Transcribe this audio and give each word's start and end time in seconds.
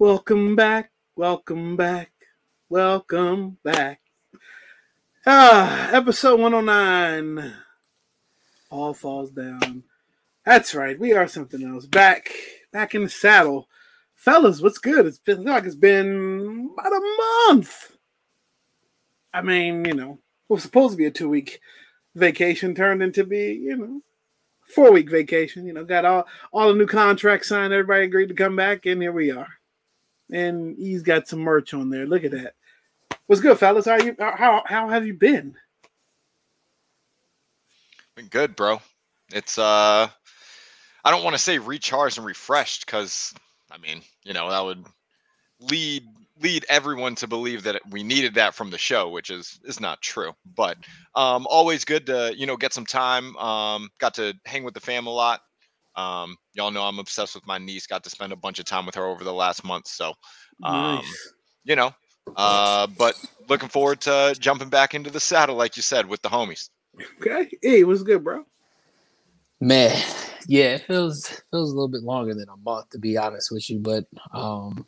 Welcome 0.00 0.56
back, 0.56 0.90
welcome 1.14 1.76
back, 1.76 2.10
welcome 2.68 3.58
back. 3.62 4.00
Ah, 5.24 5.92
episode 5.92 6.40
109. 6.40 7.54
All 8.70 8.92
falls 8.92 9.30
down. 9.30 9.84
That's 10.44 10.74
right, 10.74 10.98
we 10.98 11.12
are 11.12 11.28
something 11.28 11.62
else. 11.62 11.86
Back, 11.86 12.28
back 12.72 12.96
in 12.96 13.04
the 13.04 13.08
saddle. 13.08 13.68
Fellas, 14.16 14.60
what's 14.60 14.78
good? 14.78 15.06
It's 15.06 15.20
been 15.20 15.44
like 15.44 15.62
it's 15.62 15.76
been 15.76 16.70
about 16.76 16.92
a 16.92 17.16
month. 17.46 17.96
I 19.32 19.42
mean, 19.42 19.84
you 19.84 19.94
know, 19.94 20.18
it 20.50 20.52
was 20.52 20.64
supposed 20.64 20.94
to 20.94 20.98
be 20.98 21.06
a 21.06 21.12
two 21.12 21.28
week 21.28 21.60
vacation, 22.16 22.74
turned 22.74 23.00
into 23.00 23.22
be, 23.22 23.52
you 23.52 23.76
know, 23.76 24.00
four 24.74 24.90
week 24.90 25.08
vacation. 25.08 25.68
You 25.68 25.72
know, 25.72 25.84
got 25.84 26.04
all 26.04 26.26
all 26.52 26.70
the 26.70 26.74
new 26.74 26.86
contracts 26.86 27.48
signed. 27.48 27.72
Everybody 27.72 28.06
agreed 28.06 28.30
to 28.30 28.34
come 28.34 28.56
back, 28.56 28.86
and 28.86 29.00
here 29.00 29.12
we 29.12 29.30
are. 29.30 29.46
And 30.34 30.76
he's 30.76 31.02
got 31.02 31.28
some 31.28 31.38
merch 31.38 31.72
on 31.74 31.90
there. 31.90 32.06
Look 32.06 32.24
at 32.24 32.32
that. 32.32 32.54
What's 33.26 33.40
good, 33.40 33.58
fellas? 33.58 33.86
How 33.86 33.96
you? 33.96 34.16
How 34.18 34.62
how 34.66 34.88
have 34.88 35.06
you 35.06 35.14
been? 35.14 35.54
Been 38.16 38.26
good, 38.26 38.56
bro. 38.56 38.80
It's 39.32 39.58
uh, 39.58 40.08
I 41.04 41.10
don't 41.10 41.24
want 41.24 41.34
to 41.34 41.42
say 41.42 41.58
recharged 41.58 42.18
and 42.18 42.26
refreshed 42.26 42.84
because 42.84 43.32
I 43.70 43.78
mean, 43.78 44.02
you 44.24 44.32
know, 44.32 44.50
that 44.50 44.64
would 44.64 44.84
lead 45.60 46.04
lead 46.40 46.66
everyone 46.68 47.14
to 47.14 47.28
believe 47.28 47.62
that 47.62 47.80
we 47.90 48.02
needed 48.02 48.34
that 48.34 48.54
from 48.54 48.70
the 48.70 48.78
show, 48.78 49.08
which 49.08 49.30
is 49.30 49.60
is 49.64 49.80
not 49.80 50.02
true. 50.02 50.32
But 50.56 50.78
um, 51.14 51.46
always 51.48 51.84
good 51.84 52.06
to 52.06 52.34
you 52.36 52.46
know 52.46 52.56
get 52.56 52.72
some 52.72 52.86
time. 52.86 53.36
Um, 53.36 53.88
got 53.98 54.14
to 54.14 54.34
hang 54.44 54.64
with 54.64 54.74
the 54.74 54.80
fam 54.80 55.06
a 55.06 55.10
lot. 55.10 55.40
Um, 55.96 56.36
y'all 56.54 56.70
know 56.70 56.82
I'm 56.82 56.98
obsessed 56.98 57.34
with 57.34 57.46
my 57.46 57.58
niece. 57.58 57.86
Got 57.86 58.04
to 58.04 58.10
spend 58.10 58.32
a 58.32 58.36
bunch 58.36 58.58
of 58.58 58.64
time 58.64 58.86
with 58.86 58.94
her 58.94 59.06
over 59.06 59.24
the 59.24 59.32
last 59.32 59.64
month. 59.64 59.88
So, 59.88 60.14
um, 60.62 60.96
nice. 60.96 61.32
you 61.64 61.76
know, 61.76 61.92
uh, 62.36 62.86
but 62.98 63.14
looking 63.48 63.68
forward 63.68 64.00
to 64.02 64.34
jumping 64.38 64.68
back 64.68 64.94
into 64.94 65.10
the 65.10 65.20
saddle, 65.20 65.56
like 65.56 65.76
you 65.76 65.82
said, 65.82 66.06
with 66.06 66.22
the 66.22 66.28
homies. 66.28 66.70
Okay, 67.20 67.50
hey, 67.62 67.84
what's 67.84 68.02
good, 68.02 68.22
bro? 68.22 68.44
Man, 69.60 69.96
yeah, 70.46 70.74
it 70.74 70.82
feels 70.82 71.26
feels 71.50 71.70
a 71.70 71.74
little 71.74 71.88
bit 71.88 72.02
longer 72.02 72.34
than 72.34 72.48
a 72.48 72.56
month 72.56 72.90
to 72.90 72.98
be 72.98 73.16
honest 73.16 73.50
with 73.50 73.68
you, 73.70 73.78
but 73.78 74.04
um 74.32 74.84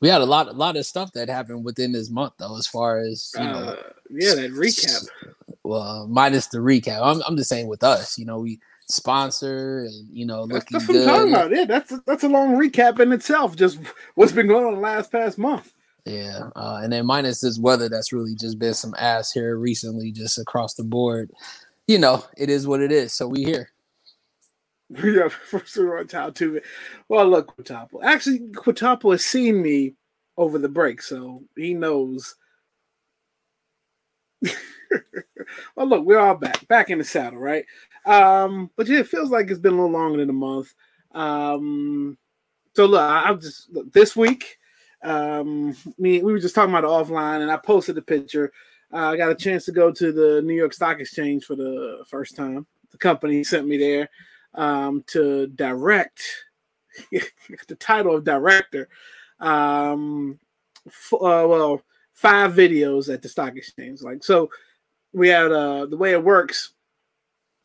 we 0.00 0.08
had 0.08 0.20
a 0.20 0.26
lot 0.26 0.48
a 0.48 0.52
lot 0.52 0.76
of 0.76 0.84
stuff 0.84 1.12
that 1.12 1.28
happened 1.28 1.64
within 1.64 1.92
this 1.92 2.10
month 2.10 2.34
though, 2.38 2.58
as 2.58 2.66
far 2.66 2.98
as 2.98 3.32
you 3.38 3.44
know. 3.44 3.58
Uh, 3.58 3.82
yeah, 4.10 4.34
that 4.34 4.50
recap. 4.50 5.06
Well, 5.62 6.08
minus 6.08 6.48
the 6.48 6.58
recap. 6.58 7.00
I'm 7.00 7.22
I'm 7.26 7.36
just 7.36 7.48
saying 7.48 7.68
with 7.68 7.84
us, 7.84 8.18
you 8.18 8.24
know, 8.24 8.40
we 8.40 8.58
sponsor 8.92 9.80
and 9.80 10.08
you 10.10 10.26
know 10.26 10.42
looking 10.42 10.68
that's, 10.70 10.86
that's 10.86 10.86
good. 10.86 11.06
What 11.06 11.14
I'm 11.14 11.18
talking 11.18 11.34
about. 11.34 11.50
Yeah, 11.56 11.64
that's 11.64 11.92
a, 11.92 12.02
that's 12.06 12.24
a 12.24 12.28
long 12.28 12.56
recap 12.56 13.00
in 13.00 13.12
itself. 13.12 13.56
Just 13.56 13.78
what's 14.14 14.32
been 14.32 14.46
going 14.46 14.64
on 14.64 14.74
the 14.74 14.80
last 14.80 15.10
past 15.10 15.38
month. 15.38 15.72
Yeah, 16.04 16.50
uh, 16.56 16.80
and 16.82 16.92
then 16.92 17.06
minus 17.06 17.40
this 17.40 17.58
weather 17.58 17.88
that's 17.88 18.12
really 18.12 18.34
just 18.34 18.58
been 18.58 18.74
some 18.74 18.94
ass 18.98 19.32
here 19.32 19.56
recently, 19.56 20.12
just 20.12 20.38
across 20.38 20.74
the 20.74 20.84
board. 20.84 21.30
You 21.86 21.98
know, 21.98 22.24
it 22.36 22.50
is 22.50 22.66
what 22.66 22.80
it 22.80 22.92
is. 22.92 23.12
So 23.12 23.28
we 23.28 23.44
here. 23.44 23.70
Yeah, 25.02 25.28
first 25.28 25.78
of 25.78 25.88
all, 25.88 26.04
top 26.04 26.34
two. 26.34 26.60
Well, 27.08 27.26
look, 27.26 27.56
Quintapo. 27.56 28.04
Actually, 28.04 28.40
Quintapo 28.40 29.12
has 29.12 29.24
seen 29.24 29.62
me 29.62 29.94
over 30.36 30.58
the 30.58 30.68
break, 30.68 31.00
so 31.00 31.44
he 31.56 31.72
knows. 31.72 32.34
well, 35.74 35.86
look, 35.86 36.04
we're 36.04 36.18
all 36.18 36.34
back, 36.34 36.68
back 36.68 36.90
in 36.90 36.98
the 36.98 37.04
saddle, 37.04 37.38
right? 37.38 37.64
Um, 38.04 38.70
but 38.76 38.88
yeah, 38.88 39.00
it 39.00 39.08
feels 39.08 39.30
like 39.30 39.50
it's 39.50 39.60
been 39.60 39.74
a 39.74 39.76
little 39.76 39.90
longer 39.90 40.18
than 40.18 40.30
a 40.30 40.34
month. 40.34 40.74
Um, 41.12 42.18
so 42.74 42.86
look, 42.86 43.00
I'll 43.00 43.36
just 43.36 43.70
look 43.70 43.92
this 43.92 44.16
week. 44.16 44.58
Um, 45.02 45.76
me, 45.98 46.22
we 46.22 46.32
were 46.32 46.38
just 46.38 46.54
talking 46.54 46.74
about 46.74 46.84
it 46.84 46.86
offline, 46.86 47.42
and 47.42 47.50
I 47.50 47.56
posted 47.56 47.96
the 47.96 48.02
picture. 48.02 48.52
Uh, 48.92 49.10
I 49.10 49.16
got 49.16 49.30
a 49.30 49.34
chance 49.34 49.64
to 49.66 49.72
go 49.72 49.90
to 49.90 50.12
the 50.12 50.42
New 50.42 50.54
York 50.54 50.72
Stock 50.72 51.00
Exchange 51.00 51.44
for 51.44 51.56
the 51.56 52.04
first 52.06 52.36
time. 52.36 52.66
The 52.90 52.98
company 52.98 53.42
sent 53.42 53.66
me 53.66 53.78
there 53.78 54.08
um, 54.54 55.02
to 55.08 55.46
direct 55.48 56.22
the 57.10 57.76
title 57.78 58.16
of 58.16 58.24
director. 58.24 58.88
Um, 59.40 60.38
f- 60.86 61.14
uh, 61.14 61.46
well, 61.48 61.82
five 62.12 62.52
videos 62.52 63.12
at 63.12 63.22
the 63.22 63.28
stock 63.28 63.56
exchange. 63.56 64.02
Like 64.02 64.22
so, 64.22 64.50
we 65.12 65.28
had 65.28 65.52
uh, 65.52 65.86
the 65.86 65.96
way 65.96 66.12
it 66.12 66.22
works 66.22 66.72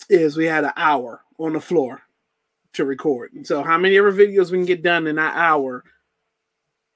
is 0.09 0.37
we 0.37 0.45
had 0.45 0.63
an 0.63 0.73
hour 0.75 1.21
on 1.37 1.53
the 1.53 1.61
floor 1.61 2.01
to 2.73 2.85
record. 2.85 3.33
And 3.33 3.45
so, 3.45 3.63
how 3.63 3.77
many 3.77 3.97
ever 3.97 4.11
videos 4.11 4.51
we 4.51 4.57
can 4.57 4.65
get 4.65 4.83
done 4.83 5.07
in 5.07 5.15
that 5.15 5.35
hour 5.35 5.83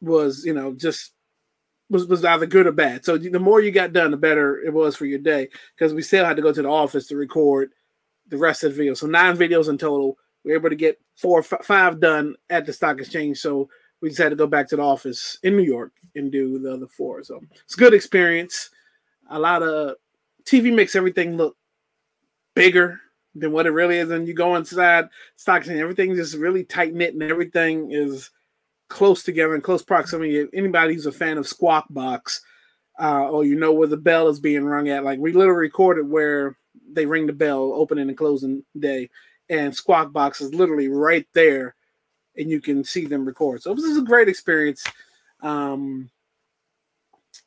was, 0.02 0.46
you 0.46 0.54
know, 0.54 0.74
just 0.74 1.13
was, 1.92 2.08
was 2.08 2.24
either 2.24 2.46
good 2.46 2.68
or 2.68 2.72
bad. 2.72 3.06
So 3.06 3.18
the 3.18 3.40
more 3.40 3.62
you 3.62 3.72
got 3.72 3.94
done, 3.94 4.12
the 4.12 4.18
better 4.18 4.62
it 4.62 4.74
was 4.74 4.96
for 4.96 5.06
your 5.06 5.19
day 5.19 5.50
because 5.75 5.94
we 5.94 6.02
still 6.02 6.25
had 6.25 6.38
to 6.38 6.42
go 6.42 6.54
to 6.54 6.62
the 6.62 6.69
office 6.69 7.08
to 7.08 7.18
record 7.18 7.72
the 8.30 8.38
rest 8.38 8.63
of 8.63 8.72
the 8.72 8.78
video. 8.78 8.94
So 8.94 9.08
nine 9.08 9.36
videos 9.36 9.69
in 9.69 9.78
total. 9.78 10.18
We 10.44 10.52
were 10.52 10.58
able 10.58 10.69
to 10.69 10.75
get 10.75 11.00
four 11.18 11.40
or 11.40 11.44
five 11.44 12.00
done 12.00 12.36
at 12.50 12.66
the 12.66 12.74
stock 12.74 13.00
exchange. 13.00 13.40
So 13.40 13.69
we 14.02 14.10
just 14.10 14.22
had 14.22 14.30
to 14.30 14.36
go 14.36 14.48
back 14.48 14.68
to 14.69 14.78
the 14.78 14.81
office 14.81 15.38
in 15.44 15.56
New 15.56 15.63
York 15.63 15.92
and 16.16 16.31
do 16.31 16.58
the 16.58 16.74
other 16.74 16.88
four. 16.88 17.24
So 17.24 17.42
it's 17.63 17.75
good 17.75 17.94
experience. 17.94 18.72
A 19.30 19.38
lot 19.38 19.62
of 19.62 19.98
TV 20.46 20.74
makes 20.74 20.96
everything 20.96 21.38
look 21.38 21.58
bigger 22.62 23.02
than 23.36 23.52
what 23.52 23.66
it 23.66 23.72
really 23.72 23.98
is. 23.98 24.12
And 24.12 24.28
you 24.28 24.34
go 24.34 24.56
inside 24.56 25.10
stocks 25.36 25.68
and 25.68 25.80
everything 25.80 26.16
just 26.16 26.36
really 26.36 26.63
tight 26.63 26.94
knit 26.94 27.13
and 27.13 27.24
everything 27.24 27.92
is 27.92 28.30
close 28.90 29.24
together 29.24 29.56
in 29.56 29.62
close 29.62 29.81
proximity. 29.81 30.48
Anybody 30.54 30.94
who's 30.94 31.06
a 31.06 31.12
fan 31.12 31.38
of 31.38 31.48
Squawk 31.48 31.86
Box, 31.90 32.42
uh, 33.00 33.30
or 33.30 33.44
you 33.46 33.56
know 33.56 33.72
where 33.72 33.88
the 33.88 33.98
bell 33.98 34.28
is 34.28 34.40
being 34.40 34.66
rung 34.66 34.90
at, 34.90 35.04
like 35.04 35.18
we 35.19 35.31
literally 35.31 35.60
recorded 35.60 36.08
where 36.08 36.58
they 36.92 37.06
ring 37.06 37.25
the 37.25 37.34
bell, 37.34 37.74
opening 37.74 38.10
and 38.10 38.18
closing 38.18 38.63
day, 38.78 39.10
and 39.50 39.75
Squawk 39.75 40.12
Box 40.12 40.42
is 40.42 40.54
literally 40.54 40.90
right 40.90 41.25
there, 41.34 41.74
and 42.38 42.50
you 42.50 42.62
can 42.62 42.84
see 42.84 43.06
them 43.06 43.25
record. 43.25 43.62
So 43.62 43.74
this 43.74 43.86
is 43.86 43.98
a 43.98 44.04
great 44.04 44.28
experience. 44.28 44.84
Um, 45.42 46.10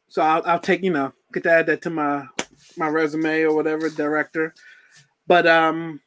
so 0.09 0.23
I'll, 0.23 0.43
I'll 0.47 0.61
take 0.61 0.83
you 0.83 0.91
know 0.91 1.13
get 1.33 1.43
to 1.45 1.53
add 1.53 1.67
that 1.67 1.83
to 1.83 1.91
my 1.91 2.27
my 2.77 2.89
resume 2.89 3.43
or 3.43 3.55
whatever 3.55 3.91
director. 3.91 4.55
But 5.26 5.47
um, 5.47 6.00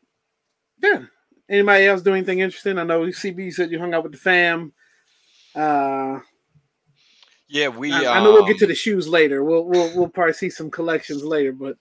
yeah. 0.82 1.04
Anybody 1.50 1.86
else 1.86 2.02
doing 2.02 2.18
anything 2.18 2.40
interesting? 2.40 2.78
I 2.78 2.84
know 2.84 3.02
CB 3.02 3.54
said 3.54 3.72
you 3.72 3.80
hung 3.80 3.94
out 3.94 4.04
with 4.04 4.12
the 4.12 4.18
fam. 4.18 4.74
Uh, 5.56 6.20
yeah, 7.48 7.70
we. 7.70 7.94
I, 7.94 8.20
I 8.20 8.24
know 8.24 8.34
we'll 8.34 8.46
get 8.46 8.58
to 8.60 8.66
um, 8.66 8.70
the 8.70 8.76
shoes 8.76 9.08
later. 9.08 9.44
We'll 9.44 9.64
we'll 9.64 9.96
we'll 9.96 10.10
probably 10.10 10.34
see 10.34 10.50
some 10.50 10.70
collections 10.70 11.24
later, 11.24 11.54
but 11.54 11.78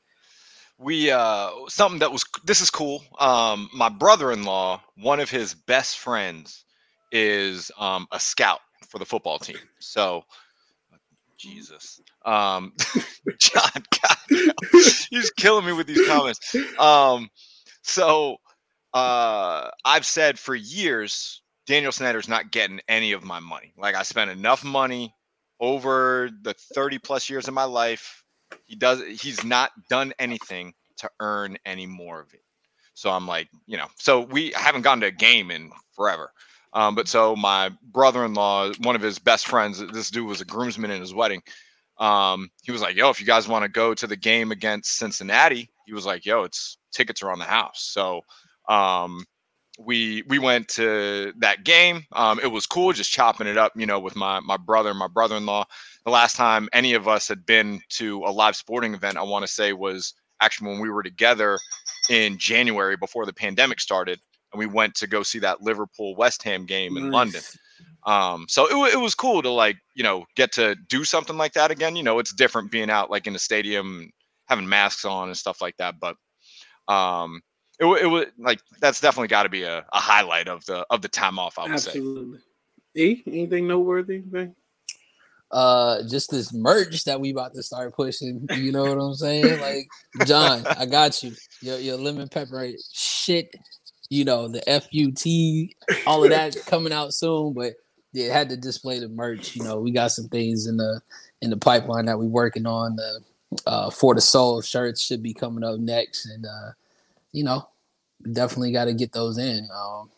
we 0.78 1.10
uh 1.10 1.50
something 1.68 2.00
that 2.00 2.12
was 2.12 2.24
this 2.44 2.60
is 2.60 2.70
cool 2.70 3.02
um 3.18 3.70
my 3.74 3.88
brother-in-law 3.88 4.80
one 4.96 5.20
of 5.20 5.30
his 5.30 5.54
best 5.54 5.98
friends 5.98 6.64
is 7.12 7.70
um 7.78 8.06
a 8.12 8.20
scout 8.20 8.60
for 8.86 8.98
the 8.98 9.06
football 9.06 9.38
team 9.38 9.56
so 9.78 10.22
jesus 11.38 12.00
um 12.24 12.72
john 13.38 13.70
God, 14.02 14.16
he's 15.10 15.30
killing 15.30 15.66
me 15.66 15.72
with 15.72 15.86
these 15.86 16.06
comments 16.06 16.54
um 16.78 17.28
so 17.82 18.36
uh 18.94 19.68
i've 19.84 20.06
said 20.06 20.38
for 20.38 20.54
years 20.54 21.42
daniel 21.66 21.92
snyder's 21.92 22.28
not 22.28 22.50
getting 22.50 22.80
any 22.88 23.12
of 23.12 23.24
my 23.24 23.40
money 23.40 23.72
like 23.76 23.94
i 23.94 24.02
spent 24.02 24.30
enough 24.30 24.64
money 24.64 25.14
over 25.60 26.30
the 26.42 26.54
30 26.74 26.98
plus 26.98 27.28
years 27.30 27.48
of 27.48 27.54
my 27.54 27.64
life 27.64 28.22
he 28.64 28.76
does 28.76 29.02
he's 29.20 29.44
not 29.44 29.70
done 29.88 30.12
anything 30.18 30.74
to 30.98 31.10
earn 31.20 31.56
any 31.64 31.86
more 31.86 32.20
of 32.20 32.32
it. 32.34 32.42
So 32.94 33.10
I'm 33.10 33.26
like, 33.26 33.48
you 33.66 33.76
know, 33.76 33.86
so 33.96 34.20
we 34.20 34.52
haven't 34.52 34.82
gone 34.82 35.00
to 35.00 35.06
a 35.06 35.12
game 35.12 35.50
in 35.50 35.70
forever. 35.94 36.32
Um, 36.76 36.94
but 36.94 37.08
so 37.08 37.34
my 37.34 37.70
brother-in-law, 37.92 38.72
one 38.82 38.94
of 38.94 39.02
his 39.02 39.18
best 39.18 39.48
friends, 39.48 39.84
this 39.92 40.10
dude 40.10 40.26
was 40.26 40.40
a 40.40 40.44
groomsman 40.44 40.90
in 40.90 41.00
his 41.00 41.14
wedding. 41.14 41.42
Um, 41.98 42.50
he 42.62 42.72
was 42.72 42.82
like, 42.82 42.94
"Yo, 42.94 43.08
if 43.10 43.20
you 43.20 43.26
guys 43.26 43.48
want 43.48 43.64
to 43.64 43.68
go 43.68 43.94
to 43.94 44.06
the 44.06 44.16
game 44.16 44.52
against 44.52 44.96
Cincinnati," 44.96 45.70
he 45.86 45.94
was 45.94 46.04
like, 46.04 46.26
"Yo, 46.26 46.44
it's 46.44 46.76
tickets 46.92 47.22
are 47.22 47.32
on 47.32 47.38
the 47.38 47.46
house." 47.46 47.88
So 47.90 48.20
um, 48.68 49.24
we 49.78 50.22
we 50.28 50.38
went 50.38 50.68
to 50.68 51.32
that 51.38 51.64
game. 51.64 52.04
Um, 52.12 52.38
it 52.40 52.48
was 52.48 52.66
cool, 52.66 52.92
just 52.92 53.10
chopping 53.10 53.46
it 53.46 53.56
up, 53.56 53.72
you 53.74 53.86
know, 53.86 53.98
with 53.98 54.14
my 54.14 54.40
my 54.40 54.58
brother 54.58 54.90
and 54.90 54.98
my 54.98 55.08
brother-in-law 55.08 55.64
the 56.06 56.12
last 56.12 56.36
time 56.36 56.68
any 56.72 56.94
of 56.94 57.08
us 57.08 57.26
had 57.26 57.44
been 57.44 57.80
to 57.88 58.22
a 58.24 58.30
live 58.30 58.54
sporting 58.54 58.94
event, 58.94 59.18
I 59.18 59.24
want 59.24 59.44
to 59.44 59.52
say 59.52 59.72
was 59.72 60.14
actually 60.40 60.70
when 60.70 60.80
we 60.80 60.88
were 60.88 61.02
together 61.02 61.58
in 62.08 62.38
January 62.38 62.96
before 62.96 63.26
the 63.26 63.32
pandemic 63.32 63.80
started, 63.80 64.20
and 64.52 64.58
we 64.58 64.66
went 64.66 64.94
to 64.96 65.06
go 65.06 65.22
see 65.22 65.38
that 65.40 65.62
Liverpool 65.62 66.14
West 66.16 66.42
Ham 66.44 66.66
game 66.66 66.96
in 66.96 67.04
nice. 67.04 67.12
London. 67.12 67.42
Um, 68.06 68.46
so 68.48 68.66
it, 68.66 68.94
it 68.94 68.98
was 68.98 69.14
cool 69.14 69.42
to 69.42 69.50
like 69.50 69.76
you 69.94 70.04
know 70.04 70.24
get 70.36 70.52
to 70.52 70.76
do 70.88 71.04
something 71.04 71.36
like 71.36 71.52
that 71.54 71.70
again. 71.70 71.96
You 71.96 72.02
know, 72.02 72.18
it's 72.18 72.32
different 72.32 72.70
being 72.70 72.90
out 72.90 73.10
like 73.10 73.26
in 73.26 73.34
a 73.34 73.38
stadium, 73.38 74.10
having 74.46 74.68
masks 74.68 75.04
on 75.04 75.28
and 75.28 75.36
stuff 75.36 75.60
like 75.60 75.76
that. 75.78 75.96
But 76.00 76.16
um, 76.88 77.42
it, 77.80 77.86
it 77.86 78.06
was 78.06 78.26
like 78.38 78.60
that's 78.80 79.00
definitely 79.00 79.28
got 79.28 79.42
to 79.42 79.48
be 79.48 79.64
a, 79.64 79.78
a 79.92 79.98
highlight 79.98 80.48
of 80.48 80.64
the 80.66 80.86
of 80.90 81.02
the 81.02 81.08
time 81.08 81.38
off. 81.38 81.58
I 81.58 81.64
would 81.64 81.72
Absolutely. 81.72 82.38
say. 82.38 82.42
E, 83.02 83.22
anything 83.26 83.66
noteworthy? 83.66 84.16
Anything? 84.16 84.54
Uh, 85.50 86.02
just 86.08 86.30
this 86.30 86.52
merch 86.52 87.04
that 87.04 87.20
we 87.20 87.30
about 87.30 87.54
to 87.54 87.62
start 87.62 87.94
pushing. 87.94 88.46
You 88.54 88.72
know 88.72 88.82
what 88.82 88.98
I'm 88.98 89.14
saying? 89.14 89.60
Like, 89.60 89.86
John, 90.26 90.66
I 90.66 90.86
got 90.86 91.22
you. 91.22 91.32
Your 91.60 91.78
your 91.78 91.96
lemon 91.96 92.28
pepper 92.28 92.68
shit. 92.92 93.54
You 94.10 94.24
know 94.24 94.48
the 94.48 94.62
FUT, 94.66 96.06
all 96.06 96.24
of 96.24 96.30
that 96.30 96.56
coming 96.66 96.92
out 96.92 97.14
soon. 97.14 97.52
But 97.52 97.74
yeah, 98.12 98.32
had 98.32 98.48
to 98.50 98.56
display 98.56 98.98
the 98.98 99.08
merch. 99.08 99.56
You 99.56 99.64
know, 99.64 99.80
we 99.80 99.90
got 99.90 100.12
some 100.12 100.28
things 100.28 100.66
in 100.66 100.76
the 100.76 101.00
in 101.42 101.50
the 101.50 101.56
pipeline 101.56 102.06
that 102.06 102.18
we're 102.18 102.26
working 102.26 102.66
on. 102.66 102.96
The 102.96 103.20
uh, 103.66 103.90
for 103.90 104.14
the 104.14 104.20
soul 104.20 104.60
shirts 104.60 105.02
should 105.02 105.22
be 105.22 105.34
coming 105.34 105.64
up 105.64 105.78
next, 105.78 106.26
and 106.26 106.44
uh, 106.44 106.72
you 107.32 107.44
know, 107.44 107.68
definitely 108.32 108.72
got 108.72 108.86
to 108.86 108.94
get 108.94 109.12
those 109.12 109.38
in. 109.38 109.68
Um, 109.74 110.10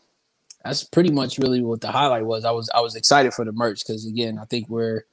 that's 0.65 0.85
pretty 0.85 1.11
much 1.11 1.39
really 1.39 1.63
what 1.63 1.81
the 1.81 1.91
highlight 1.91 2.25
was. 2.25 2.45
I 2.45 2.51
was 2.51 2.71
I 2.75 2.81
was 2.81 2.95
excited 2.95 3.35
for 3.35 3.45
the 3.45 3.53
merch 3.53 3.81
because 3.87 4.07
again, 4.07 4.39
I 4.39 4.45
think 4.45 4.69
we're 4.69 5.05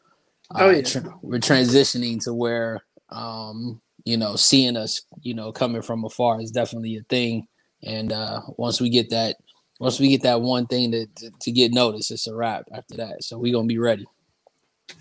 uh, 0.51 0.59
oh, 0.61 0.69
yeah. 0.69 0.81
tra- 0.81 1.13
we're 1.21 1.39
transitioning 1.39 2.23
to 2.23 2.33
where 2.33 2.83
um, 3.09 3.81
you 4.03 4.17
know 4.17 4.35
seeing 4.35 4.77
us 4.77 5.01
you 5.21 5.33
know 5.33 5.51
coming 5.51 5.81
from 5.81 6.03
afar 6.03 6.41
is 6.41 6.51
definitely 6.51 6.97
a 6.97 7.03
thing. 7.03 7.47
And 7.85 8.11
uh, 8.11 8.41
once 8.57 8.81
we 8.81 8.89
get 8.89 9.09
that 9.11 9.37
once 9.79 9.99
we 9.99 10.09
get 10.09 10.23
that 10.23 10.41
one 10.41 10.67
thing 10.67 10.91
to, 10.91 11.05
to, 11.05 11.31
to 11.41 11.51
get 11.51 11.73
noticed, 11.73 12.11
it's 12.11 12.27
a 12.27 12.35
wrap 12.35 12.65
after 12.71 12.95
that. 12.97 13.23
So 13.23 13.37
we're 13.37 13.53
gonna 13.53 13.67
be 13.67 13.77
ready. 13.77 14.05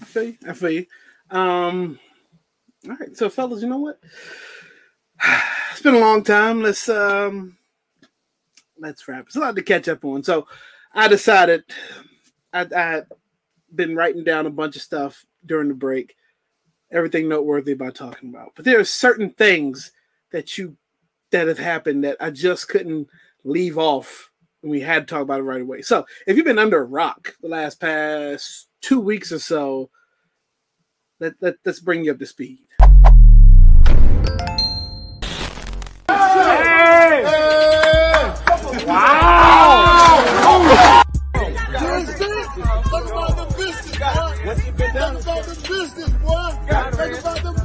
I 0.00 0.04
feel 0.04 0.24
you. 0.24 0.36
I 0.48 0.52
feel 0.52 0.70
you. 0.70 0.86
Um, 1.30 1.98
all 2.88 2.96
right, 2.96 3.16
so 3.16 3.30
fellas, 3.30 3.62
you 3.62 3.68
know 3.68 3.78
what? 3.78 4.00
It's 5.72 5.82
been 5.82 5.96
a 5.96 5.98
long 5.98 6.22
time. 6.22 6.62
Let's 6.62 6.88
um 6.88 7.56
let's 8.78 9.08
wrap. 9.08 9.26
It's 9.26 9.34
a 9.34 9.40
lot 9.40 9.56
to 9.56 9.62
catch 9.62 9.88
up 9.88 10.04
on. 10.04 10.22
So 10.22 10.46
I 10.92 11.08
decided 11.08 11.64
I, 12.52 12.66
I 12.74 13.02
been 13.74 13.96
writing 13.96 14.22
down 14.22 14.46
a 14.46 14.50
bunch 14.50 14.76
of 14.76 14.82
stuff 14.82 15.26
during 15.44 15.66
the 15.66 15.74
break, 15.74 16.14
everything 16.92 17.28
noteworthy 17.28 17.72
about 17.72 17.96
talking 17.96 18.28
about. 18.28 18.52
But 18.54 18.64
there 18.64 18.78
are 18.78 18.84
certain 18.84 19.30
things 19.30 19.90
that 20.30 20.56
you 20.56 20.76
that 21.30 21.48
have 21.48 21.58
happened 21.58 22.04
that 22.04 22.16
I 22.20 22.30
just 22.30 22.68
couldn't 22.68 23.08
leave 23.44 23.78
off 23.78 24.30
and 24.62 24.70
we 24.70 24.80
had 24.80 25.06
to 25.06 25.14
talk 25.14 25.22
about 25.22 25.40
it 25.40 25.44
right 25.44 25.60
away. 25.60 25.82
So 25.82 26.06
if 26.26 26.36
you've 26.36 26.46
been 26.46 26.58
under 26.58 26.80
a 26.80 26.86
rock 26.86 27.36
the 27.42 27.48
last 27.48 27.80
past 27.80 28.68
two 28.80 28.98
weeks 28.98 29.30
or 29.30 29.38
so, 29.38 29.90
let, 31.20 31.34
let, 31.40 31.56
let's 31.64 31.80
bring 31.80 32.04
you 32.04 32.12
up 32.12 32.18
to 32.18 32.26
speed. 32.26 32.66
Hey! 36.08 37.24
Hey! 37.24 38.34
Wow! 38.86 39.44
What 44.44 44.58
you 44.58 44.72
been 44.72 44.92
doing? 44.92 44.92
Talk 44.92 45.22
about 45.22 45.44
the 45.44 45.54
business, 45.68 46.10
boy. 46.10 46.50
Talk 46.68 46.92
about 46.92 47.42
the 47.42 47.63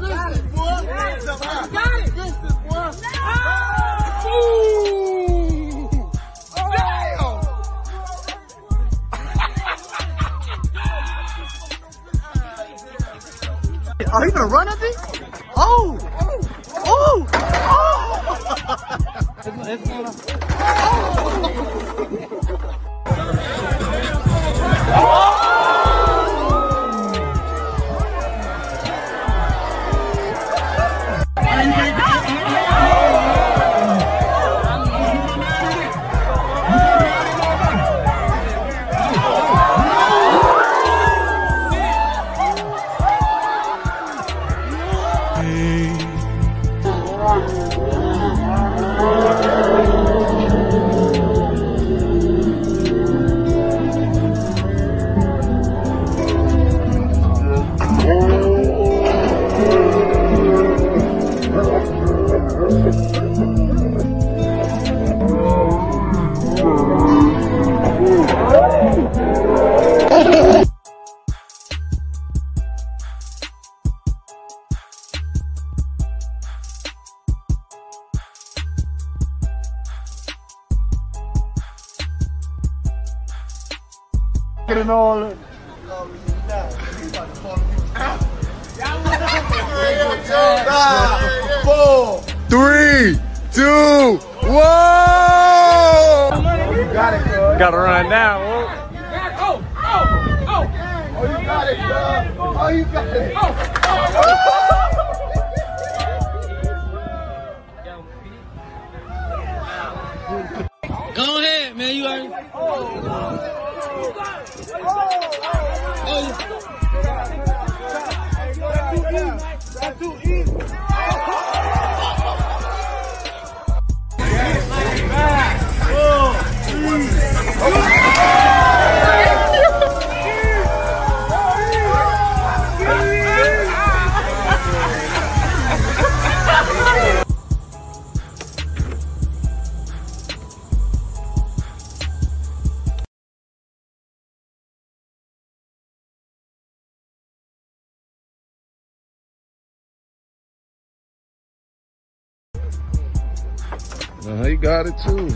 got 154.61 154.87
it 154.87 154.97
too. 154.97 155.29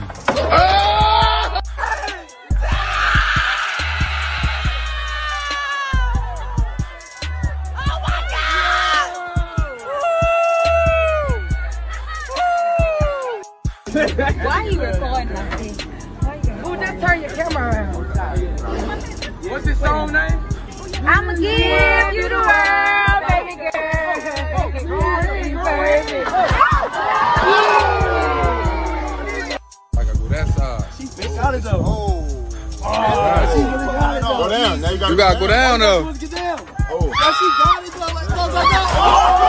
Why 13.94 14.66
are 14.66 14.70
you 14.70 14.82
recording 14.82 15.34
like 15.34 15.58
this? 15.60 15.80
Who 16.62 16.76
just 16.76 17.00
turn 17.00 17.22
your 17.22 17.30
camera 17.30 17.70
around? 17.70 17.96
What's 19.50 19.68
his 19.68 19.80
song 19.80 20.12
name? 20.12 20.40
I'ma 21.06 21.34
give 21.34 21.44
you 21.44 22.03
got 31.44 31.56
it 31.56 31.64
though. 31.64 31.84
Oh. 31.84 32.50
Oh. 32.86 34.44
Go 34.44 34.50
down. 34.50 34.82
Now 34.82 34.92
you 34.92 34.98
gotta, 34.98 35.12
you 35.12 35.18
gotta 35.18 35.40
go 35.40 35.48
down 35.48 35.80
though. 35.82 36.14
Get 36.14 36.32
down. 36.32 36.60
Oh. 36.90 37.12
Now 37.20 37.32
she 37.34 37.48
got 37.60 37.84
it 37.84 37.92
though. 37.92 38.14
Like, 38.14 38.28
go, 38.30 38.36
go, 38.48 38.54
go. 38.54 38.82
Oh. 38.96 39.43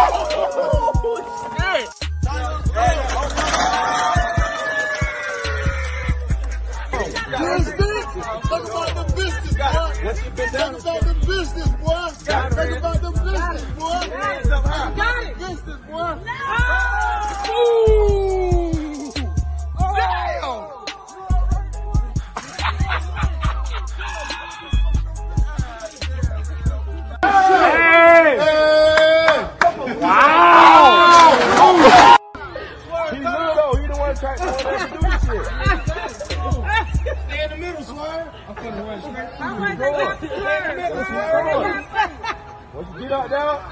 Once 43.25 43.33
you 43.33 43.39
get 43.39 43.47
out 43.47 43.63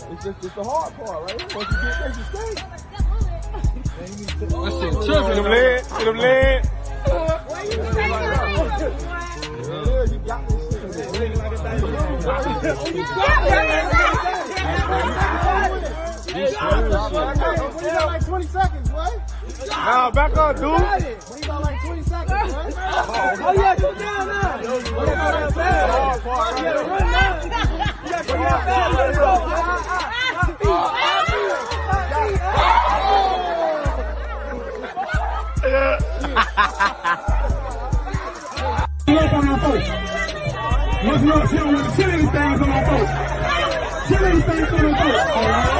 there, 0.00 0.12
it's 0.12 0.24
just 0.24 0.44
it's 0.44 0.54
the 0.54 0.64
hard 0.64 0.92
part, 0.94 1.30
right? 1.30 1.54
Once 1.54 1.70
you 1.70 1.78
get 1.80 1.94
there, 2.00 2.08
you 2.08 2.24
stay. 2.24 2.54
That 2.56 4.50
shit 4.66 4.90
Get 4.90 5.06
tripping. 5.06 5.36
them 5.36 5.46
legs, 5.46 5.88
get 5.92 6.04
them 6.04 6.18
legs. 6.18 6.68
Yeah, 8.66 10.04
you 10.04 10.18
got 10.26 10.48
this 10.48 10.62
shit. 10.72 10.86
like 18.06 18.24
20 18.26 18.46
seconds, 18.46 18.90
boy. 18.90 19.08
Now 19.68 20.10
back 20.10 20.36
up, 20.36 20.56
dude. 20.56 20.64
We 21.34 21.40
got 21.46 21.62
like 21.62 21.80
20 21.80 22.02
seconds, 22.02 22.54
boy. 22.54 22.72
Oh, 22.76 23.52
yeah, 23.56 23.76
go 23.76 23.94
down 23.94 24.28
now. 24.28 25.45
Look 36.56 36.64
on 39.34 39.48
our 39.48 39.60
folks. 39.60 39.88
What's 41.06 41.22
not 41.22 41.48
on 41.66 41.94
shit 41.96 42.10
these 42.16 42.30
things 42.30 42.60
on 42.62 42.70
our 42.70 42.84
folks. 42.86 43.12
These 44.08 44.44
things 44.44 44.68
on 44.72 44.84
our 44.86 44.96
folks. 44.96 45.36
Alright? 45.36 45.75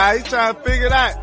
Nah, 0.00 0.14
he 0.16 0.22
trying 0.22 0.54
to 0.54 0.62
figure 0.62 0.86
it 0.86 0.92
out. 0.92 1.19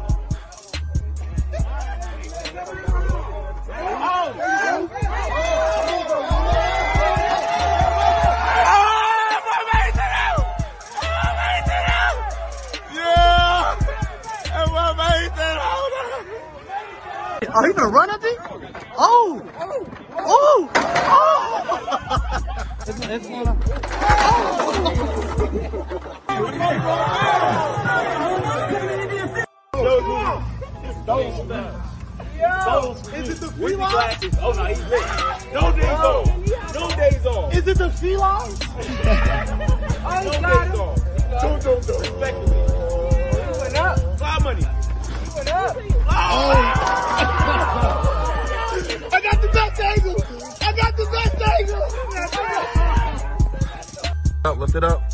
Lift 54.67 54.75
it 54.75 54.83
up. 54.83 55.06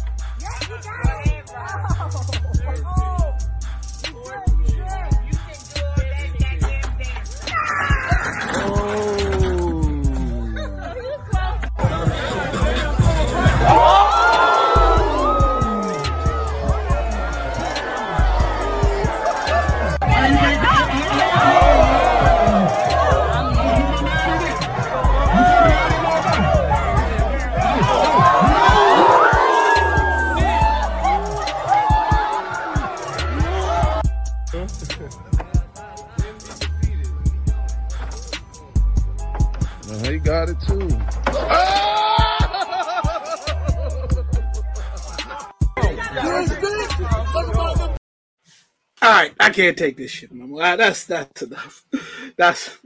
Can't 49.53 49.77
take 49.77 49.97
this 49.97 50.11
shit 50.11 50.31
no 50.33 50.45
more. 50.47 50.63
Ah, 50.63 50.75
That's 50.75 51.05
that's 51.05 51.41
enough. 51.41 51.85
That's 52.37 52.77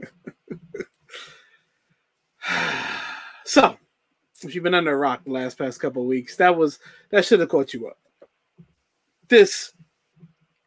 so. 3.44 3.76
If 4.40 4.54
you've 4.54 4.62
been 4.62 4.74
under 4.74 4.92
a 4.92 4.96
rock 4.96 5.24
the 5.24 5.32
last 5.32 5.58
past 5.58 5.80
couple 5.80 6.06
weeks, 6.06 6.36
that 6.36 6.56
was 6.56 6.78
that 7.10 7.24
should 7.24 7.40
have 7.40 7.48
caught 7.48 7.74
you 7.74 7.88
up. 7.88 7.98
This 9.28 9.72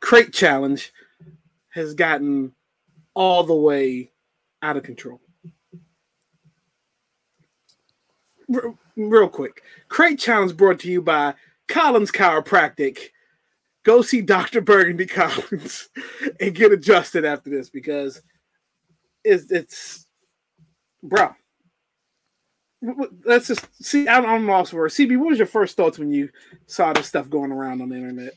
crate 0.01 0.33
challenge 0.33 0.91
has 1.69 1.93
gotten 1.93 2.53
all 3.13 3.43
the 3.43 3.55
way 3.55 4.11
out 4.61 4.75
of 4.75 4.83
control. 4.83 5.21
Real 8.97 9.29
quick, 9.29 9.61
crate 9.87 10.19
challenge 10.19 10.57
brought 10.57 10.79
to 10.81 10.91
you 10.91 11.01
by 11.01 11.33
Collins 11.69 12.11
Chiropractic 12.11 13.11
go 13.83 14.01
see 14.01 14.21
Dr. 14.21 14.61
Burgundy 14.61 15.05
Collins 15.07 15.89
and 16.39 16.53
get 16.55 16.71
adjusted 16.71 17.25
after 17.25 17.49
this 17.49 17.69
because 17.69 18.21
it's 19.23 19.51
it's 19.51 20.05
bro. 21.03 21.35
Let's 23.25 23.47
just 23.47 23.67
see. 23.83 24.07
I'm, 24.07 24.25
I'm 24.25 24.47
lost 24.47 24.71
for 24.71 24.87
CB. 24.87 25.17
What 25.19 25.29
was 25.29 25.37
your 25.37 25.45
first 25.45 25.77
thoughts 25.77 25.99
when 25.99 26.11
you 26.11 26.29
saw 26.65 26.91
this 26.93 27.07
stuff 27.07 27.29
going 27.29 27.51
around 27.51 27.81
on 27.81 27.89
the 27.89 27.95
internet? 27.95 28.33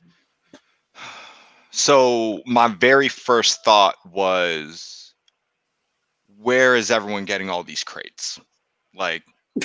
So 1.70 2.42
my 2.46 2.68
very 2.68 3.08
first 3.08 3.64
thought 3.64 3.96
was, 4.12 5.14
where 6.38 6.76
is 6.76 6.90
everyone 6.90 7.24
getting 7.24 7.48
all 7.48 7.62
these 7.64 7.82
crates? 7.82 8.38
Like, 8.94 9.22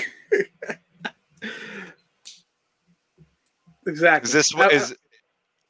Exactly. 3.85 4.27
is 4.27 4.33
this 4.33 4.55
I- 4.55 4.67
is? 4.69 4.95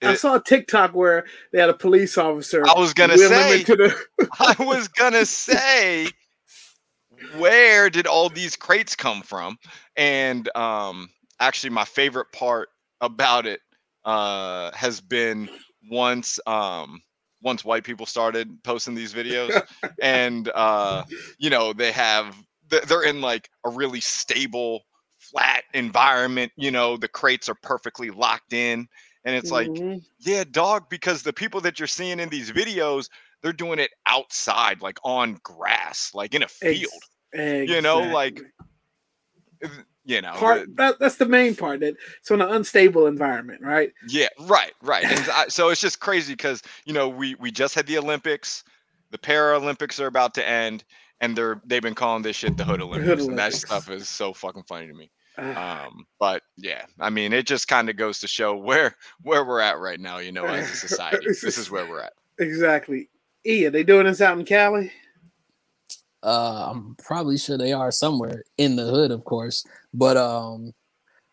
I 0.02 0.16
saw 0.16 0.36
a 0.36 0.42
TikTok 0.44 0.94
where 0.96 1.26
they 1.52 1.60
had 1.60 1.70
a 1.70 1.74
police 1.74 2.18
officer. 2.18 2.66
I 2.66 2.80
was 2.80 2.94
gonna 2.94 3.18
say. 3.18 3.64
the- 3.64 3.96
I 4.40 4.56
was 4.60 4.88
gonna 4.88 5.26
say, 5.26 6.08
where 7.38 7.90
did 7.90 8.08
all 8.08 8.30
these 8.30 8.56
crates 8.56 8.96
come 8.96 9.22
from? 9.22 9.58
And 9.96 10.50
um, 10.56 11.10
actually, 11.40 11.72
my 11.72 11.86
favorite 11.86 12.32
part 12.32 12.70
about 13.02 13.46
it 13.46 13.60
uh, 14.06 14.72
has 14.74 15.02
been 15.02 15.50
once 15.90 16.40
um, 16.48 17.02
once 17.42 17.64
white 17.66 17.84
people 17.84 18.06
started 18.06 18.64
posting 18.64 18.96
these 18.96 19.14
videos, 19.14 19.62
and 20.02 20.50
uh, 20.56 21.04
you 21.38 21.50
know 21.50 21.74
they 21.74 21.92
have 21.92 22.36
they're 22.88 23.04
in 23.04 23.20
like 23.22 23.50
a 23.66 23.70
really 23.70 24.00
stable, 24.00 24.82
flat 25.18 25.64
environment. 25.74 26.52
You 26.56 26.72
know 26.72 26.96
the 26.98 27.08
crates 27.10 27.50
are 27.50 27.58
perfectly 27.62 28.12
locked 28.12 28.54
in. 28.54 28.88
And 29.26 29.36
it's 29.36 29.52
like, 29.52 29.68
Mhm. 29.68 30.04
yeah, 30.20 30.44
dog, 30.50 30.90
because 30.90 31.24
the 31.24 31.34
people 31.34 31.62
that 31.62 31.80
you're 31.80 31.88
seeing 31.88 32.20
in 32.20 32.30
these 32.30 32.52
videos, 32.52 33.10
they're 33.42 33.54
doing 33.54 33.80
it 33.80 33.92
outside, 34.06 34.82
like 34.82 34.98
on 35.04 35.40
grass, 35.44 36.12
like 36.14 36.34
in 36.34 36.44
a 36.44 36.48
field. 36.48 37.04
Ex- 37.34 37.70
You 37.70 37.82
know, 37.82 38.02
like 38.02 38.42
you 40.06 40.22
know, 40.22 40.34
part 40.34 40.76
that, 40.78 41.00
that's 41.00 41.18
the 41.18 41.26
main 41.26 41.56
part 41.56 41.82
that 41.82 41.96
it's 42.20 42.32
on 42.32 42.42
an 42.42 42.50
unstable 42.50 43.08
environment, 43.08 43.62
right? 43.62 43.92
Yeah, 44.08 44.30
right, 44.40 44.74
right. 44.82 45.10
And 45.10 45.28
I, 45.34 45.48
so 45.50 45.70
it's 45.70 45.82
just 45.82 46.00
crazy 46.00 46.34
because 46.34 46.62
you 46.86 46.94
know 46.94 47.10
we 47.10 47.36
we 47.36 47.52
just 47.52 47.76
had 47.76 47.86
the 47.88 47.98
Olympics, 47.98 48.64
the 49.12 49.18
Paralympics 49.18 50.00
are 50.00 50.08
about 50.08 50.34
to 50.36 50.48
end, 50.48 50.84
and 51.22 51.36
they're 51.36 51.62
they've 51.66 51.82
been 51.82 51.96
calling 51.96 52.24
this 52.24 52.38
shit 52.38 52.58
the 52.58 52.64
Hood 52.66 52.82
Olympics, 52.82 53.28
and 53.28 53.38
that 53.38 53.54
stuff 53.54 53.90
is 53.90 54.08
so 54.10 54.34
fucking 54.34 54.64
funny 54.68 54.88
to 54.88 54.94
me. 54.94 55.12
Um, 55.40 56.06
but 56.20 56.44
yeah, 56.58 56.86
I 57.00 57.10
mean, 57.10 57.34
it 57.34 57.48
just 57.48 57.68
kind 57.68 57.90
of 57.90 57.98
goes 57.98 58.20
to 58.20 58.28
show 58.28 58.56
where 58.56 58.96
where 59.22 59.46
we're 59.46 59.62
at 59.62 59.80
right 59.80 60.00
now. 60.00 60.18
You 60.20 60.32
know, 60.32 60.46
as 60.46 60.70
a 60.70 60.76
society, 60.76 61.26
this 61.28 61.58
is 61.58 61.72
where 61.72 61.88
we're 61.88 62.02
at. 62.02 62.14
exactly. 62.40 63.10
E, 63.46 63.66
are 63.66 63.70
they 63.70 63.84
doing 63.84 64.06
this 64.06 64.22
out 64.22 64.38
in 64.38 64.46
Cali? 64.46 64.92
Uh, 66.22 66.72
I'm 66.72 66.96
probably 67.02 67.38
sure 67.38 67.58
they 67.58 67.72
are 67.72 67.92
somewhere 67.92 68.44
in 68.58 68.76
the 68.76 68.86
hood, 68.86 69.12
of 69.12 69.24
course. 69.24 69.66
But 69.94 70.18
um, 70.18 70.74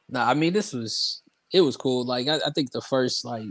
nah, 0.08 0.28
I 0.28 0.34
mean, 0.34 0.52
this 0.52 0.72
was 0.72 1.22
it 1.52 1.60
was 1.62 1.76
cool. 1.76 2.04
Like 2.04 2.28
I, 2.28 2.36
I 2.46 2.50
think 2.50 2.70
the 2.70 2.80
first 2.80 3.24
like 3.24 3.46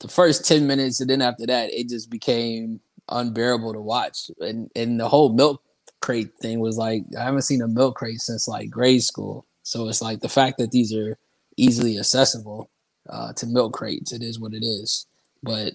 the 0.00 0.08
first 0.08 0.46
ten 0.46 0.66
minutes, 0.66 1.00
and 1.00 1.10
then 1.10 1.22
after 1.22 1.46
that, 1.46 1.72
it 1.72 1.88
just 1.88 2.10
became 2.10 2.80
unbearable 3.08 3.72
to 3.72 3.80
watch. 3.80 4.30
And 4.38 4.70
and 4.76 5.00
the 5.00 5.08
whole 5.08 5.32
milk 5.32 5.62
crate 6.02 6.30
thing 6.40 6.60
was 6.60 6.76
like 6.76 7.04
I 7.18 7.22
haven't 7.24 7.42
seen 7.42 7.62
a 7.62 7.68
milk 7.68 7.96
crate 7.96 8.20
since 8.20 8.46
like 8.48 8.70
grade 8.70 9.02
school. 9.02 9.46
So 9.62 9.88
it's 9.88 10.02
like 10.02 10.20
the 10.20 10.28
fact 10.28 10.58
that 10.58 10.70
these 10.72 10.92
are 10.94 11.16
easily 11.56 11.98
accessible 11.98 12.68
uh, 13.08 13.32
to 13.34 13.46
milk 13.46 13.72
crates, 13.74 14.12
it 14.12 14.22
is 14.22 14.38
what 14.40 14.52
it 14.54 14.64
is. 14.64 15.06
But 15.42 15.74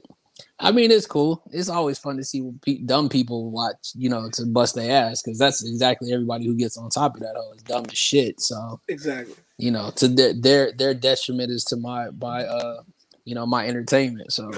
I 0.60 0.72
mean, 0.72 0.92
it's 0.92 1.08
cool. 1.08 1.42
It's 1.52 1.70
always 1.70 1.98
fun 1.98 2.18
to 2.18 2.24
see 2.24 2.48
pe- 2.62 2.80
dumb 2.80 3.10
people 3.10 3.50
watch, 3.50 3.92
you 3.96 4.10
know, 4.10 4.30
to 4.34 4.46
bust 4.46 4.76
their 4.76 4.92
ass 4.92 5.22
because 5.24 5.40
that's 5.40 5.66
exactly 5.68 6.14
everybody 6.14 6.46
who 6.46 6.56
gets 6.56 6.78
on 6.78 6.90
top 6.90 7.16
of 7.16 7.22
that. 7.22 7.34
Oh, 7.36 7.54
is 7.54 7.64
dumb 7.64 7.86
as 7.92 7.98
shit. 7.98 8.40
So 8.40 8.80
Exactly. 8.88 9.36
you 9.58 9.72
know, 9.72 9.92
to 9.96 10.08
their 10.08 10.34
their 10.34 10.72
their 10.74 10.94
detriment 10.94 11.52
is 11.52 11.64
to 11.66 11.76
my 11.78 12.10
by 12.12 12.44
uh 12.44 12.82
you 13.26 13.34
know 13.36 13.46
my 13.46 13.68
entertainment. 13.68 14.32
So 14.32 14.52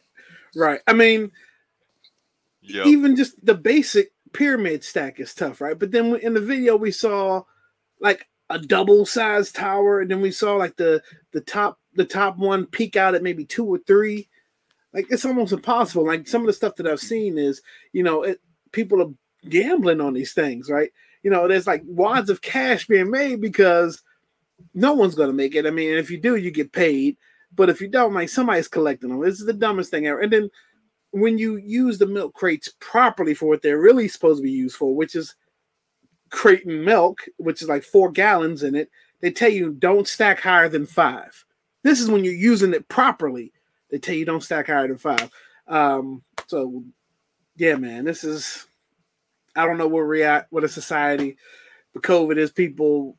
Right. 0.56 0.80
I 0.86 0.92
mean, 0.94 1.30
Yep. 2.62 2.86
even 2.86 3.16
just 3.16 3.44
the 3.44 3.54
basic 3.54 4.12
pyramid 4.32 4.84
stack 4.84 5.20
is 5.20 5.34
tough, 5.34 5.60
right? 5.60 5.78
But 5.78 5.90
then 5.90 6.16
in 6.16 6.34
the 6.34 6.40
video 6.40 6.76
we 6.76 6.90
saw 6.90 7.42
like 8.00 8.26
a 8.48 8.58
double 8.58 9.06
sized 9.06 9.54
tower, 9.54 10.00
and 10.00 10.10
then 10.10 10.20
we 10.20 10.30
saw 10.30 10.56
like 10.56 10.76
the 10.76 11.02
the 11.32 11.40
top 11.40 11.78
the 11.94 12.04
top 12.04 12.36
one 12.36 12.66
peak 12.66 12.96
out 12.96 13.14
at 13.14 13.22
maybe 13.22 13.44
two 13.44 13.64
or 13.64 13.78
three. 13.78 14.28
Like 14.92 15.06
it's 15.10 15.24
almost 15.24 15.52
impossible. 15.52 16.06
Like 16.06 16.26
some 16.26 16.42
of 16.42 16.46
the 16.46 16.52
stuff 16.52 16.76
that 16.76 16.86
I've 16.86 17.00
seen 17.00 17.38
is, 17.38 17.62
you 17.92 18.02
know, 18.02 18.22
it, 18.24 18.40
people 18.72 19.02
are 19.02 19.48
gambling 19.48 20.00
on 20.00 20.14
these 20.14 20.32
things, 20.32 20.68
right? 20.68 20.90
You 21.22 21.30
know, 21.30 21.46
there's 21.46 21.66
like 21.66 21.82
wads 21.86 22.28
of 22.28 22.42
cash 22.42 22.86
being 22.86 23.10
made 23.10 23.40
because 23.40 24.02
no 24.74 24.94
one's 24.94 25.14
gonna 25.14 25.32
make 25.32 25.54
it. 25.54 25.66
I 25.66 25.70
mean, 25.70 25.96
if 25.96 26.10
you 26.10 26.18
do, 26.18 26.36
you 26.36 26.50
get 26.50 26.72
paid. 26.72 27.16
But 27.54 27.68
if 27.68 27.80
you 27.80 27.88
don't, 27.88 28.14
like 28.14 28.28
somebody's 28.28 28.68
collecting 28.68 29.10
them. 29.10 29.20
This 29.20 29.40
is 29.40 29.46
the 29.46 29.52
dumbest 29.52 29.90
thing 29.90 30.06
ever. 30.06 30.20
And 30.20 30.32
then 30.32 30.50
when 31.12 31.38
you 31.38 31.56
use 31.56 31.98
the 31.98 32.06
milk 32.06 32.34
crates 32.34 32.70
properly 32.80 33.34
for 33.34 33.46
what 33.46 33.62
they're 33.62 33.80
really 33.80 34.08
supposed 34.08 34.38
to 34.38 34.42
be 34.42 34.50
used 34.50 34.76
for, 34.76 34.94
which 34.94 35.14
is 35.14 35.34
crating 36.30 36.84
milk, 36.84 37.22
which 37.36 37.62
is 37.62 37.68
like 37.68 37.82
four 37.82 38.10
gallons 38.10 38.62
in 38.62 38.74
it, 38.74 38.90
they 39.20 39.30
tell 39.30 39.50
you 39.50 39.72
don't 39.72 40.08
stack 40.08 40.40
higher 40.40 40.68
than 40.68 40.86
five. 40.86 41.44
This 41.82 42.00
is 42.00 42.10
when 42.10 42.24
you're 42.24 42.34
using 42.34 42.74
it 42.74 42.88
properly. 42.88 43.52
They 43.90 43.98
tell 43.98 44.14
you 44.14 44.24
don't 44.24 44.42
stack 44.42 44.68
higher 44.68 44.86
than 44.86 44.98
five. 44.98 45.30
Um, 45.66 46.22
so 46.46 46.84
yeah, 47.56 47.74
man, 47.74 48.04
this 48.04 48.24
is 48.24 48.66
I 49.56 49.66
don't 49.66 49.78
know 49.78 49.88
where 49.88 50.06
we're 50.06 50.26
at 50.26 50.46
with 50.50 50.64
a 50.64 50.68
society. 50.68 51.36
But 51.92 52.02
COVID 52.02 52.36
is 52.36 52.52
people 52.52 53.16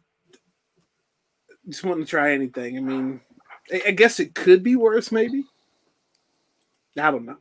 just 1.68 1.84
wanting 1.84 2.06
to 2.06 2.10
try 2.10 2.32
anything. 2.34 2.78
I 2.78 2.82
mean, 2.82 3.22
I 3.86 3.92
guess 3.92 4.20
it 4.20 4.34
could 4.34 4.64
be 4.64 4.76
worse, 4.76 5.12
maybe. 5.12 5.44
I 6.98 7.12
don't 7.12 7.26
know. 7.26 7.38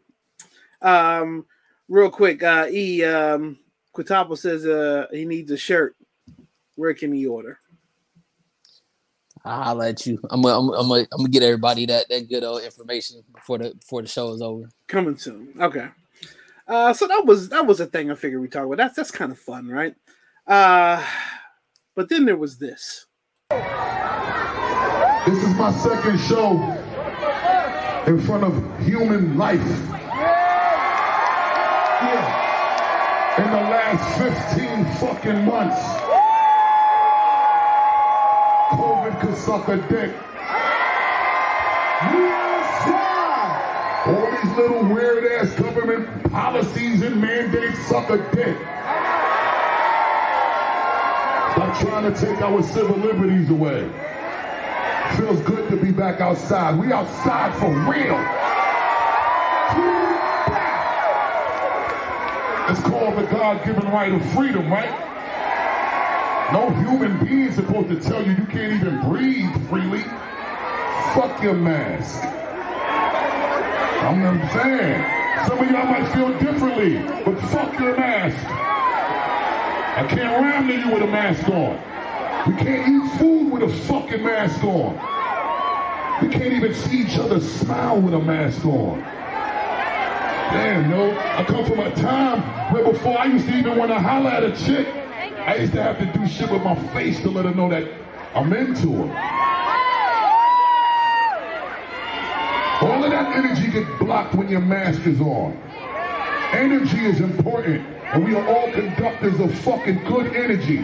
Um, 0.82 1.46
real 1.88 2.10
quick, 2.10 2.42
uh, 2.42 2.66
E 2.70 3.04
um, 3.04 3.58
Quitapo 3.94 4.36
says 4.36 4.64
uh 4.66 5.06
he 5.12 5.24
needs 5.24 5.50
a 5.50 5.56
shirt. 5.56 5.96
Where 6.76 6.94
can 6.94 7.12
he 7.12 7.26
order? 7.26 7.58
I'll 9.44 9.74
let 9.74 10.06
you. 10.06 10.18
I'm 10.30 10.42
gonna, 10.42 10.58
I'm, 10.58 10.66
gonna- 10.66 10.80
I'm, 10.80 10.88
gonna, 10.88 11.00
I'm 11.12 11.18
gonna 11.18 11.28
get 11.30 11.42
everybody 11.42 11.86
that 11.86 12.08
that 12.10 12.28
good 12.28 12.44
old 12.44 12.62
information 12.62 13.22
before 13.34 13.58
the 13.58 13.74
before 13.74 14.02
the 14.02 14.08
show 14.08 14.32
is 14.32 14.42
over. 14.42 14.68
Coming 14.86 15.16
soon. 15.16 15.54
Okay. 15.60 15.88
Uh, 16.68 16.92
so 16.92 17.06
that 17.06 17.24
was 17.26 17.48
that 17.48 17.66
was 17.66 17.80
a 17.80 17.86
thing 17.86 18.10
I 18.10 18.14
figured 18.14 18.40
we 18.40 18.48
talk 18.48 18.64
about. 18.66 18.76
That's 18.76 18.94
that's 18.96 19.10
kind 19.10 19.32
of 19.32 19.38
fun, 19.38 19.68
right? 19.68 19.94
Uh, 20.46 21.04
but 21.96 22.08
then 22.08 22.24
there 22.26 22.36
was 22.36 22.58
this. 22.58 23.06
This 25.26 25.42
is 25.44 25.54
my 25.56 25.72
second 25.72 26.18
show 26.20 26.52
in 28.06 28.20
front 28.20 28.44
of 28.44 28.86
human 28.86 29.36
life. 29.36 29.60
Yeah. 32.02 33.44
In 33.44 33.50
the 33.50 33.60
last 33.70 34.18
15 34.18 34.84
fucking 34.96 35.44
months. 35.44 35.80
COVID 38.72 39.20
could 39.20 39.36
suck 39.36 39.68
a 39.68 39.76
dick. 39.88 40.14
Sir. 42.84 43.10
All 44.06 44.30
these 44.30 44.56
little 44.56 44.84
weird 44.84 45.24
ass 45.32 45.52
government 45.56 46.30
policies 46.30 47.02
and 47.02 47.20
mandates 47.20 47.78
suck 47.86 48.08
a 48.08 48.16
dick. 48.34 48.56
Stop 51.52 51.80
trying 51.80 52.12
to 52.12 52.18
take 52.18 52.40
our 52.40 52.62
civil 52.62 52.96
liberties 52.96 53.50
away. 53.50 53.90
Feels 55.16 55.40
good 55.40 55.68
to 55.68 55.76
be 55.76 55.90
back 55.92 56.20
outside. 56.20 56.78
We 56.78 56.92
outside 56.92 57.54
for 57.58 57.68
real. 57.90 58.49
It's 62.70 62.80
called 62.82 63.16
the 63.16 63.22
God-given 63.22 63.84
right 63.90 64.12
of 64.12 64.24
freedom, 64.32 64.70
right? 64.70 64.92
No 66.52 66.70
human 66.70 67.18
being 67.26 67.50
supposed 67.52 67.88
to 67.88 67.98
tell 67.98 68.24
you 68.24 68.30
you 68.30 68.46
can't 68.46 68.72
even 68.72 69.00
breathe 69.00 69.68
freely. 69.68 70.02
Fuck 71.12 71.42
your 71.42 71.54
mask. 71.54 72.22
I'm 74.04 74.22
not 74.22 74.52
saying. 74.52 75.04
Some 75.48 75.58
of 75.58 75.68
y'all 75.68 75.84
might 75.86 76.12
feel 76.14 76.38
differently, 76.38 76.98
but 77.24 77.40
fuck 77.50 77.76
your 77.76 77.96
mask. 77.96 78.38
I 79.98 80.06
can't 80.06 80.40
rhyme 80.40 80.68
to 80.68 80.78
you 80.78 80.94
with 80.94 81.02
a 81.02 81.08
mask 81.08 81.48
on. 81.48 81.74
We 82.52 82.56
can't 82.62 82.88
eat 82.88 83.18
food 83.18 83.50
with 83.50 83.64
a 83.64 83.68
fucking 83.88 84.22
mask 84.22 84.62
on. 84.62 84.94
We 86.22 86.32
can't 86.32 86.52
even 86.52 86.72
see 86.72 87.00
each 87.00 87.18
other 87.18 87.40
smile 87.40 88.00
with 88.00 88.14
a 88.14 88.20
mask 88.20 88.64
on. 88.64 89.00
Damn, 90.52 90.88
no. 90.88 91.18
I 91.18 91.44
come 91.44 91.64
from 91.64 91.80
a 91.80 91.90
time 91.96 92.59
where 92.70 92.84
before 92.84 93.18
I 93.18 93.24
used 93.26 93.46
to 93.48 93.58
even 93.58 93.76
want 93.76 93.90
to 93.90 93.98
holler 93.98 94.30
at 94.30 94.44
a 94.44 94.52
chick, 94.64 94.86
I 94.86 95.56
used 95.56 95.72
to 95.72 95.82
have 95.82 95.98
to 95.98 96.06
do 96.18 96.26
shit 96.28 96.50
with 96.50 96.62
my 96.62 96.76
face 96.92 97.20
to 97.22 97.30
let 97.30 97.44
her 97.44 97.54
know 97.54 97.68
that 97.68 97.90
I'm 98.34 98.52
into 98.52 98.92
her. 98.92 99.10
All 102.82 103.04
of 103.04 103.10
that 103.10 103.36
energy 103.36 103.70
get 103.70 103.98
blocked 103.98 104.34
when 104.34 104.48
your 104.48 104.60
mask 104.60 105.06
is 105.06 105.20
on. 105.20 105.60
Energy 106.52 107.04
is 107.04 107.20
important, 107.20 107.86
and 108.12 108.24
we 108.24 108.34
are 108.34 108.46
all 108.48 108.70
conductors 108.72 109.38
of 109.40 109.52
fucking 109.60 110.04
good 110.04 110.34
energy. 110.36 110.78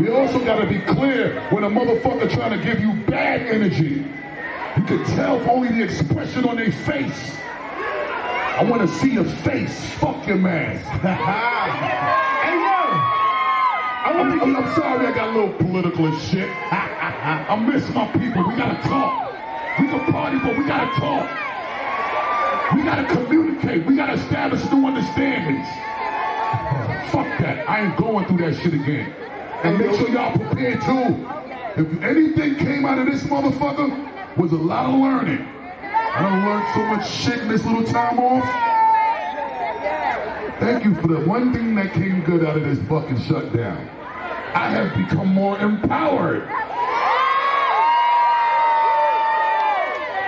We 0.00 0.10
also 0.10 0.44
gotta 0.44 0.66
be 0.66 0.80
clear 0.80 1.40
when 1.50 1.62
a 1.62 1.70
motherfucker 1.70 2.28
trying 2.32 2.58
to 2.58 2.64
give 2.64 2.80
you 2.80 2.92
bad 3.06 3.42
energy. 3.42 4.04
You 4.76 4.82
can 4.84 5.04
tell 5.14 5.38
only 5.48 5.68
the 5.68 5.82
expression 5.84 6.44
on 6.44 6.56
their 6.56 6.72
face. 6.72 7.36
I 8.56 8.62
want 8.62 8.82
to 8.82 8.88
see 8.98 9.10
your 9.10 9.24
face. 9.24 9.90
Fuck 9.94 10.28
your 10.28 10.36
mask. 10.36 10.86
hey 11.02 12.54
yo, 12.62 12.86
I'm, 14.06 14.40
I'm, 14.40 14.56
I'm 14.56 14.74
sorry 14.76 15.08
I 15.08 15.12
got 15.12 15.30
a 15.30 15.32
little 15.32 15.52
political 15.54 16.06
and 16.06 16.20
shit. 16.20 16.48
I 16.70 17.56
miss 17.56 17.92
my 17.92 18.06
people. 18.12 18.44
We 18.44 18.54
gotta 18.54 18.80
talk. 18.88 19.80
We 19.80 19.88
can 19.88 20.12
party, 20.12 20.38
but 20.38 20.56
we 20.56 20.64
gotta 20.66 21.00
talk. 21.00 21.28
We 22.76 22.84
gotta 22.84 23.12
communicate. 23.12 23.86
We 23.86 23.96
gotta 23.96 24.12
establish 24.12 24.62
new 24.70 24.86
understandings. 24.86 25.66
Fuck 27.10 27.26
that. 27.40 27.68
I 27.68 27.86
ain't 27.86 27.96
going 27.96 28.24
through 28.26 28.38
that 28.38 28.54
shit 28.54 28.72
again. 28.72 29.12
And 29.64 29.78
make 29.78 29.98
sure 29.98 30.08
y'all 30.10 30.30
prepared 30.32 30.80
too. 30.82 31.26
If 31.76 32.02
anything 32.04 32.54
came 32.64 32.86
out 32.86 33.00
of 33.00 33.06
this 33.06 33.24
motherfucker, 33.24 34.36
was 34.36 34.52
a 34.52 34.56
lot 34.56 34.86
of 34.86 35.00
learning. 35.00 35.63
I 36.14 36.22
done 36.22 36.46
learned 36.46 36.74
so 36.74 36.84
much 36.84 37.10
shit 37.10 37.40
in 37.40 37.48
this 37.48 37.64
little 37.64 37.82
time 37.82 38.20
off. 38.20 38.44
Thank 40.60 40.84
you 40.84 40.94
for 41.02 41.08
the 41.08 41.18
one 41.28 41.52
thing 41.52 41.74
that 41.74 41.92
came 41.92 42.22
good 42.22 42.44
out 42.44 42.56
of 42.56 42.62
this 42.62 42.78
fucking 42.88 43.20
shutdown. 43.22 43.88
I 44.54 44.70
have 44.70 44.96
become 44.96 45.26
more 45.26 45.58
empowered. 45.58 46.48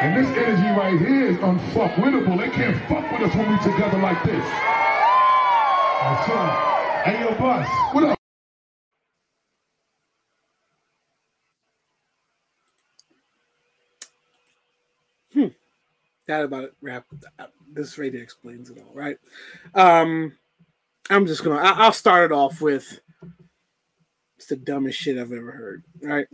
And 0.03 0.17
this 0.17 0.37
energy 0.37 0.69
right 0.77 0.99
here 0.99 1.29
is 1.29 1.37
unfuckwittable. 1.39 2.37
They 2.37 2.51
can't 2.51 2.77
fuck 2.89 3.11
with 3.13 3.23
us 3.23 3.37
when 3.37 3.49
we 3.49 3.57
together 3.63 3.99
like 3.99 4.25
this. 4.25 4.45
That's 5.89 6.29
right. 6.29 7.03
Hey, 7.05 7.21
yo, 7.21 7.35
boss. 7.39 7.95
What 7.95 8.05
up? 8.05 8.16
That 16.27 16.45
about 16.45 16.65
it. 16.65 16.75
Wrap. 16.81 17.07
This 17.73 17.99
radio 17.99 18.21
explains 18.21 18.71
it 18.71 18.79
all, 18.79 18.93
right? 18.95 19.19
Um, 19.75 20.33
I'm 21.09 21.27
just 21.27 21.45
gonna. 21.45 21.61
I, 21.61 21.73
I'll 21.73 21.93
start 21.93 22.31
it 22.31 22.35
off 22.35 22.61
with. 22.61 23.01
It's 24.37 24.47
the 24.47 24.57
dumbest 24.57 24.99
shit 24.99 25.19
I've 25.19 25.33
ever 25.33 25.53
heard, 25.53 25.85
right? 26.03 26.27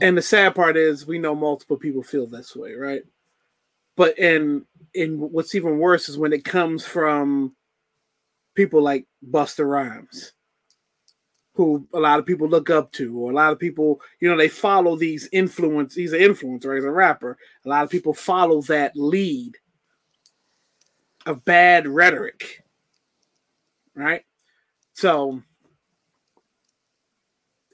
And 0.00 0.16
the 0.16 0.22
sad 0.22 0.54
part 0.54 0.76
is, 0.76 1.06
we 1.06 1.18
know 1.18 1.34
multiple 1.34 1.76
people 1.76 2.02
feel 2.02 2.26
this 2.26 2.56
way, 2.56 2.74
right? 2.74 3.02
But 3.96 4.18
and 4.18 4.64
and 4.94 5.20
what's 5.20 5.54
even 5.54 5.78
worse 5.78 6.08
is 6.08 6.18
when 6.18 6.32
it 6.32 6.44
comes 6.44 6.84
from 6.84 7.54
people 8.54 8.82
like 8.82 9.06
Busta 9.28 9.66
Rhymes, 9.66 10.32
who 11.54 11.86
a 11.92 12.00
lot 12.00 12.18
of 12.18 12.26
people 12.26 12.48
look 12.48 12.70
up 12.70 12.92
to, 12.92 13.18
or 13.18 13.30
a 13.30 13.34
lot 13.34 13.52
of 13.52 13.58
people, 13.58 14.00
you 14.20 14.28
know, 14.28 14.36
they 14.36 14.48
follow 14.48 14.96
these 14.96 15.28
influence. 15.32 15.94
He's 15.94 16.12
an 16.12 16.20
influencer, 16.20 16.74
he's 16.74 16.84
a 16.84 16.90
rapper. 16.90 17.36
A 17.64 17.68
lot 17.68 17.84
of 17.84 17.90
people 17.90 18.14
follow 18.14 18.62
that 18.62 18.96
lead 18.96 19.58
of 21.26 21.44
bad 21.44 21.86
rhetoric, 21.86 22.64
right? 23.94 24.24
So, 24.94 25.42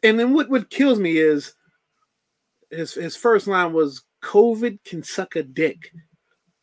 and 0.03 0.19
then 0.19 0.35
what 0.35 0.49
what 0.49 0.71
kills 0.71 0.99
me 0.99 1.17
is 1.17 1.55
his 2.71 2.95
his 2.95 3.17
first 3.17 3.47
line 3.47 3.73
was 3.73 4.05
COVID 4.23 4.83
can 4.85 5.03
suck 5.03 5.37
a 5.37 5.43
dick. 5.43 5.93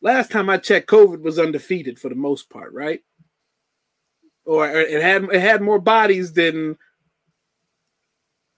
Last 0.02 0.30
time 0.30 0.50
I 0.50 0.58
checked, 0.58 0.88
COVID 0.88 1.22
was 1.22 1.38
undefeated 1.38 1.98
for 1.98 2.10
the 2.10 2.14
most 2.14 2.50
part, 2.50 2.72
right? 2.72 3.00
Or 4.44 4.68
it 4.70 5.02
had 5.02 5.24
it 5.24 5.40
had 5.40 5.62
more 5.62 5.80
bodies 5.80 6.32
than 6.32 6.76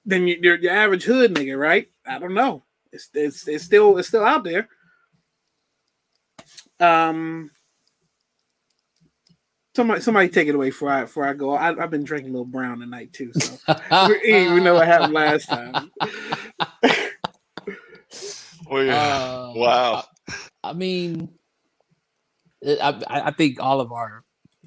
than 0.08 0.26
your, 0.26 0.56
your 0.58 0.72
average 0.72 1.04
hood 1.04 1.34
nigga, 1.34 1.58
right? 1.58 1.88
I 2.06 2.18
don't 2.18 2.34
know. 2.34 2.64
It's, 2.92 3.08
it's 3.14 3.46
it's 3.46 3.64
still 3.64 3.98
it's 3.98 4.08
still 4.08 4.24
out 4.24 4.42
there. 4.44 4.68
Um, 6.80 7.50
somebody 9.76 10.00
somebody 10.00 10.28
take 10.28 10.48
it 10.48 10.54
away 10.54 10.70
before 10.70 10.90
I 10.90 11.02
before 11.02 11.26
I 11.26 11.34
go. 11.34 11.54
I, 11.54 11.74
have 11.74 11.90
been 11.90 12.04
drinking 12.04 12.30
a 12.30 12.32
little 12.32 12.46
brown 12.46 12.80
tonight 12.80 13.12
too, 13.12 13.32
so 13.34 13.58
we 14.08 14.60
know 14.60 14.74
what 14.74 14.86
happened 14.86 15.12
last 15.12 15.46
time. 15.48 15.90
Oh, 18.70 18.80
yeah. 18.80 18.96
Uh, 18.96 19.52
wow. 19.56 20.04
I 20.62 20.74
mean, 20.74 21.30
it- 22.60 22.78
I, 22.82 22.90
I 23.08 23.20
I 23.28 23.30
think 23.30 23.62
all 23.62 23.80
of 23.80 23.92
our 23.92 24.24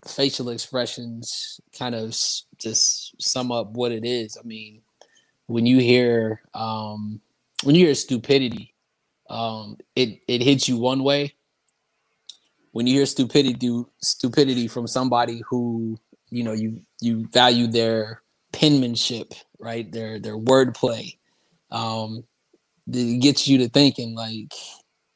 facial 0.07 0.49
expressions 0.49 1.59
kind 1.77 1.93
of 1.93 2.09
s- 2.09 2.45
just 2.57 3.21
sum 3.21 3.51
up 3.51 3.71
what 3.71 3.91
it 3.91 4.03
is. 4.03 4.37
I 4.37 4.43
mean, 4.43 4.81
when 5.51 5.65
you 5.65 5.79
hear 5.79 6.41
um, 6.53 7.21
when 7.63 7.75
you 7.75 7.85
hear 7.85 7.95
stupidity, 7.95 8.73
um, 9.29 9.77
it 9.95 10.19
it 10.27 10.41
hits 10.41 10.67
you 10.67 10.77
one 10.77 11.03
way. 11.03 11.35
When 12.71 12.87
you 12.87 12.95
hear 12.95 13.05
stupidity 13.05 13.83
stupidity 14.01 14.67
from 14.67 14.87
somebody 14.87 15.41
who 15.49 15.99
you 16.29 16.43
know 16.43 16.53
you 16.53 16.81
you 17.01 17.27
value 17.33 17.67
their 17.67 18.21
penmanship, 18.53 19.33
right? 19.59 19.91
Their 19.91 20.19
their 20.19 20.37
wordplay. 20.37 21.17
Um, 21.71 22.23
it 22.91 23.21
gets 23.21 23.47
you 23.47 23.57
to 23.59 23.69
thinking 23.69 24.15
like 24.15 24.53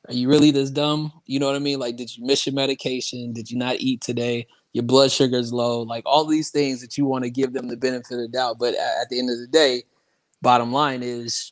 are 0.08 0.14
you 0.14 0.30
really 0.30 0.52
this 0.52 0.70
dumb 0.70 1.12
you 1.26 1.40
know 1.40 1.48
what 1.48 1.56
i 1.56 1.60
mean 1.60 1.80
like 1.80 1.96
did 1.96 2.16
you 2.16 2.26
miss 2.26 2.46
your 2.46 2.54
medication 2.54 3.34
did 3.34 3.50
you 3.50 3.58
not 3.58 3.76
eat 3.80 4.02
today 4.02 4.46
your 4.74 4.84
blood 4.84 5.12
sugar's 5.12 5.52
low 5.52 5.82
like 5.82 6.04
all 6.06 6.26
these 6.26 6.52
things 6.52 6.82
that 6.82 6.98
you 6.98 7.06
want 7.06 7.24
to 7.24 7.30
give 7.30 7.54
them 7.54 7.68
the 7.68 7.78
benefit 7.78 8.12
of 8.14 8.20
the 8.20 8.28
doubt 8.28 8.58
but 8.60 8.76
at 8.76 9.10
the 9.10 9.20
end 9.20 9.30
of 9.30 9.40
the 9.40 9.48
day 9.48 9.84
bottom 10.46 10.72
line 10.72 11.02
is 11.02 11.52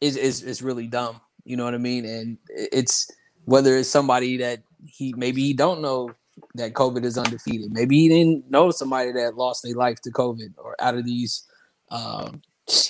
is 0.00 0.16
is 0.16 0.42
it's 0.42 0.62
really 0.62 0.86
dumb. 0.88 1.20
You 1.44 1.56
know 1.56 1.64
what 1.64 1.74
i 1.74 1.78
mean? 1.78 2.06
And 2.06 2.38
it's 2.48 3.06
whether 3.44 3.76
it's 3.76 3.90
somebody 3.90 4.38
that 4.38 4.62
he 4.86 5.12
maybe 5.16 5.42
he 5.42 5.52
don't 5.52 5.82
know 5.82 6.10
that 6.54 6.72
covid 6.72 7.04
is 7.04 7.18
undefeated. 7.18 7.72
Maybe 7.72 7.98
he 8.00 8.08
didn't 8.08 8.50
know 8.50 8.70
somebody 8.70 9.12
that 9.12 9.36
lost 9.36 9.62
their 9.62 9.74
life 9.74 10.00
to 10.00 10.10
covid 10.10 10.54
or 10.56 10.74
out 10.80 10.96
of 10.96 11.04
these 11.04 11.46
um, 11.90 12.40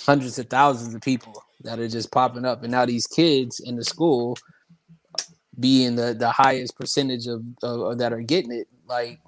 hundreds 0.05 0.39
of 0.39 0.49
thousands 0.49 0.95
of 0.95 1.01
people 1.01 1.43
that 1.63 1.77
are 1.77 1.89
just 1.89 2.09
popping 2.11 2.45
up. 2.45 2.63
And 2.63 2.71
now 2.71 2.85
these 2.85 3.05
kids 3.05 3.59
in 3.59 3.75
the 3.75 3.83
school 3.83 4.37
being 5.59 5.97
the 5.97 6.13
the 6.13 6.31
highest 6.31 6.77
percentage 6.77 7.27
of, 7.27 7.43
of, 7.63 7.97
that 7.97 8.13
are 8.13 8.21
getting 8.21 8.53
it 8.53 8.67
like 8.87 9.19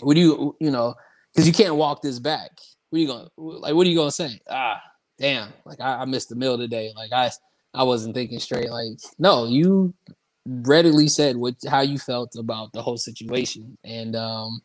what 0.00 0.14
do 0.14 0.20
you 0.20 0.56
you 0.60 0.70
know 0.70 0.94
because 1.32 1.46
you 1.46 1.54
can't 1.54 1.76
walk 1.76 2.02
this 2.02 2.18
back. 2.18 2.50
What 2.90 2.98
are 2.98 3.00
you 3.00 3.08
gonna 3.08 3.28
like 3.38 3.74
what 3.74 3.86
are 3.86 3.90
you 3.90 3.96
gonna 3.96 4.10
say? 4.10 4.38
Ah 4.46 4.82
damn 5.20 5.52
like 5.66 5.80
I, 5.80 6.02
I 6.02 6.06
missed 6.06 6.30
the 6.30 6.36
meal 6.36 6.58
today 6.58 6.92
like 6.96 7.12
i 7.12 7.30
i 7.74 7.84
wasn't 7.84 8.16
thinking 8.16 8.40
straight. 8.40 8.70
Like 8.70 8.98
no 9.18 9.46
you 9.46 9.94
readily 10.46 11.08
said 11.08 11.36
what 11.36 11.56
how 11.68 11.82
you 11.82 11.98
felt 11.98 12.36
about 12.36 12.72
the 12.72 12.82
whole 12.82 12.98
situation. 12.98 13.78
And 13.84 14.16
um 14.16 14.62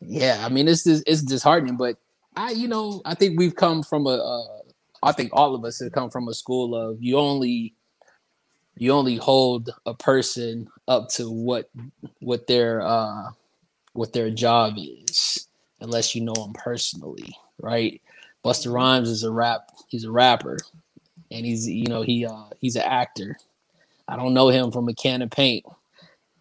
yeah 0.00 0.42
i 0.44 0.48
mean 0.50 0.68
it's 0.68 0.86
it's 0.86 1.22
disheartening 1.22 1.76
but 1.76 1.96
i 2.36 2.50
you 2.52 2.68
know 2.68 3.02
i 3.04 3.14
think 3.14 3.38
we've 3.38 3.56
come 3.56 3.82
from 3.82 4.06
a, 4.06 4.10
a 4.10 4.62
I 5.02 5.12
think 5.12 5.30
all 5.32 5.54
of 5.54 5.64
us 5.64 5.80
have 5.80 5.92
come 5.92 6.10
from 6.10 6.28
a 6.28 6.34
school 6.34 6.76
of 6.76 6.98
you 7.02 7.18
only 7.18 7.74
you 8.76 8.92
only 8.92 9.16
hold 9.16 9.70
a 9.86 9.94
person 9.94 10.68
up 10.88 11.08
to 11.10 11.30
what 11.30 11.70
what 12.20 12.46
their 12.46 12.82
uh 12.82 13.30
what 13.94 14.12
their 14.12 14.30
job 14.30 14.74
is 14.78 15.48
unless 15.80 16.14
you 16.14 16.22
know 16.22 16.34
them 16.34 16.52
personally, 16.54 17.36
right? 17.60 18.00
Busta 18.44 18.72
Rhymes 18.72 19.08
is 19.08 19.22
a 19.22 19.30
rap 19.30 19.70
he's 19.88 20.04
a 20.04 20.10
rapper 20.10 20.58
and 21.30 21.46
he's 21.46 21.68
you 21.68 21.86
know 21.86 22.02
he 22.02 22.26
uh 22.26 22.44
he's 22.60 22.76
an 22.76 22.82
actor. 22.82 23.36
I 24.08 24.16
don't 24.16 24.34
know 24.34 24.48
him 24.48 24.70
from 24.72 24.88
a 24.88 24.94
can 24.94 25.22
of 25.22 25.30
paint. 25.30 25.64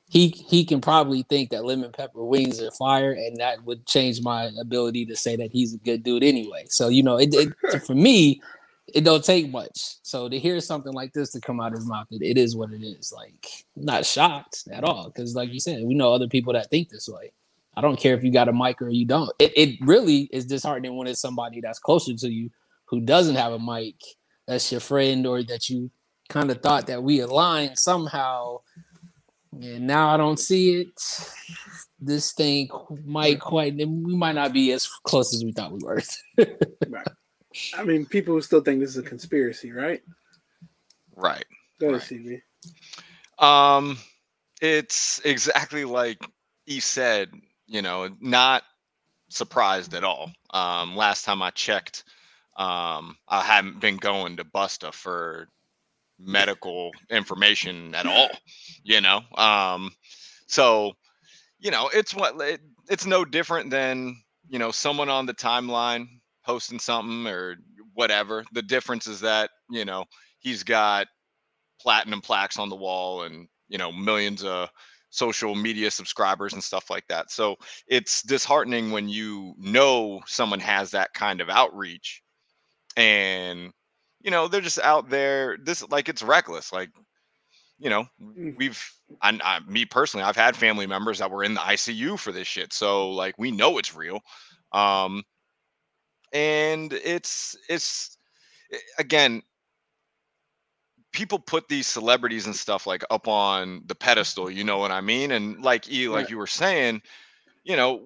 He 0.09 0.29
he 0.29 0.65
can 0.65 0.81
probably 0.81 1.23
think 1.23 1.51
that 1.51 1.63
lemon 1.65 1.91
pepper 1.91 2.23
wings 2.23 2.61
are 2.61 2.71
fire 2.71 3.13
and 3.13 3.37
that 3.37 3.63
would 3.63 3.85
change 3.85 4.21
my 4.21 4.49
ability 4.59 5.05
to 5.05 5.15
say 5.15 5.35
that 5.37 5.51
he's 5.51 5.73
a 5.73 5.77
good 5.77 6.03
dude 6.03 6.23
anyway. 6.23 6.65
So 6.69 6.89
you 6.89 7.03
know 7.03 7.17
it, 7.17 7.33
it 7.33 7.83
for 7.85 7.95
me 7.95 8.41
it 8.93 9.03
don't 9.03 9.23
take 9.23 9.49
much. 9.49 9.95
So 10.01 10.29
to 10.29 10.37
hear 10.37 10.59
something 10.59 10.93
like 10.93 11.13
this 11.13 11.31
to 11.31 11.41
come 11.41 11.59
out 11.59 11.71
of 11.71 11.79
his 11.79 11.87
mouth, 11.87 12.07
it, 12.11 12.21
it 12.21 12.37
is 12.37 12.55
what 12.55 12.71
it 12.71 12.83
is. 12.83 13.13
Like, 13.15 13.47
I'm 13.77 13.85
not 13.85 14.05
shocked 14.05 14.67
at 14.71 14.83
all 14.83 15.05
because, 15.05 15.35
like 15.35 15.53
you 15.53 15.59
said, 15.59 15.83
we 15.83 15.93
know 15.93 16.13
other 16.13 16.27
people 16.27 16.53
that 16.53 16.69
think 16.69 16.89
this 16.89 17.07
way. 17.07 17.31
I 17.75 17.81
don't 17.81 17.99
care 17.99 18.15
if 18.15 18.23
you 18.23 18.31
got 18.31 18.49
a 18.49 18.53
mic 18.53 18.81
or 18.81 18.89
you 18.89 19.05
don't. 19.05 19.31
It, 19.39 19.53
it 19.55 19.77
really 19.81 20.29
is 20.31 20.45
disheartening 20.45 20.97
when 20.97 21.07
it's 21.07 21.21
somebody 21.21 21.61
that's 21.61 21.79
closer 21.79 22.13
to 22.13 22.29
you 22.29 22.49
who 22.85 22.99
doesn't 22.99 23.35
have 23.35 23.53
a 23.53 23.59
mic, 23.59 23.95
that's 24.45 24.71
your 24.71 24.81
friend, 24.81 25.25
or 25.25 25.41
that 25.43 25.69
you 25.69 25.89
kind 26.27 26.51
of 26.51 26.61
thought 26.61 26.87
that 26.87 27.01
we 27.01 27.21
aligned 27.21 27.77
somehow. 27.77 28.59
And 29.53 29.87
now 29.87 30.13
I 30.13 30.17
don't 30.17 30.39
see 30.39 30.81
it. 30.81 31.31
This 31.99 32.33
thing 32.33 32.69
might 33.05 33.39
quite, 33.39 33.75
we 33.75 33.85
might 33.85 34.35
not 34.35 34.53
be 34.53 34.71
as 34.71 34.87
close 35.03 35.33
as 35.33 35.43
we 35.43 35.51
thought 35.51 35.71
we 35.71 35.79
were. 35.83 36.01
right. 36.89 37.07
I 37.77 37.83
mean, 37.83 38.05
people 38.05 38.41
still 38.41 38.61
think 38.61 38.79
this 38.79 38.91
is 38.91 38.97
a 38.97 39.03
conspiracy, 39.03 39.71
right? 39.71 40.01
Right. 41.15 41.45
Go 41.79 41.89
ahead, 41.89 42.01
Right. 42.11 42.41
CB. 43.39 43.43
Um, 43.43 43.97
it's 44.61 45.21
exactly 45.25 45.85
like 45.85 46.25
he 46.65 46.79
said. 46.79 47.31
You 47.71 47.81
know, 47.81 48.09
not 48.19 48.63
surprised 49.29 49.93
at 49.93 50.03
all. 50.03 50.29
Um, 50.53 50.97
last 50.97 51.23
time 51.23 51.41
I 51.41 51.51
checked, 51.51 52.03
um, 52.57 53.15
I 53.29 53.41
hadn't 53.41 53.79
been 53.79 53.95
going 53.95 54.35
to 54.37 54.43
Busta 54.43 54.93
for 54.93 55.47
medical 56.19 56.91
information 57.09 57.95
at 57.95 58.05
all. 58.05 58.29
You 58.83 58.99
know, 58.99 59.21
um, 59.37 59.91
so 60.47 60.91
you 61.61 61.71
know, 61.71 61.89
it's 61.93 62.13
what 62.13 62.41
it, 62.41 62.59
it's 62.89 63.05
no 63.05 63.23
different 63.23 63.69
than 63.69 64.17
you 64.49 64.59
know 64.59 64.71
someone 64.71 65.07
on 65.07 65.25
the 65.25 65.33
timeline 65.33 66.07
posting 66.45 66.79
something 66.79 67.25
or 67.25 67.55
whatever. 67.93 68.43
The 68.51 68.63
difference 68.63 69.07
is 69.07 69.21
that 69.21 69.49
you 69.69 69.85
know 69.85 70.03
he's 70.39 70.63
got 70.63 71.07
platinum 71.79 72.19
plaques 72.19 72.59
on 72.59 72.67
the 72.67 72.75
wall 72.75 73.23
and 73.23 73.47
you 73.69 73.77
know 73.77 73.93
millions 73.93 74.43
of 74.43 74.69
social 75.11 75.55
media 75.55 75.91
subscribers 75.91 76.53
and 76.53 76.63
stuff 76.63 76.89
like 76.89 77.07
that. 77.09 77.31
So 77.31 77.57
it's 77.87 78.23
disheartening 78.23 78.91
when 78.91 79.09
you 79.09 79.53
know 79.59 80.21
someone 80.27 80.59
has 80.61 80.91
that 80.91 81.13
kind 81.13 81.41
of 81.41 81.49
outreach 81.49 82.23
and 82.97 83.71
you 84.21 84.31
know 84.31 84.47
they're 84.47 84.61
just 84.61 84.79
out 84.79 85.09
there 85.09 85.57
this 85.63 85.87
like 85.89 86.09
it's 86.09 86.23
reckless 86.23 86.73
like 86.73 86.89
you 87.79 87.89
know 87.89 88.05
Mm. 88.37 88.55
we've 88.57 88.83
I, 89.21 89.39
I 89.43 89.59
me 89.67 89.85
personally 89.85 90.23
i've 90.25 90.35
had 90.35 90.55
family 90.55 90.87
members 90.87 91.19
that 91.19 91.31
were 91.31 91.43
in 91.43 91.53
the 91.53 91.61
icu 91.61 92.19
for 92.19 92.31
this 92.31 92.47
shit 92.47 92.73
so 92.73 93.11
like 93.11 93.35
we 93.37 93.51
know 93.51 93.77
it's 93.77 93.95
real 93.95 94.21
um 94.73 95.23
and 96.33 96.93
it's 96.93 97.57
it's 97.69 98.17
again 98.99 99.41
people 101.11 101.39
put 101.39 101.67
these 101.67 101.87
celebrities 101.87 102.45
and 102.45 102.55
stuff 102.55 102.87
like 102.87 103.03
up 103.09 103.27
on 103.27 103.81
the 103.85 103.95
pedestal, 103.95 104.49
you 104.49 104.63
know 104.63 104.77
what 104.77 104.91
I 104.91 105.01
mean? 105.01 105.31
And 105.31 105.61
like 105.63 105.89
you 105.89 106.11
like 106.11 106.29
you 106.29 106.37
were 106.37 106.47
saying, 106.47 107.01
you 107.63 107.75
know, 107.75 108.01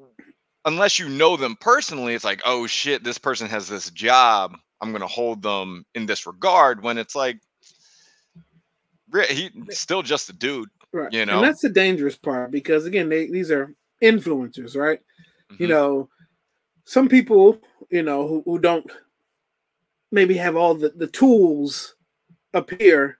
unless 0.65 0.99
you 0.99 1.09
know 1.09 1.37
them 1.37 1.55
personally, 1.59 2.13
it's 2.15 2.25
like, 2.25 2.41
oh 2.45 2.67
shit, 2.67 3.03
this 3.03 3.17
person 3.17 3.47
has 3.47 3.67
this 3.67 3.89
job. 3.91 4.57
I'm 4.81 4.91
gonna 4.91 5.07
hold 5.07 5.41
them 5.41 5.85
in 5.93 6.05
this 6.05 6.25
regard 6.25 6.81
when 6.83 6.97
it's 6.97 7.15
like 7.15 7.39
re- 9.11 9.27
he 9.27 9.51
still 9.69 10.01
just 10.01 10.29
a 10.29 10.33
dude. 10.33 10.69
Right. 10.91 11.11
You 11.11 11.25
know? 11.25 11.35
and 11.35 11.43
that's 11.43 11.61
the 11.61 11.69
dangerous 11.69 12.17
part 12.17 12.51
because 12.51 12.85
again, 12.85 13.09
they 13.09 13.27
these 13.27 13.51
are 13.51 13.73
influencers, 14.01 14.75
right? 14.75 14.99
You 15.57 15.67
Mhm. 15.67 15.69
know, 15.69 16.09
some 16.85 17.07
people, 17.07 17.59
you 17.89 18.03
know, 18.03 18.27
who, 18.27 18.41
who 18.45 18.59
don't 18.59 18.89
maybe 20.11 20.37
have 20.37 20.55
all 20.55 20.75
the, 20.75 20.89
the 20.89 21.07
tools 21.07 21.94
here 22.79 23.19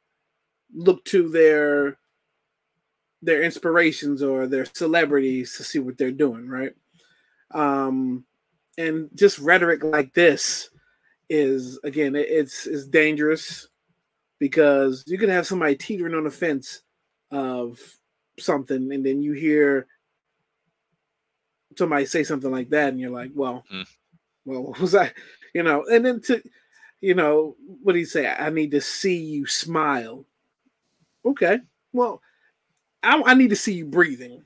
look 0.74 1.04
to 1.06 1.30
their 1.30 1.98
their 3.22 3.42
inspirations 3.44 4.22
or 4.22 4.46
their 4.48 4.66
celebrities 4.66 5.56
to 5.58 5.64
see 5.64 5.80
what 5.80 5.98
they're 5.98 6.12
doing, 6.12 6.48
right? 6.48 6.74
Um 7.52 8.26
and 8.78 9.10
just 9.16 9.40
rhetoric 9.40 9.84
like 9.84 10.14
this 10.14 10.70
is 11.30 11.80
again 11.84 12.16
it- 12.16 12.30
it's 12.30 12.68
it's 12.68 12.86
dangerous 12.86 13.68
because 14.40 15.04
you 15.08 15.18
can 15.18 15.30
have 15.30 15.48
somebody 15.48 15.76
teetering 15.76 16.14
on 16.14 16.26
the 16.26 16.32
fence 16.32 16.82
of 17.32 17.80
something 18.38 18.92
and 18.92 19.06
then 19.06 19.22
you 19.22 19.32
hear 19.34 19.88
somebody 21.78 22.06
say 22.06 22.24
something 22.24 22.52
like 22.52 22.70
that 22.70 22.90
and 22.90 23.00
you're 23.00 23.10
like 23.10 23.32
well 23.34 23.64
Hmm. 23.70 23.84
well 24.46 24.64
what 24.64 24.80
was 24.80 24.94
i 24.96 25.12
you 25.54 25.64
know 25.64 25.86
and 25.86 26.06
then 26.06 26.22
to 26.22 26.42
you 27.02 27.14
know 27.14 27.56
what 27.82 27.94
do 27.94 28.00
you 28.00 28.06
say? 28.06 28.28
I 28.28 28.50
need 28.50 28.72
to 28.72 28.82
see 28.82 29.18
you 29.18 29.46
smile. 29.46 30.26
Okay. 31.26 31.60
Well 31.94 32.22
i, 33.06 33.22
I 33.26 33.34
need 33.36 33.52
to 33.52 33.56
see 33.56 33.74
you 33.74 33.86
breathing. 33.86 34.44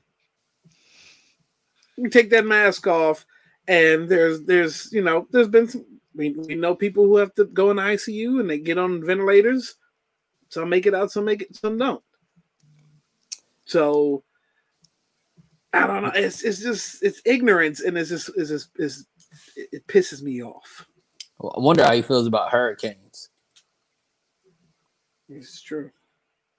You 1.96 2.08
take 2.08 2.30
that 2.30 2.46
mask 2.46 2.86
off 2.86 3.26
and 3.66 4.08
there's 4.08 4.42
there's 4.42 4.92
you 4.92 5.02
know 5.02 5.26
there's 5.30 5.48
been 5.48 5.68
some 5.68 5.84
we, 6.14 6.30
we 6.30 6.54
know 6.54 6.74
people 6.74 7.04
who 7.04 7.16
have 7.16 7.34
to 7.34 7.44
go 7.44 7.70
in 7.70 7.76
icu 7.76 8.40
and 8.40 8.48
they 8.48 8.58
get 8.58 8.78
on 8.78 9.04
ventilators. 9.04 9.76
Some 10.48 10.68
make 10.68 10.86
it 10.86 10.94
out 10.94 11.10
some 11.10 11.24
make 11.24 11.42
it 11.42 11.56
some 11.56 11.78
don't. 11.78 12.02
So 13.64 14.24
I 15.72 15.86
don't 15.86 16.02
know. 16.02 16.12
It's 16.14 16.42
it's 16.42 16.60
just 16.60 17.02
it's 17.02 17.22
ignorance, 17.24 17.80
and 17.80 17.96
it's 17.96 18.10
just 18.10 18.30
it's 18.36 18.50
just 18.50 18.70
it's, 18.76 19.04
it, 19.56 19.68
it 19.72 19.86
pisses 19.86 20.20
me 20.22 20.42
off. 20.42 20.86
I 21.42 21.60
wonder 21.60 21.84
how 21.84 21.92
he 21.92 22.02
feels 22.02 22.26
about 22.26 22.50
hurricanes. 22.50 23.30
It's 25.28 25.62
true. 25.62 25.90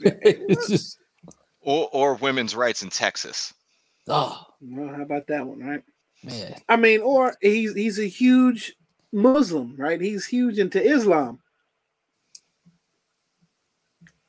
it's 0.00 0.68
just, 0.68 0.98
or 1.60 1.88
or 1.92 2.14
women's 2.14 2.54
rights 2.54 2.82
in 2.82 2.90
Texas. 2.90 3.52
oh 4.08 4.46
Well, 4.60 4.94
how 4.94 5.02
about 5.02 5.26
that 5.26 5.46
one, 5.46 5.60
right? 5.60 5.82
man, 6.22 6.54
I 6.68 6.76
mean, 6.76 7.00
or 7.02 7.36
he's 7.40 7.74
he's 7.74 7.98
a 7.98 8.06
huge 8.06 8.74
Muslim, 9.12 9.74
right? 9.76 10.00
He's 10.00 10.24
huge 10.24 10.58
into 10.58 10.82
Islam. 10.82 11.40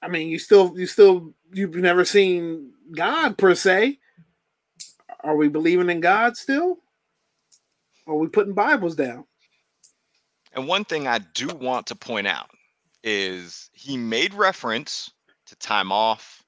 I 0.02 0.08
mean, 0.08 0.28
you 0.28 0.40
still 0.40 0.78
you 0.78 0.88
still 0.88 1.34
you've 1.54 1.76
never 1.76 2.04
seen 2.04 2.74
God 2.92 3.38
per 3.38 3.56
se. 3.56 4.00
Are 5.24 5.36
we 5.36 5.48
believing 5.48 5.90
in 5.90 6.02
God 6.02 6.38
still? 6.38 6.80
Are 8.06 8.16
we 8.16 8.28
putting 8.28 8.54
Bibles 8.54 8.96
down? 8.96 9.26
And 10.56 10.68
one 10.68 10.86
thing 10.86 11.08
I 11.08 11.20
do 11.20 11.48
want 11.48 11.88
to 11.88 11.96
point 11.96 12.28
out 12.28 12.50
is 13.04 13.70
he 13.74 13.98
made 13.98 14.34
reference 14.34 15.12
to 15.48 15.56
time 15.58 15.92
off, 15.92 16.44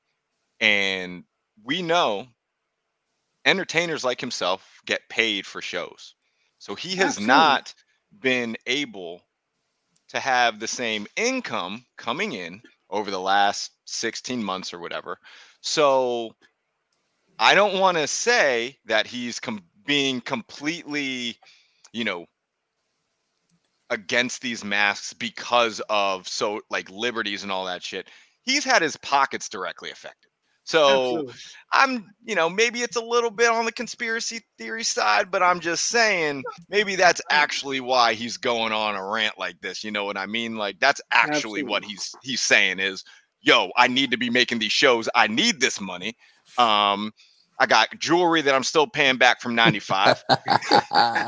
and 0.60 1.26
we 1.64 1.82
know 1.82 2.28
entertainers 3.46 4.04
like 4.04 4.20
himself 4.20 4.82
get 4.86 5.08
paid 5.10 5.46
for 5.46 5.62
shows. 5.62 6.16
So 6.58 6.74
he 6.74 6.96
has 6.96 7.18
Absolutely. 7.18 7.28
not 7.28 7.74
been 8.20 8.58
able 8.66 9.22
to 10.10 10.20
have 10.20 10.60
the 10.60 10.68
same 10.68 11.06
income 11.16 11.86
coming 11.98 12.32
in 12.32 12.62
over 12.90 13.12
the 13.12 13.20
last 13.20 13.72
16 13.86 14.42
months 14.44 14.74
or 14.74 14.80
whatever. 14.80 15.20
So 15.62 16.34
I 17.38 17.56
don't 17.56 17.80
want 17.80 17.98
to 17.98 18.08
say 18.08 18.78
that 18.86 19.06
he's 19.06 19.40
com- 19.40 19.66
being 19.86 20.22
completely, 20.22 21.38
you 21.92 22.06
know, 22.06 22.26
against 23.90 24.42
these 24.42 24.64
masks 24.64 25.14
because 25.14 25.82
of 25.90 26.28
so 26.28 26.62
like 26.70 26.90
liberties 26.90 27.44
and 27.44 27.52
all 27.52 27.66
that 27.66 27.84
shit. 27.84 28.08
He's 28.44 28.64
had 28.64 28.82
his 28.82 28.98
pockets 28.98 29.50
directly 29.50 29.92
affected. 29.92 30.30
So 30.68 30.88
Absolutely. 30.90 31.34
I'm, 31.72 32.06
you 32.26 32.36
know, 32.36 32.50
maybe 32.50 32.82
it's 32.82 32.98
a 32.98 33.02
little 33.02 33.32
bit 33.32 33.50
on 33.50 33.64
the 33.64 33.72
conspiracy 33.72 34.42
theory 34.58 34.84
side, 34.84 35.32
but 35.32 35.42
I'm 35.42 35.62
just 35.62 35.88
saying 35.88 36.44
maybe 36.68 36.98
that's 36.98 37.22
actually 37.30 37.80
why 37.80 38.16
he's 38.16 38.36
going 38.36 38.74
on 38.74 38.96
a 38.96 39.06
rant 39.06 39.40
like 39.40 39.62
this. 39.62 39.86
You 39.86 39.92
know 39.92 40.04
what 40.04 40.18
I 40.18 40.26
mean? 40.26 40.58
Like 40.58 40.78
that's 40.80 41.00
actually 41.10 41.64
what 41.64 41.86
he's 41.86 42.14
he's 42.22 42.42
saying 42.42 42.80
is, 42.80 43.06
yo, 43.40 43.72
I 43.78 43.88
need 43.88 44.12
to 44.12 44.18
be 44.18 44.30
making 44.30 44.60
these 44.60 44.74
shows. 44.74 45.08
I 45.16 45.28
need 45.28 45.62
this 45.62 45.80
money. 45.80 46.18
Um, 46.58 47.14
I 47.60 47.66
got 47.66 47.98
jewelry 48.00 48.42
that 48.42 48.54
I'm 48.54 48.64
still 48.64 48.88
paying 48.88 49.18
back 49.18 49.42
from 49.42 49.56
95. 49.56 50.24
I 50.30 51.26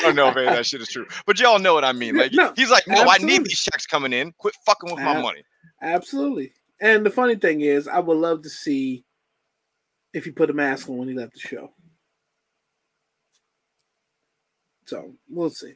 don't 0.00 0.16
know 0.16 0.28
if 0.28 0.36
any 0.36 0.46
of 0.46 0.54
that 0.54 0.66
shit 0.66 0.80
is 0.80 0.88
true, 0.88 1.06
but 1.26 1.38
y'all 1.38 1.58
know 1.58 1.74
what 1.74 1.84
I 1.84 1.92
mean. 1.92 2.16
Like 2.16 2.32
No, 2.32 2.52
he's 2.56 2.70
like, 2.70 2.86
no, 2.86 3.04
I 3.08 3.18
need 3.18 3.44
these 3.44 3.60
checks 3.60 3.86
coming 3.86 4.12
in. 4.12 4.32
Quit 4.38 4.54
fucking 4.64 4.90
with 4.90 5.02
my 5.02 5.20
money. 5.20 5.42
Absolutely. 5.82 6.52
And 6.80 7.04
the 7.04 7.10
funny 7.10 7.36
thing 7.36 7.60
is, 7.60 7.88
I 7.88 7.98
would 7.98 8.16
love 8.16 8.42
to 8.42 8.50
see 8.50 9.04
if 10.14 10.24
he 10.24 10.30
put 10.30 10.50
a 10.50 10.54
mask 10.54 10.88
on 10.88 10.96
when 10.96 11.08
he 11.08 11.14
left 11.14 11.34
the 11.34 11.40
show. 11.40 11.72
So 14.86 15.12
we'll 15.28 15.50
see. 15.50 15.74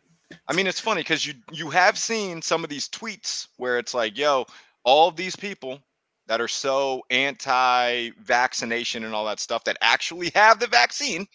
I 0.49 0.55
mean, 0.55 0.67
it's 0.67 0.81
funny 0.81 1.01
because 1.01 1.27
you 1.27 1.35
you 1.51 1.69
have 1.69 1.99
seen 1.99 2.41
some 2.41 2.65
of 2.65 2.71
these 2.71 2.89
tweets 2.89 3.49
where 3.59 3.79
it's 3.79 3.93
like, 3.93 4.17
yo, 4.17 4.47
all 4.85 5.09
of 5.09 5.17
these 5.17 5.37
people 5.37 5.81
that 6.33 6.41
are 6.41 6.49
so 6.49 7.03
anti-vaccination 7.11 9.05
and 9.05 9.15
all 9.15 9.27
that 9.27 9.39
stuff 9.39 9.65
that 9.65 9.77
actually 9.83 10.33
have 10.35 10.59
the 10.59 10.67
vaccine. 10.67 11.27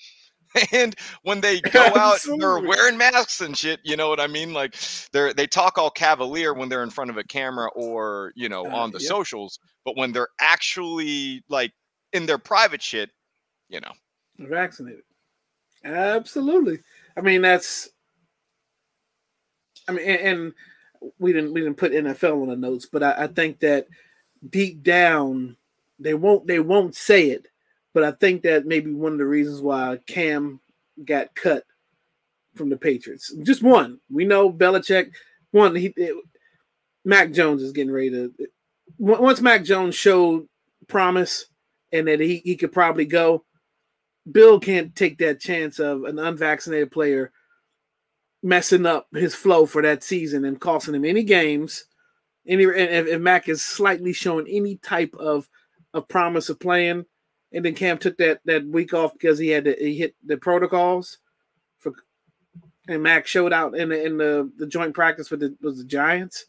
And 0.71 0.95
when 1.21 1.41
they 1.41 1.61
go 1.61 1.95
out, 1.95 2.19
they're 2.39 2.59
wearing 2.59 2.97
masks 2.97 3.41
and 3.41 3.55
shit. 3.55 3.79
You 3.83 3.95
know 3.95 4.09
what 4.09 4.19
I 4.19 4.25
mean? 4.25 4.53
Like 4.53 4.75
they're 5.11 5.31
they 5.31 5.45
talk 5.45 5.77
all 5.77 5.91
cavalier 5.91 6.51
when 6.53 6.67
they're 6.67 6.81
in 6.81 6.89
front 6.89 7.11
of 7.11 7.17
a 7.17 7.23
camera 7.23 7.69
or 7.75 8.31
you 8.35 8.49
know 8.49 8.65
Uh, 8.65 8.75
on 8.75 8.91
the 8.91 8.97
yep. 8.97 9.07
socials, 9.07 9.59
but 9.85 9.95
when 9.97 10.13
they're 10.13 10.29
actually 10.39 11.43
like 11.47 11.73
in 12.13 12.25
their 12.25 12.39
private 12.39 12.81
shit, 12.81 13.11
you 13.69 13.81
know, 13.81 13.91
Vaccinated. 14.39 15.03
Absolutely. 15.83 16.79
I 17.15 17.21
mean, 17.21 17.43
that's. 17.43 17.89
I 19.87 19.91
mean, 19.91 20.09
and, 20.09 20.21
and 20.21 20.53
we 21.19 21.33
didn't 21.33 21.53
we 21.53 21.61
didn't 21.61 21.77
put 21.77 21.91
NFL 21.91 22.41
on 22.41 22.47
the 22.47 22.55
notes, 22.55 22.87
but 22.91 23.03
I, 23.03 23.25
I 23.25 23.27
think 23.27 23.59
that 23.59 23.85
deep 24.49 24.83
down 24.83 25.57
they 25.99 26.13
won't 26.13 26.45
they 26.47 26.59
won't 26.59 26.95
say 26.95 27.29
it, 27.29 27.47
but 27.93 28.03
I 28.03 28.11
think 28.11 28.43
that 28.43 28.65
maybe 28.65 28.91
one 28.91 29.13
of 29.13 29.17
the 29.17 29.25
reasons 29.25 29.61
why 29.61 29.99
Cam 30.05 30.59
got 31.03 31.33
cut 31.35 31.63
from 32.55 32.69
the 32.69 32.77
Patriots. 32.77 33.33
Just 33.43 33.63
one. 33.63 33.99
We 34.11 34.25
know 34.25 34.51
Belichick. 34.51 35.11
One. 35.51 35.75
He. 35.75 35.93
It, 35.95 36.15
Mac 37.05 37.31
Jones 37.31 37.61
is 37.61 37.71
getting 37.71 37.91
ready 37.91 38.09
to. 38.11 38.33
on- 38.99 39.21
Once 39.21 39.41
Mac 39.41 39.63
Jones 39.63 39.95
showed 39.95 40.47
promise 40.87 41.45
and 41.91 42.07
that 42.07 42.19
he, 42.19 42.37
he 42.43 42.55
could 42.55 42.71
probably 42.71 43.05
go, 43.05 43.43
Bill 44.31 44.59
can't 44.59 44.95
take 44.95 45.17
that 45.19 45.39
chance 45.39 45.79
of 45.79 46.03
an 46.03 46.19
unvaccinated 46.19 46.91
player 46.91 47.31
messing 48.43 48.85
up 48.85 49.07
his 49.13 49.33
flow 49.33 49.65
for 49.65 49.81
that 49.81 50.03
season 50.03 50.45
and 50.45 50.59
costing 50.59 50.95
him 50.95 51.05
any 51.05 51.23
games. 51.23 51.85
Any 52.47 52.63
and 52.63 52.75
if, 52.75 53.07
if 53.07 53.21
Mac 53.21 53.49
is 53.49 53.63
slightly 53.63 54.13
showing 54.13 54.47
any 54.47 54.77
type 54.77 55.13
of 55.19 55.49
of 55.93 56.07
promise 56.07 56.49
of 56.49 56.59
playing, 56.59 57.05
and 57.51 57.65
then 57.65 57.75
Cam 57.75 57.97
took 57.97 58.17
that 58.17 58.39
that 58.45 58.65
week 58.65 58.93
off 58.93 59.13
because 59.13 59.37
he 59.37 59.49
had 59.49 59.65
to 59.65 59.75
he 59.77 59.97
hit 59.97 60.15
the 60.25 60.37
protocols 60.37 61.17
for, 61.79 61.93
and 62.87 63.03
Mac 63.03 63.27
showed 63.27 63.53
out 63.53 63.75
in 63.75 63.89
the 63.89 64.05
in 64.05 64.17
the, 64.17 64.51
the 64.57 64.67
joint 64.67 64.93
practice 64.93 65.29
with 65.29 65.41
the 65.41 65.55
was 65.61 65.77
the 65.77 65.83
Giants. 65.83 66.45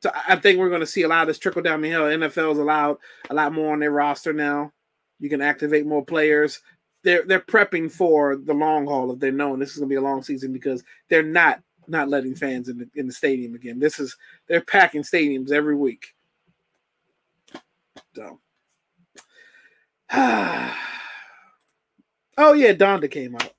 So 0.00 0.10
I 0.14 0.34
I 0.34 0.36
think 0.36 0.58
we're 0.58 0.68
going 0.68 0.80
to 0.80 0.86
see 0.86 1.02
a 1.02 1.08
lot 1.08 1.22
of 1.22 1.28
this 1.28 1.38
trickle 1.38 1.62
down 1.62 1.80
the 1.80 1.88
hill. 1.88 2.02
NFL's 2.02 2.58
allowed 2.58 2.98
a 3.30 3.34
lot 3.34 3.52
more 3.52 3.72
on 3.72 3.80
their 3.80 3.90
roster 3.90 4.32
now. 4.32 4.72
You 5.18 5.28
can 5.28 5.42
activate 5.42 5.86
more 5.86 6.04
players. 6.04 6.60
They're 7.02 7.24
they're 7.24 7.40
prepping 7.40 7.90
for 7.90 8.36
the 8.36 8.54
long 8.54 8.86
haul 8.86 9.12
if 9.12 9.18
they're 9.18 9.32
known 9.32 9.58
this 9.58 9.70
is 9.70 9.78
going 9.78 9.88
to 9.88 9.92
be 9.92 9.96
a 9.96 10.00
long 10.00 10.22
season 10.22 10.52
because 10.52 10.84
they're 11.08 11.22
not 11.22 11.62
not 11.88 12.08
letting 12.08 12.34
fans 12.34 12.68
in 12.68 12.78
the 12.78 12.88
in 12.94 13.06
the 13.06 13.12
stadium 13.12 13.54
again. 13.54 13.78
This 13.78 13.98
is 13.98 14.16
they're 14.46 14.60
packing 14.60 15.02
stadiums 15.02 15.50
every 15.52 15.76
week. 15.76 16.14
So, 18.14 18.40
oh 20.12 20.72
yeah, 22.54 22.72
Donda 22.72 23.10
came 23.10 23.34
out. 23.36 23.52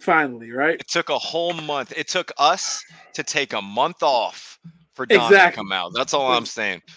Finally, 0.00 0.52
right? 0.52 0.80
It 0.80 0.88
took 0.88 1.08
a 1.08 1.18
whole 1.18 1.54
month. 1.54 1.92
It 1.96 2.08
took 2.08 2.30
us 2.38 2.82
to 3.14 3.22
take 3.22 3.52
a 3.52 3.62
month 3.62 4.02
off 4.02 4.58
for 4.94 5.06
Don 5.06 5.24
Exactly. 5.26 5.50
to 5.52 5.56
come 5.56 5.72
out. 5.72 5.92
That's 5.94 6.14
all 6.14 6.32
I'm 6.32 6.46
saying. 6.46 6.82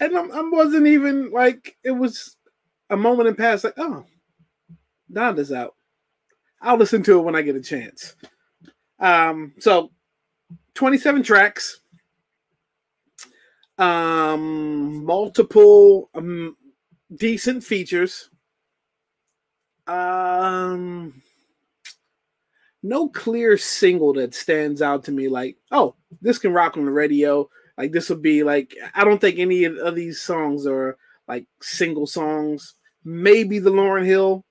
And 0.00 0.16
I, 0.16 0.20
I 0.22 0.48
wasn't 0.48 0.86
even 0.86 1.32
like 1.32 1.76
it 1.82 1.90
was 1.90 2.36
a 2.90 2.96
moment 2.96 3.28
in 3.28 3.34
past, 3.34 3.64
like, 3.64 3.74
oh, 3.78 4.04
Donda's 5.12 5.50
out. 5.50 5.74
I'll 6.60 6.76
listen 6.76 7.02
to 7.02 7.18
it 7.18 7.22
when 7.22 7.34
I 7.34 7.42
get 7.42 7.56
a 7.56 7.60
chance. 7.60 8.14
Um, 9.02 9.52
so 9.58 9.90
27 10.74 11.22
tracks, 11.22 11.80
um, 13.76 15.04
multiple 15.04 16.08
um, 16.14 16.56
decent 17.14 17.64
features. 17.64 18.30
Um, 19.86 21.22
no 22.82 23.08
clear 23.08 23.58
single 23.58 24.12
that 24.14 24.34
stands 24.34 24.80
out 24.80 25.04
to 25.04 25.12
me 25.12 25.28
like, 25.28 25.56
oh, 25.70 25.96
this 26.20 26.38
can 26.38 26.52
rock 26.52 26.76
on 26.76 26.84
the 26.84 26.90
radio. 26.92 27.48
Like 27.76 27.92
this 27.92 28.08
would 28.10 28.22
be 28.22 28.42
like 28.44 28.74
I 28.94 29.04
don't 29.04 29.20
think 29.20 29.38
any 29.38 29.64
of, 29.64 29.94
these 29.94 30.20
songs 30.20 30.66
are 30.66 30.96
like 31.26 31.46
single 31.60 32.06
songs. 32.06 32.74
Maybe 33.04 33.58
the 33.58 33.70
Lauryn 33.70 34.04
Hill 34.04 34.44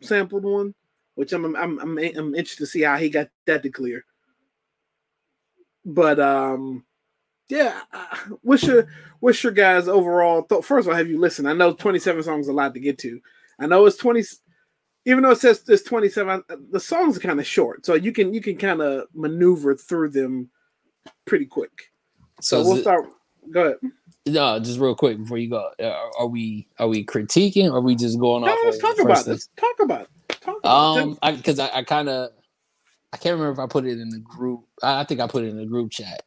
sampled 0.00 0.44
one, 0.44 0.74
which 1.18 1.32
I'm 1.32 1.44
I'm 1.56 1.80
I'm, 1.80 1.98
I'm 1.98 2.34
interested 2.36 2.58
to 2.62 2.66
see 2.66 2.82
how 2.82 2.96
he 2.96 3.10
got 3.10 3.28
that 3.46 3.64
to 3.64 3.70
clear. 3.70 4.04
But 5.84 6.20
um, 6.20 6.84
yeah, 7.48 7.80
uh, 7.92 8.16
what's 8.42 8.62
your 8.62 8.86
what's 9.18 9.42
your 9.42 9.50
guys 9.52 9.88
overall 9.88 10.42
thought? 10.42 10.64
First 10.64 10.86
of 10.86 10.92
all, 10.92 10.96
have 10.96 11.08
you 11.08 11.18
listened? 11.18 11.48
I 11.48 11.54
know 11.54 11.72
27 11.72 12.22
songs 12.22 12.46
is 12.46 12.50
a 12.50 12.52
lot 12.52 12.72
to 12.74 12.80
get 12.80 12.98
to. 12.98 13.20
I 13.58 13.66
know 13.66 13.84
it's 13.86 13.96
20, 13.96 14.22
even 15.06 15.24
though 15.24 15.32
it 15.32 15.38
says 15.40 15.64
it's 15.66 15.82
27, 15.82 16.44
the 16.70 16.78
songs 16.78 17.16
are 17.16 17.20
kind 17.20 17.40
of 17.40 17.46
short, 17.46 17.84
so 17.84 17.94
you 17.94 18.12
can 18.12 18.32
you 18.32 18.40
can 18.40 18.56
kind 18.56 18.80
of 18.80 19.08
maneuver 19.12 19.74
through 19.74 20.10
them 20.10 20.48
pretty 21.26 21.46
quick. 21.46 21.90
So, 22.40 22.62
So, 22.62 22.68
we'll 22.68 22.78
it- 22.78 22.82
start. 22.82 23.06
Go 23.50 23.62
ahead. 23.64 23.76
no, 24.26 24.60
just 24.60 24.78
real 24.78 24.94
quick 24.94 25.18
before 25.18 25.38
you 25.38 25.50
go, 25.50 25.68
are, 25.80 26.10
are 26.16 26.26
we 26.28 26.68
are 26.78 26.86
we 26.86 27.04
critiquing? 27.04 27.70
Or 27.72 27.78
are 27.78 27.80
we 27.80 27.96
just 27.96 28.20
going 28.20 28.44
No, 28.44 28.52
off? 28.52 28.58
let's 28.64 28.78
talk 28.78 29.00
about 29.00 29.24
this. 29.24 29.48
Talk 29.56 29.80
about 29.80 30.02
it. 30.02 30.27
Um, 30.64 31.18
because 31.22 31.58
I, 31.58 31.78
I 31.78 31.82
kind 31.82 32.08
of, 32.08 32.30
I 33.12 33.16
can't 33.16 33.38
remember 33.38 33.52
if 33.52 33.58
I 33.58 33.70
put 33.70 33.86
it 33.86 33.98
in 33.98 34.10
the 34.10 34.20
group. 34.20 34.64
I, 34.82 35.00
I 35.00 35.04
think 35.04 35.20
I 35.20 35.26
put 35.26 35.44
it 35.44 35.48
in 35.48 35.56
the 35.56 35.66
group 35.66 35.90
chat. 35.90 36.22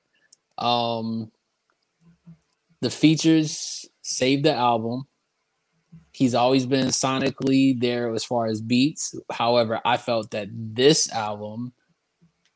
Um, 0.57 1.31
the 2.81 2.89
features 2.89 3.88
save 4.01 4.43
the 4.43 4.53
album. 4.53 5.07
He's 6.13 6.36
always 6.36 6.65
been 6.65 6.88
sonically 6.88 7.79
there 7.79 8.13
as 8.13 8.23
far 8.23 8.47
as 8.47 8.62
beats. 8.62 9.15
However, 9.31 9.79
I 9.86 9.97
felt 9.97 10.31
that 10.31 10.49
this 10.51 11.12
album, 11.12 11.73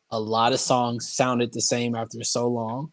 a 0.10 0.20
lot 0.20 0.54
of 0.54 0.60
songs 0.60 1.14
sounded 1.14 1.54
the 1.54 1.62
same 1.62 1.96
after 1.96 2.24
so 2.24 2.48
long. 2.48 2.92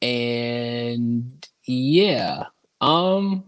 And 0.00 1.46
yeah, 1.66 2.44
um, 2.80 3.44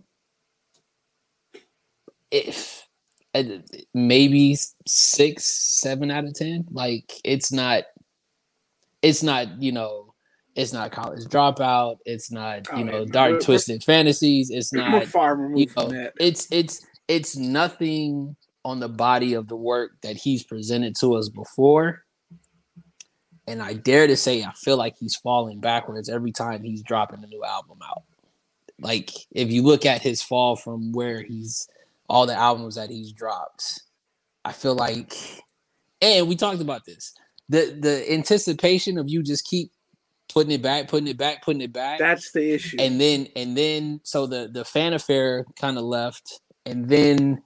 if 2.30 2.73
maybe 3.92 4.56
six, 4.86 5.44
seven 5.80 6.10
out 6.10 6.24
of 6.24 6.34
ten. 6.34 6.66
Like 6.70 7.12
it's 7.24 7.50
not, 7.52 7.84
it's 9.02 9.22
not 9.22 9.60
you 9.62 9.72
know, 9.72 10.14
it's 10.54 10.72
not 10.72 10.92
college 10.92 11.24
dropout. 11.24 11.96
It's 12.04 12.30
not 12.30 12.68
Oh, 12.72 12.78
you 12.78 12.84
know, 12.84 13.00
man. 13.00 13.08
dark 13.10 13.30
We're- 13.32 13.42
twisted 13.44 13.82
fantasies. 13.82 14.50
It's 14.50 14.72
not 14.72 15.04
far 15.06 15.36
you 15.54 15.66
know, 15.66 15.72
from 15.72 15.88
that. 15.90 16.12
it's 16.20 16.46
it's 16.50 16.84
it's 17.08 17.36
nothing 17.36 18.36
on 18.64 18.80
the 18.80 18.88
body 18.88 19.34
of 19.34 19.48
the 19.48 19.56
work 19.56 19.90
that 20.02 20.16
he's 20.16 20.42
presented 20.42 20.96
to 21.00 21.14
us 21.16 21.28
before. 21.28 22.02
And 23.46 23.60
I 23.62 23.74
dare 23.74 24.06
to 24.06 24.16
say 24.16 24.42
I 24.42 24.52
feel 24.52 24.78
like 24.78 24.96
he's 24.98 25.16
falling 25.16 25.60
backwards 25.60 26.08
every 26.08 26.32
time 26.32 26.62
he's 26.62 26.82
dropping 26.82 27.22
a 27.22 27.26
new 27.26 27.44
album 27.44 27.78
out. 27.86 28.04
Like 28.80 29.10
if 29.32 29.50
you 29.50 29.62
look 29.62 29.84
at 29.84 30.00
his 30.02 30.22
fall 30.22 30.56
from 30.56 30.92
where 30.92 31.20
he's 31.22 31.68
all 32.08 32.26
the 32.26 32.34
albums 32.34 32.74
that 32.76 32.90
he's 32.90 33.12
dropped, 33.12 33.82
I 34.44 34.52
feel 34.52 34.74
like 34.74 35.14
and 36.00 36.28
we 36.28 36.36
talked 36.36 36.60
about 36.60 36.84
this. 36.84 37.14
The 37.48 37.76
the 37.78 38.12
anticipation 38.12 38.98
of 38.98 39.08
you 39.08 39.22
just 39.22 39.44
keep 39.46 39.70
putting 40.32 40.52
it 40.52 40.62
back, 40.62 40.88
putting 40.88 41.08
it 41.08 41.16
back, 41.18 41.42
putting 41.42 41.60
it 41.62 41.72
back 41.72 41.98
That's 41.98 42.32
the 42.32 42.52
issue. 42.54 42.76
and 42.80 43.00
then 43.00 43.28
and 43.36 43.56
then 43.56 44.00
so 44.02 44.26
the 44.26 44.48
the 44.52 44.64
fan 44.64 44.92
affair 44.94 45.44
kind 45.60 45.78
of 45.78 45.84
left 45.84 46.40
and 46.66 46.88
then 46.88 47.42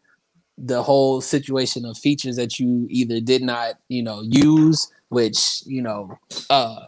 the 0.57 0.83
whole 0.83 1.21
situation 1.21 1.85
of 1.85 1.97
features 1.99 2.37
that 2.37 2.59
you 2.59 2.87
either 2.91 3.21
did 3.21 3.43
not 3.43 3.75
you 3.89 4.03
know 4.03 4.23
use 4.23 4.91
which 5.09 5.63
you 5.67 5.81
know 5.83 6.19
uh 6.51 6.81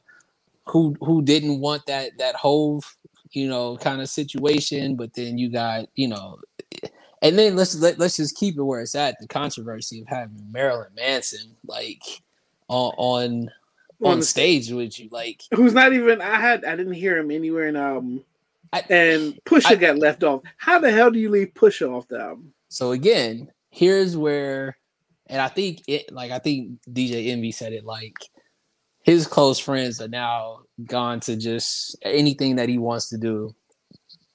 who 0.67 0.97
who 1.01 1.23
didn't 1.23 1.61
want 1.61 1.87
that 1.87 2.11
that 2.19 2.35
whole 2.35 2.83
you 3.33 3.49
know 3.49 3.77
kind 3.77 4.01
of 4.01 4.09
situation 4.09 4.97
but 4.97 5.15
then 5.15 5.39
you 5.39 5.49
got 5.51 5.87
you 5.95 6.09
know 6.09 6.39
and 7.23 7.39
then 7.39 7.57
let's 7.57 7.75
let, 7.81 7.99
let's 7.99 8.17
just 8.17 8.37
keep 8.37 8.57
it 8.57 8.63
where 8.63 8.81
it's 8.81 8.95
at 8.95 9.17
the 9.21 9.29
controversy 9.29 10.01
of 10.01 10.09
having 10.09 10.47
marilyn 10.51 10.89
manson 10.97 11.57
like 11.67 12.03
on 12.69 12.93
on 12.97 13.51
On 14.03 14.23
stage 14.23 14.71
with 14.71 14.99
you 14.99 15.09
like 15.13 15.43
Who's 15.55 15.75
not 15.75 15.93
even? 15.93 16.21
I 16.23 16.41
had. 16.41 16.65
I 16.65 16.75
didn't 16.77 16.95
hear 16.95 17.19
him 17.19 17.31
anywhere 17.31 17.69
in 17.69 17.77
um. 17.77 18.25
I- 18.73 18.85
and 18.89 19.39
Pusha 19.45 19.73
I- 19.73 19.75
got 19.75 19.99
left 19.99 20.23
off. 20.25 20.43
How 20.57 20.79
the 20.79 20.91
hell 20.91 21.11
do 21.11 21.19
you 21.19 21.29
leave 21.29 21.53
Pusha 21.55 21.91
off 21.95 22.09
the 22.09 22.19
album? 22.21 22.53
So 22.69 22.93
again, 22.93 23.51
here's 23.71 24.17
where, 24.17 24.79
and 25.27 25.43
I 25.43 25.49
think 25.49 25.83
it 25.89 26.13
like 26.13 26.31
I 26.31 26.39
think 26.39 26.81
DJ 26.91 27.29
Envy 27.29 27.51
said 27.53 27.73
it 27.73 27.85
like 27.85 28.15
his 29.03 29.27
close 29.27 29.59
friends 29.59 30.01
are 30.01 30.09
now 30.09 30.61
gone 30.87 31.21
to 31.21 31.37
just 31.37 31.97
anything 32.03 32.57
that 32.57 32.69
he 32.69 32.79
wants 32.79 33.09
to 33.11 33.19
do. 33.19 33.55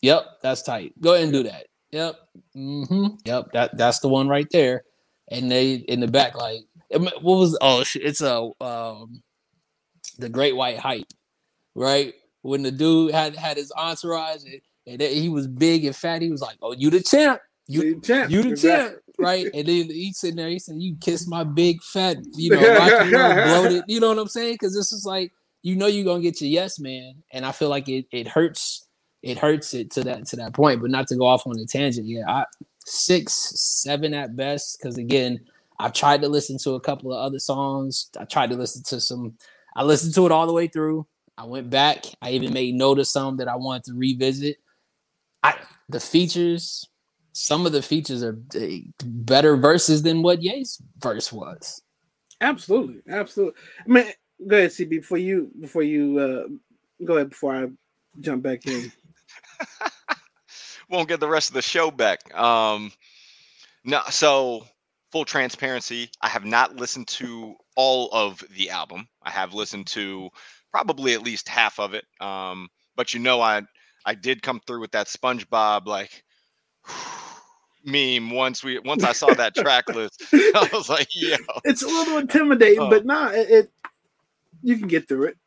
Yep, 0.01 0.25
that's 0.43 0.61
tight. 0.63 0.93
Go 1.01 1.13
ahead 1.13 1.23
and 1.23 1.33
do 1.33 1.43
that. 1.43 1.67
Yep, 1.95 2.15
hmm 2.53 3.05
yep, 3.23 3.45
that 3.53 3.77
that's 3.77 3.99
the 3.99 4.09
one 4.09 4.27
right 4.27 4.47
there. 4.51 4.83
And 5.31 5.49
they 5.49 5.75
in 5.75 6.01
the 6.01 6.09
back 6.09 6.35
like, 6.35 6.59
what 6.89 7.21
was? 7.23 7.57
Oh, 7.61 7.85
it's 7.95 8.19
a 8.19 8.49
um, 8.59 9.23
the 10.19 10.27
Great 10.27 10.57
White 10.57 10.77
Hype, 10.77 11.07
right? 11.73 12.13
When 12.41 12.63
the 12.63 12.71
dude 12.71 13.13
had 13.13 13.37
had 13.37 13.55
his 13.55 13.71
entourage 13.77 14.43
and, 14.43 14.61
and 14.85 15.01
he 15.01 15.29
was 15.29 15.47
big 15.47 15.85
and 15.85 15.95
fat, 15.95 16.21
he 16.21 16.29
was 16.29 16.41
like, 16.41 16.57
"Oh, 16.61 16.73
you 16.73 16.89
the 16.89 17.01
champ." 17.01 17.39
You 17.67 17.79
See, 17.81 17.95
champ. 18.03 18.29
you 18.29 18.43
the 18.43 18.49
Exactly. 18.49 18.89
champ, 18.89 19.03
right? 19.17 19.47
And 19.53 19.65
then 19.65 19.89
he's 19.89 20.19
sitting 20.19 20.35
there, 20.35 20.49
he 20.49 20.59
said, 20.59 20.75
"You 20.77 20.97
kiss 20.99 21.29
my 21.29 21.45
big 21.45 21.81
fat, 21.81 22.17
you 22.35 22.49
know, 22.49 22.59
rocky 22.77 23.09
bloated." 23.09 23.85
You 23.87 24.01
know 24.01 24.09
what 24.09 24.19
I'm 24.19 24.27
saying? 24.27 24.55
Because 24.55 24.75
this 24.75 24.91
is 24.91 25.05
like, 25.05 25.31
you 25.63 25.77
know, 25.77 25.87
you're 25.87 26.03
gonna 26.03 26.21
get 26.21 26.41
your 26.41 26.49
yes 26.49 26.77
man, 26.77 27.23
and 27.31 27.45
I 27.45 27.53
feel 27.53 27.69
like 27.69 27.87
it 27.87 28.05
it 28.11 28.27
hurts, 28.27 28.84
it 29.25 29.39
hurts 29.39 29.73
it 29.73 29.89
to 29.91 30.03
that 30.03 30.27
to 30.27 30.35
that 30.37 30.53
point. 30.53 30.81
But 30.81 30.91
not 30.91 31.07
to 31.07 31.17
go 31.17 31.25
off 31.25 31.47
on 31.47 31.59
a 31.59 31.65
tangent, 31.65 32.07
yeah, 32.07 32.23
I 32.27 32.45
six, 32.85 33.33
seven 33.33 34.13
at 34.13 34.35
best. 34.35 34.77
Because 34.77 34.97
again, 34.97 35.41
I've 35.79 35.93
tried 35.93 36.21
to 36.21 36.29
listen 36.29 36.57
to 36.59 36.75
a 36.75 36.79
couple 36.79 37.11
of 37.11 37.19
other 37.19 37.39
songs. 37.39 38.09
I 38.19 38.25
tried 38.25 38.51
to 38.51 38.55
listen 38.55 38.83
to 38.83 39.01
some. 39.01 39.33
I 39.75 39.83
listened 39.83 40.13
to 40.13 40.25
it 40.27 40.31
all 40.31 40.47
the 40.47 40.53
way 40.53 40.67
through. 40.67 41.07
I 41.37 41.45
went 41.45 41.69
back. 41.69 42.05
I 42.21 42.31
even 42.31 42.53
made 42.53 42.75
note 42.75 42.99
of 42.99 43.07
some 43.07 43.37
that 43.37 43.47
I 43.47 43.55
wanted 43.55 43.85
to 43.85 43.93
revisit. 43.95 44.57
I 45.43 45.55
the 45.89 45.99
features 45.99 46.87
some 47.33 47.65
of 47.65 47.71
the 47.71 47.81
features 47.81 48.23
are 48.23 48.39
uh, 48.55 48.77
better 49.03 49.57
verses 49.57 50.03
than 50.03 50.21
what 50.21 50.41
Ye's 50.41 50.81
verse 50.99 51.33
was. 51.33 51.81
Absolutely, 52.39 53.01
absolutely. 53.09 53.59
I 53.79 53.89
mean, 53.89 54.05
go 54.47 54.57
ahead, 54.57 54.69
CB. 54.69 54.89
Before 54.89 55.17
you, 55.17 55.49
before 55.59 55.83
you, 55.83 56.19
uh, 56.19 57.03
go 57.03 57.15
ahead. 57.15 57.31
Before 57.31 57.55
I 57.55 57.67
jump 58.21 58.43
back 58.43 58.67
in. 58.67 58.91
Won't 60.89 61.07
get 61.07 61.19
the 61.19 61.27
rest 61.27 61.49
of 61.49 61.53
the 61.55 61.61
show 61.61 61.89
back. 61.91 62.19
Um, 62.37 62.91
no, 63.83 64.01
so 64.09 64.65
full 65.11 65.25
transparency, 65.25 66.09
I 66.21 66.27
have 66.29 66.45
not 66.45 66.75
listened 66.75 67.07
to 67.09 67.55
all 67.75 68.09
of 68.11 68.43
the 68.55 68.69
album. 68.69 69.07
I 69.23 69.29
have 69.31 69.53
listened 69.53 69.87
to 69.87 70.29
probably 70.71 71.13
at 71.13 71.23
least 71.23 71.49
half 71.49 71.79
of 71.79 71.93
it. 71.93 72.05
Um, 72.19 72.67
but 72.95 73.13
you 73.13 73.19
know, 73.19 73.41
I 73.41 73.61
I 74.05 74.13
did 74.13 74.41
come 74.43 74.61
through 74.67 74.81
with 74.81 74.91
that 74.91 75.07
SpongeBob 75.07 75.87
like 75.87 76.23
meme 77.85 78.31
once 78.31 78.63
we 78.63 78.79
once 78.79 79.03
I 79.03 79.13
saw 79.13 79.33
that 79.33 79.55
track 79.55 79.87
list. 79.89 80.23
I 80.33 80.69
was 80.73 80.89
like, 80.89 81.07
yo. 81.13 81.37
It's 81.63 81.83
a 81.83 81.87
little 81.87 82.17
intimidating, 82.17 82.81
Oh. 82.81 82.89
but 82.89 83.05
nah, 83.05 83.29
it, 83.29 83.49
it 83.49 83.71
you 84.61 84.77
can 84.77 84.87
get 84.87 85.07
through 85.07 85.25
it. 85.25 85.37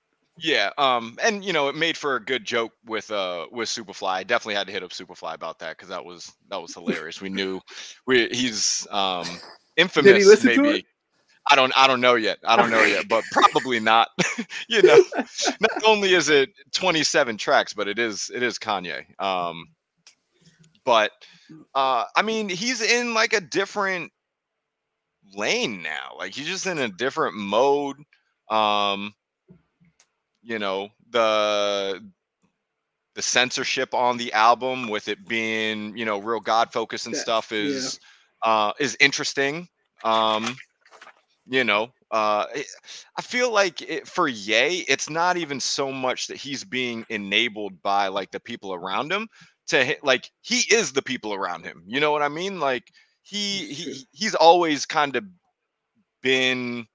Yeah, 0.40 0.70
um, 0.78 1.16
and 1.22 1.44
you 1.44 1.52
know, 1.52 1.68
it 1.68 1.74
made 1.74 1.96
for 1.96 2.16
a 2.16 2.24
good 2.24 2.44
joke 2.44 2.72
with 2.86 3.10
uh 3.10 3.46
with 3.50 3.68
Superfly. 3.68 4.08
I 4.08 4.22
definitely 4.22 4.54
had 4.54 4.66
to 4.66 4.72
hit 4.72 4.82
up 4.82 4.90
Superfly 4.90 5.34
about 5.34 5.58
that 5.60 5.76
because 5.76 5.88
that 5.88 6.04
was 6.04 6.32
that 6.48 6.60
was 6.60 6.74
hilarious. 6.74 7.20
we 7.20 7.28
knew 7.28 7.60
we 8.06 8.28
he's 8.30 8.86
um 8.90 9.26
infamous. 9.76 10.26
listen 10.26 10.54
to 10.54 10.62
maybe 10.62 10.78
it? 10.78 10.84
I 11.50 11.56
don't 11.56 11.72
I 11.76 11.86
don't 11.86 12.00
know 12.00 12.14
yet. 12.14 12.38
I 12.44 12.56
don't 12.56 12.70
know 12.70 12.82
yet, 12.84 13.08
but 13.08 13.24
probably 13.32 13.80
not. 13.80 14.08
you 14.68 14.82
know, 14.82 15.02
not 15.60 15.84
only 15.86 16.14
is 16.14 16.28
it 16.28 16.50
27 16.72 17.36
tracks, 17.36 17.72
but 17.72 17.88
it 17.88 17.98
is 17.98 18.30
it 18.34 18.42
is 18.42 18.58
Kanye. 18.58 19.04
Um, 19.20 19.64
but 20.84 21.10
uh, 21.74 22.04
I 22.16 22.22
mean, 22.22 22.48
he's 22.48 22.82
in 22.82 23.14
like 23.14 23.32
a 23.32 23.40
different 23.40 24.12
lane 25.34 25.82
now. 25.82 26.16
Like 26.16 26.34
he's 26.34 26.46
just 26.46 26.66
in 26.66 26.78
a 26.78 26.88
different 26.88 27.36
mode. 27.36 27.96
Um, 28.50 29.14
you 30.48 30.58
know, 30.58 30.90
the 31.10 32.02
the 33.14 33.22
censorship 33.22 33.94
on 33.94 34.16
the 34.16 34.32
album 34.32 34.88
with 34.88 35.08
it 35.08 35.26
being, 35.26 35.96
you 35.96 36.04
know, 36.04 36.18
real 36.18 36.40
God 36.40 36.72
focus 36.72 37.06
and 37.06 37.16
Yeah, 37.16 37.22
stuff 37.22 37.52
is 37.52 37.98
uh 38.44 38.72
is 38.78 38.96
interesting. 39.00 39.68
Um, 40.04 40.60
you 41.46 41.64
know, 41.64 41.90
uh 42.10 42.46
it- 42.54 42.66
I 43.16 43.22
feel 43.22 43.52
like 43.52 43.82
it, 43.82 44.08
for 44.08 44.28
Ye, 44.28 44.80
it's 44.88 45.10
not 45.10 45.36
even 45.36 45.60
so 45.60 45.92
much 45.92 46.28
that 46.28 46.38
he's 46.38 46.64
being 46.64 47.06
enabled 47.10 47.82
by 47.82 48.08
like 48.08 48.30
the 48.32 48.40
people 48.40 48.74
around 48.74 49.12
him 49.12 49.28
to 49.68 49.84
hit 49.84 50.04
like 50.04 50.30
he 50.42 50.60
is 50.74 50.92
the 50.92 51.02
people 51.02 51.34
around 51.34 51.64
him. 51.64 51.84
You 51.86 52.00
know 52.00 52.12
what 52.12 52.22
I 52.22 52.28
mean? 52.28 52.60
Like 52.60 52.84
he 53.22 53.72
he 53.74 54.06
he's 54.12 54.34
always 54.34 54.86
kind 54.86 55.16
of 55.16 55.24
been 56.22 56.86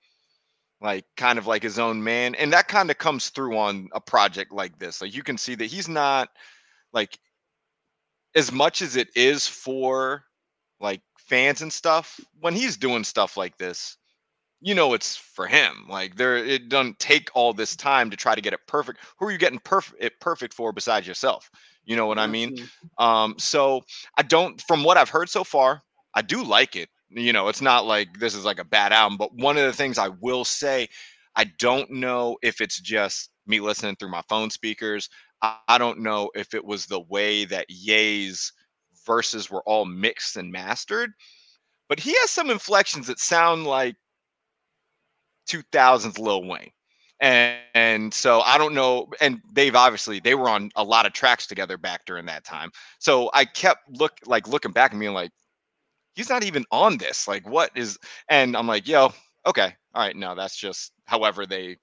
like 0.84 1.06
kind 1.18 1.40
of 1.40 1.48
like 1.48 1.64
his 1.64 1.80
own 1.80 2.04
man 2.04 2.36
and 2.36 2.54
that 2.54 2.68
kind 2.68 2.92
of 2.92 2.98
comes 3.00 3.30
through 3.30 3.58
on 3.58 3.90
a 3.94 4.02
project 4.02 4.52
like 4.52 4.78
this 4.80 5.02
like 5.02 5.16
you 5.16 5.24
can 5.24 5.38
see 5.38 5.56
that 5.56 5.66
he's 5.68 5.90
not 5.90 6.30
like 6.94 7.18
as 8.36 8.52
much 8.52 8.82
as 8.82 8.96
it 8.98 9.10
is 9.16 9.48
for 9.48 10.24
like 10.82 11.02
fans 11.18 11.62
and 11.62 11.72
stuff 11.74 12.20
when 12.42 12.54
he's 12.54 12.78
doing 12.78 13.04
stuff 13.04 13.38
like 13.38 13.58
this 13.58 13.98
you 14.62 14.76
know 14.76 14.94
it's 14.94 15.16
for 15.16 15.48
him 15.48 15.86
like 15.90 16.16
there 16.18 16.38
it 16.38 16.70
doesn't 16.70 17.00
take 17.00 17.30
all 17.34 17.54
this 17.54 17.76
time 17.76 18.10
to 18.10 18.18
try 18.18 18.36
to 18.36 18.42
get 18.42 18.54
it 18.54 18.60
perfect 18.68 19.00
who 19.18 19.28
are 19.28 19.32
you 19.32 19.38
getting 19.38 19.60
perfect 19.60 20.04
it 20.04 20.20
perfect 20.20 20.54
for 20.54 20.74
besides 20.74 21.08
yourself 21.08 21.50
you 21.86 21.96
know 21.96 22.08
what 22.08 22.20
i 22.20 22.28
mean 22.28 22.56
um, 22.98 23.36
so 23.38 23.84
I 24.18 24.24
don't, 24.24 24.62
from 24.62 24.84
what 24.84 24.98
I've 24.98 25.10
heard 25.10 25.30
so 25.30 25.44
far, 25.44 25.82
I 26.16 26.22
do 26.22 26.44
like 26.44 26.76
it. 26.76 26.90
You 27.16 27.34
know, 27.34 27.48
it's 27.48 27.62
not 27.62 27.86
like 27.86 28.20
this 28.20 28.36
is 28.36 28.46
like 28.46 28.60
a 28.60 28.66
bad 28.66 28.94
album, 28.94 29.18
but 29.18 29.34
one 29.36 29.58
of 29.58 29.66
the 29.66 29.74
things 29.74 29.98
I 29.98 30.10
will 30.10 30.46
say, 30.46 30.88
I 31.36 31.46
don't 31.60 31.90
know 31.92 32.38
if 32.42 32.62
it's 32.62 32.80
just 32.80 33.30
me 33.48 33.60
listening 33.60 33.96
through 33.96 34.12
my 34.12 34.24
phone 34.30 34.50
speakers. 34.50 35.10
I, 35.42 35.58
I 35.68 35.78
don't 35.78 36.00
know 36.00 36.32
if 36.36 36.54
it 36.54 36.64
was 36.64 36.86
the 36.86 37.02
way 37.02 37.46
that 37.46 37.70
Ye's 37.70 38.52
verses 39.06 39.50
were 39.50 39.64
all 39.64 39.86
mixed 39.86 40.38
and 40.38 40.52
mastered, 40.52 41.12
but 41.90 42.00
he 42.00 42.16
has 42.22 42.32
some 42.32 42.50
inflections 42.50 43.08
that 43.08 43.20
sound 43.20 43.66
like 43.66 43.96
2000s 45.50 46.20
Lil 46.20 46.46
Wayne. 46.46 46.72
And, 47.20 47.58
and 47.74 48.14
so 48.14 48.42
I 48.42 48.58
don't 48.58 48.74
know. 48.74 49.08
And 49.22 49.40
they've 49.54 49.76
obviously 49.76 50.20
they 50.20 50.36
were 50.36 50.50
on 50.50 50.72
a 50.76 50.84
lot 50.84 51.06
of 51.06 51.14
tracks 51.14 51.48
together 51.48 51.78
back 51.78 52.06
during 52.06 52.26
that 52.26 52.44
time. 52.44 52.72
So 53.00 53.30
I 53.34 53.46
kept 53.46 53.82
look 53.98 54.14
like 54.26 54.48
looking 54.48 54.72
back 54.72 54.92
and 54.92 55.00
being 55.00 55.14
like, 55.14 55.32
he's 56.14 56.30
not 56.30 56.44
even 56.44 56.66
on 56.72 56.98
this. 56.98 57.28
Like, 57.28 57.48
what 57.48 57.72
is? 57.76 57.98
And 58.30 58.56
I'm 58.56 58.68
like, 58.68 58.88
yo, 58.88 59.12
okay, 59.46 59.74
all 59.94 60.06
right, 60.06 60.16
no, 60.16 60.36
that's 60.36 60.58
just 60.58 60.94
however 61.06 61.46
they 61.46 61.78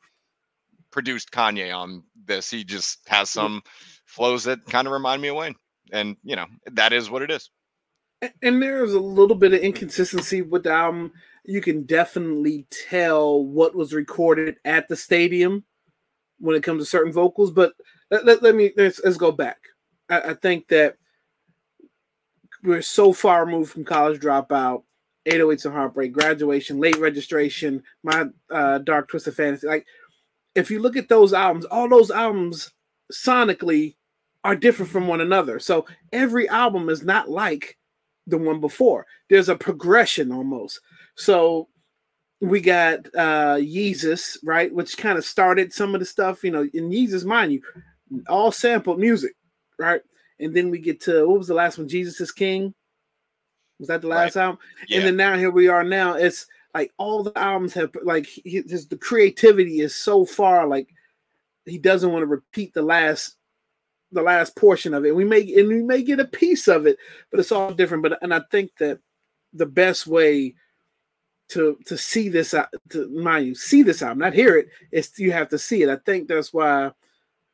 produced 0.90 1.30
Kanye 1.30 1.74
on 1.74 2.02
this. 2.24 2.50
He 2.50 2.64
just 2.64 2.98
has 3.08 3.30
some 3.30 3.62
flows 4.06 4.44
that 4.44 4.64
kind 4.66 4.86
of 4.86 4.92
remind 4.92 5.22
me 5.22 5.28
of 5.28 5.36
Wayne, 5.36 5.54
and 5.92 6.16
you 6.22 6.36
know 6.36 6.46
that 6.72 6.92
is 6.92 7.10
what 7.10 7.22
it 7.22 7.30
is. 7.30 7.50
And 8.42 8.62
there's 8.62 8.92
a 8.92 9.00
little 9.00 9.36
bit 9.36 9.54
of 9.54 9.60
inconsistency 9.60 10.42
with 10.42 10.64
the 10.64 10.72
album. 10.72 11.12
You 11.44 11.62
can 11.62 11.84
definitely 11.84 12.66
tell 12.70 13.42
what 13.42 13.74
was 13.74 13.94
recorded 13.94 14.56
at 14.64 14.88
the 14.88 14.96
stadium 14.96 15.64
when 16.38 16.54
it 16.54 16.62
comes 16.62 16.82
to 16.82 16.90
certain 16.90 17.12
vocals. 17.12 17.50
But 17.50 17.72
let, 18.10 18.26
let, 18.26 18.42
let 18.42 18.54
me 18.54 18.72
let's, 18.76 19.00
let's 19.02 19.16
go 19.16 19.32
back. 19.32 19.58
I, 20.10 20.20
I 20.20 20.34
think 20.34 20.68
that 20.68 20.96
we're 22.62 22.82
so 22.82 23.12
far 23.12 23.44
removed 23.44 23.72
from 23.72 23.84
college 23.84 24.20
dropout, 24.20 24.82
808s 25.28 25.66
and 25.66 25.74
heartbreak, 25.74 26.12
graduation, 26.12 26.80
late 26.80 26.98
registration, 26.98 27.82
my 28.02 28.26
uh, 28.50 28.78
dark 28.78 29.08
twisted 29.08 29.34
fantasy. 29.34 29.66
Like, 29.66 29.86
if 30.54 30.70
you 30.70 30.80
look 30.80 30.96
at 30.96 31.08
those 31.08 31.32
albums, 31.32 31.64
all 31.66 31.88
those 31.88 32.10
albums 32.10 32.72
sonically 33.12 33.96
are 34.44 34.56
different 34.56 34.90
from 34.90 35.06
one 35.06 35.20
another. 35.20 35.58
So 35.58 35.86
every 36.12 36.48
album 36.48 36.88
is 36.88 37.02
not 37.02 37.28
like 37.28 37.76
the 38.26 38.38
one 38.38 38.60
before. 38.60 39.06
There's 39.28 39.48
a 39.48 39.56
progression 39.56 40.32
almost. 40.32 40.80
So 41.16 41.68
we 42.40 42.60
got 42.60 43.00
uh 43.14 43.56
Yeezus, 43.56 44.38
right, 44.42 44.72
which 44.72 44.96
kind 44.96 45.18
of 45.18 45.24
started 45.24 45.72
some 45.72 45.94
of 45.94 46.00
the 46.00 46.06
stuff, 46.06 46.42
you 46.42 46.50
know, 46.50 46.66
in 46.72 46.90
Yeezus, 46.90 47.24
mind 47.24 47.52
you, 47.52 47.62
all 48.28 48.50
sampled 48.50 48.98
music, 48.98 49.34
right? 49.78 50.00
And 50.40 50.54
then 50.54 50.70
we 50.70 50.78
get 50.78 51.00
to 51.02 51.26
what 51.28 51.38
was 51.38 51.48
the 51.48 51.54
last 51.54 51.78
one? 51.78 51.88
Jesus 51.88 52.20
is 52.20 52.32
King. 52.32 52.74
Was 53.78 53.88
that 53.88 54.02
the 54.02 54.08
last 54.08 54.36
album? 54.36 54.58
Yeah. 54.88 54.98
And 54.98 55.06
then 55.06 55.16
now 55.16 55.36
here 55.36 55.50
we 55.50 55.68
are 55.68 55.84
now. 55.84 56.14
It's 56.14 56.46
like 56.74 56.92
all 56.98 57.22
the 57.22 57.36
albums 57.36 57.74
have 57.74 57.90
like 58.02 58.26
his 58.44 58.88
the 58.88 58.96
creativity 58.96 59.80
is 59.80 59.94
so 59.94 60.24
far 60.24 60.66
like 60.66 60.88
he 61.64 61.78
doesn't 61.78 62.12
want 62.12 62.22
to 62.22 62.26
repeat 62.26 62.74
the 62.74 62.82
last 62.82 63.36
the 64.12 64.22
last 64.22 64.56
portion 64.56 64.94
of 64.94 65.04
it. 65.04 65.14
We 65.14 65.24
may 65.24 65.40
and 65.54 65.68
we 65.68 65.82
may 65.82 66.02
get 66.02 66.20
a 66.20 66.24
piece 66.26 66.68
of 66.68 66.86
it, 66.86 66.98
but 67.30 67.40
it's 67.40 67.52
all 67.52 67.72
different. 67.72 68.02
But 68.02 68.18
and 68.22 68.34
I 68.34 68.42
think 68.50 68.70
that 68.78 68.98
the 69.52 69.66
best 69.66 70.06
way 70.06 70.54
to 71.48 71.78
to 71.86 71.96
see 71.96 72.28
this 72.28 72.54
to 72.90 73.08
mind 73.08 73.46
you 73.46 73.54
see 73.54 73.82
this 73.82 74.02
album, 74.02 74.18
not 74.18 74.34
hear 74.34 74.56
it, 74.56 74.68
is 74.92 75.18
you 75.18 75.32
have 75.32 75.48
to 75.48 75.58
see 75.58 75.82
it. 75.82 75.88
I 75.88 75.96
think 75.96 76.28
that's 76.28 76.52
why 76.52 76.92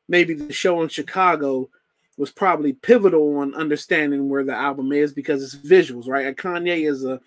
maybe 0.08 0.34
the 0.34 0.52
show 0.52 0.82
in 0.82 0.88
Chicago 0.88 1.70
was 2.16 2.30
probably 2.30 2.72
pivotal 2.72 3.38
on 3.38 3.54
understanding 3.54 4.28
where 4.28 4.44
the 4.44 4.54
album 4.54 4.92
is 4.92 5.12
because 5.12 5.42
it's 5.42 5.56
visuals, 5.56 6.08
right? 6.08 6.26
And 6.26 6.36
Kanye 6.36 6.88
is 6.88 7.04
a 7.04 7.20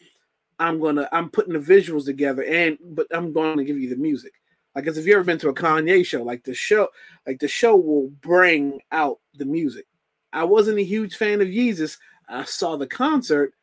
I'm 0.59 0.79
gonna 0.79 1.07
I'm 1.11 1.29
putting 1.29 1.53
the 1.53 1.59
visuals 1.59 2.05
together 2.05 2.43
and 2.43 2.77
but 2.81 3.07
I'm 3.11 3.33
to 3.33 3.63
give 3.63 3.79
you 3.79 3.89
the 3.89 3.95
music. 3.95 4.33
Like 4.75 4.87
as 4.87 4.97
if 4.97 5.05
you 5.05 5.13
ever 5.13 5.23
been 5.23 5.39
to 5.39 5.49
a 5.49 5.53
Kanye 5.53 6.05
show, 6.05 6.23
like 6.23 6.43
the 6.43 6.53
show, 6.53 6.89
like 7.25 7.39
the 7.39 7.47
show 7.47 7.75
will 7.75 8.09
bring 8.21 8.79
out 8.91 9.19
the 9.35 9.45
music. 9.45 9.85
I 10.31 10.43
wasn't 10.43 10.79
a 10.79 10.83
huge 10.83 11.15
fan 11.15 11.41
of 11.41 11.47
Yeezus. 11.47 11.97
I 12.27 12.43
saw 12.43 12.75
the 12.75 12.87
concert 12.87 13.53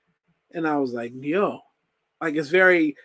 and 0.53 0.66
I 0.66 0.77
was 0.79 0.93
like, 0.93 1.12
yo, 1.14 1.61
like 2.20 2.35
it's 2.35 2.49
very 2.49 2.97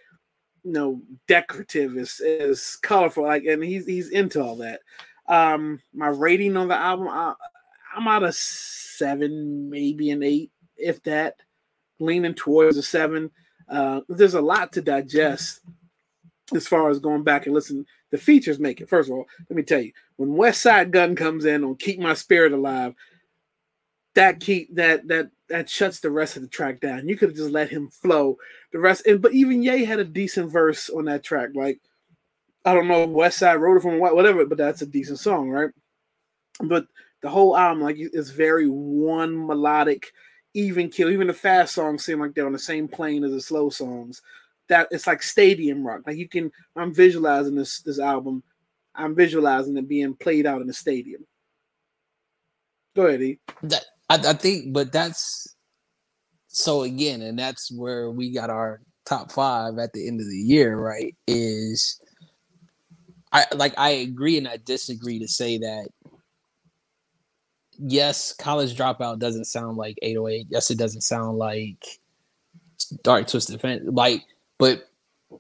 you 0.64 0.72
know 0.72 1.02
decorative, 1.28 1.98
it's, 1.98 2.22
it's 2.22 2.76
colorful, 2.76 3.24
like 3.24 3.46
and 3.46 3.64
he's 3.64 3.86
he's 3.86 4.10
into 4.10 4.42
all 4.44 4.58
that. 4.58 4.82
Um 5.28 5.80
my 5.94 6.08
rating 6.08 6.56
on 6.56 6.68
the 6.68 6.76
album, 6.76 7.08
I, 7.08 7.34
I'm 7.96 8.08
out 8.08 8.24
of 8.24 8.36
seven, 8.36 9.70
maybe 9.70 10.12
an 10.12 10.24
eight, 10.24 10.52
if 10.78 11.02
that, 11.04 11.36
leaning 12.00 12.34
towards 12.34 12.78
a 12.78 12.84
seven. 12.84 13.32
Uh, 13.70 14.02
there's 14.10 14.34
a 14.34 14.42
lot 14.42 14.74
to 14.74 14.82
digest 14.82 15.62
as 16.54 16.68
far 16.68 16.90
as 16.90 17.00
going 17.00 17.24
back 17.24 17.46
and 17.46 17.56
listen. 17.56 17.86
The 18.12 18.18
features 18.18 18.60
make 18.60 18.82
it. 18.82 18.90
First 18.90 19.10
of 19.10 19.16
all, 19.16 19.26
let 19.50 19.56
me 19.56 19.64
tell 19.64 19.80
you, 19.82 19.92
when 20.18 20.32
Westside 20.32 20.92
Gunn 20.92 21.16
comes 21.16 21.46
in 21.46 21.64
on 21.64 21.76
"Keep 21.76 22.00
My 22.00 22.14
Spirit 22.14 22.52
Alive," 22.52 22.94
that 24.16 24.40
keep 24.40 24.76
that 24.76 25.08
that 25.08 25.30
that 25.50 25.70
shuts 25.70 26.00
the 26.00 26.12
rest 26.12 26.36
of 26.36 26.42
the 26.42 26.50
track 26.50 26.80
down. 26.82 27.08
You 27.08 27.18
could 27.18 27.30
have 27.30 27.38
just 27.38 27.52
let 27.52 27.70
him 27.70 27.90
flow 27.90 28.38
the 28.74 28.80
rest. 28.80 29.06
And 29.08 29.22
but 29.22 29.34
even 29.34 29.64
Ye 29.64 29.86
had 29.86 30.00
a 30.00 30.06
decent 30.06 30.52
verse 30.52 30.90
on 30.90 31.06
that 31.06 31.24
track. 31.24 31.50
Like 31.56 31.80
I 32.66 32.74
don't 32.74 32.88
know, 32.88 33.06
West 33.06 33.40
Side 33.40 33.56
wrote 33.56 33.78
it 33.78 33.82
from 33.82 34.00
whatever, 34.00 34.46
but 34.46 34.58
that's 34.58 34.82
a 34.82 34.86
decent 34.86 35.20
song, 35.20 35.50
right? 35.50 35.72
But 36.62 36.86
the 37.22 37.30
whole 37.30 37.56
album, 37.56 37.84
like, 37.84 37.98
is 37.98 38.32
very 38.32 38.68
one 38.68 39.48
melodic, 39.48 40.12
even 40.54 40.90
kill. 40.90 41.10
Even 41.10 41.28
the 41.28 41.34
fast 41.34 41.74
songs 41.74 42.04
seem 42.04 42.20
like 42.20 42.34
they're 42.34 42.46
on 42.46 42.52
the 42.54 42.60
same 42.60 42.88
plane 42.88 43.24
as 43.24 43.32
the 43.32 43.42
slow 43.42 43.70
songs. 43.70 44.22
That 44.70 44.88
it's 44.92 45.08
like 45.08 45.22
stadium 45.22 45.86
rock. 45.86 46.02
Like 46.06 46.18
you 46.18 46.28
can, 46.28 46.52
I'm 46.76 46.94
visualizing 46.94 47.56
this 47.56 47.82
this 47.82 48.00
album. 48.00 48.44
I'm 48.96 49.16
visualizing 49.16 49.78
it 49.78 49.88
being 49.88 50.14
played 50.16 50.46
out 50.46 50.62
in 50.62 50.68
the 50.68 50.74
stadium. 50.74 51.26
Go 52.96 53.08
ahead, 53.08 53.22
E. 53.22 53.40
That 53.64 53.86
I, 54.10 54.16
I 54.16 54.34
think, 54.34 54.74
but 54.74 54.92
that's 54.92 55.56
so 56.48 56.84
again, 56.84 57.22
and 57.22 57.38
that's 57.38 57.72
where 57.72 58.12
we 58.12 58.32
got 58.32 58.50
our 58.50 58.82
top 59.06 59.32
five 59.32 59.78
at 59.78 59.94
the 59.94 60.08
end 60.08 60.20
of 60.20 60.30
the 60.30 60.38
year, 60.38 60.78
right? 60.78 61.16
Is 61.28 62.00
I 63.32 63.46
like 63.56 63.74
I 63.78 63.90
agree 63.92 64.38
and 64.38 64.48
I 64.48 64.58
disagree 64.58 65.20
to 65.20 65.28
say 65.28 65.58
that 65.60 65.90
yes, 67.82 68.34
college 68.34 68.76
dropout 68.78 69.20
doesn't 69.20 69.46
sound 69.46 69.78
like 69.78 69.98
808. 70.02 70.48
Yes, 70.50 70.72
it 70.72 70.78
doesn't 70.78 71.02
sound 71.02 71.38
like 71.38 71.84
Dark 73.04 73.28
Twisted 73.28 73.60
Fan 73.62 73.86
like, 73.86 74.24
but 74.58 74.88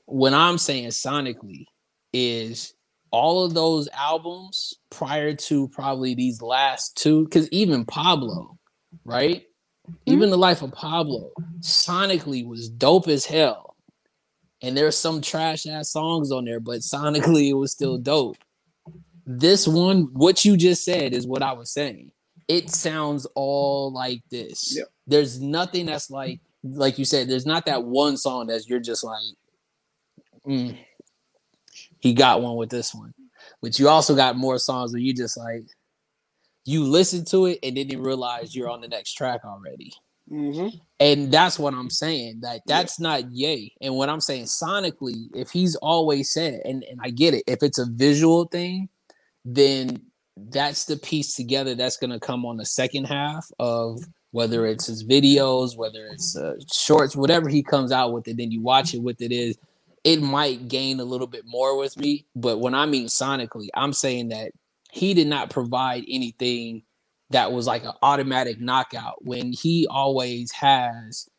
when 0.06 0.34
I'm 0.34 0.58
saying 0.58 0.88
sonically 0.90 1.66
is 2.14 2.74
all 3.12 3.44
of 3.44 3.54
those 3.54 3.90
albums 3.94 4.74
prior 4.90 5.36
to 5.36 5.68
probably 5.70 6.16
these 6.16 6.42
last 6.42 6.98
two, 6.98 7.26
because 7.26 7.50
even 7.50 7.86
Pablo, 7.86 8.58
right? 9.04 9.44
Hmm? 9.86 9.94
Even 10.06 10.30
the 10.30 10.38
life 10.38 10.62
of 10.62 10.72
Pablo 10.72 11.32
sonically 11.60 12.46
was 12.46 12.70
dope 12.70 13.08
as 13.08 13.26
hell. 13.26 13.76
And 14.64 14.78
there's 14.78 14.98
some 14.98 15.22
trash 15.22 15.66
ass 15.66 15.90
songs 15.90 16.32
on 16.32 16.46
there, 16.46 16.60
but 16.60 16.80
sonically 16.80 17.50
it 17.50 17.54
was 17.54 17.72
still 17.72 17.98
dope. 17.98 18.38
This 19.26 19.68
one, 19.68 20.04
what 20.14 20.46
you 20.46 20.56
just 20.56 20.86
said 20.86 21.14
is 21.14 21.28
what 21.28 21.42
I 21.42 21.54
was 21.54 21.72
saying. 21.72 22.12
It 22.52 22.70
sounds 22.70 23.26
all 23.34 23.94
like 23.94 24.24
this. 24.30 24.76
Yep. 24.76 24.88
There's 25.08 25.40
nothing 25.40 25.86
that's 25.86 26.12
like, 26.12 26.42
like 26.66 27.00
you 27.00 27.06
said, 27.06 27.30
there's 27.30 27.46
not 27.46 27.66
that 27.68 27.86
one 27.86 28.18
song 28.18 28.48
that's 28.48 28.68
you're 28.68 28.82
just 28.82 29.06
like, 29.06 29.24
mm, 30.46 30.78
he 32.00 32.14
got 32.14 32.42
one 32.42 32.58
with 32.58 32.70
this 32.70 32.94
one. 32.94 33.14
But 33.62 33.80
you 33.80 33.88
also 33.88 34.16
got 34.16 34.36
more 34.36 34.60
songs 34.60 34.92
where 34.92 35.02
you 35.02 35.14
just 35.14 35.38
like 35.38 35.64
you 36.66 36.84
listen 36.84 37.24
to 37.26 37.46
it 37.46 37.60
and 37.64 37.78
then 37.78 37.88
you 37.88 38.02
realize 38.02 38.54
you're 38.54 38.70
on 38.70 38.82
the 38.82 38.90
next 38.90 39.14
track 39.14 39.46
already. 39.46 39.94
Mm-hmm. 40.30 40.76
And 41.00 41.32
that's 41.32 41.58
what 41.58 41.74
I'm 41.74 41.90
saying. 41.90 42.42
That 42.42 42.64
that's 42.68 43.00
yeah. 43.00 43.04
not 43.04 43.32
yay. 43.32 43.72
And 43.80 43.96
what 43.96 44.10
I'm 44.10 44.20
saying 44.20 44.44
sonically, 44.44 45.28
if 45.34 45.52
he's 45.52 45.78
always 45.78 46.34
said, 46.34 46.60
and, 46.66 46.84
and 46.84 47.00
I 47.02 47.12
get 47.12 47.34
it, 47.34 47.46
if 47.48 47.64
it's 47.64 47.80
a 47.80 47.86
visual 47.90 48.44
thing, 48.44 48.90
then 49.46 50.02
that's 50.38 50.86
the 50.86 50.98
piece 50.98 51.36
together 51.36 51.76
that's 51.76 51.98
gonna 51.98 52.20
come 52.20 52.46
on 52.46 52.58
the 52.58 52.66
second 52.66 53.06
half 53.06 53.48
of 53.60 54.00
whether 54.32 54.66
it's 54.66 54.88
his 54.88 55.04
videos, 55.04 55.78
whether 55.78 56.08
it's 56.08 56.38
uh, 56.38 56.56
shorts, 56.74 57.16
whatever 57.16 57.50
he 57.50 57.62
comes 57.62 57.92
out 57.92 58.14
with 58.14 58.28
it, 58.28 58.38
then 58.38 58.52
you 58.52 58.62
watch 58.62 58.94
it 58.94 59.02
with 59.02 59.22
it 59.22 59.32
is, 59.32 59.58
it 60.04 60.22
might 60.22 60.68
gain 60.68 61.00
a 61.00 61.04
little 61.04 61.28
bit 61.28 61.44
more 61.46 61.78
with 61.78 61.98
me. 61.98 62.26
But 62.36 62.60
when 62.60 62.74
I 62.74 62.86
mean 62.86 63.08
sonically, 63.08 63.68
I'm 63.76 63.94
saying 63.94 64.30
that 64.30 64.52
he 64.92 65.14
did 65.14 65.28
not 65.28 65.50
provide 65.50 66.06
anything 66.08 66.84
that 67.30 67.52
was 67.52 67.68
like 67.68 67.84
an 67.84 67.94
automatic 68.02 68.60
knockout 68.60 69.24
when 69.24 69.54
he 69.54 69.88
always 69.90 70.52
has 70.52 71.30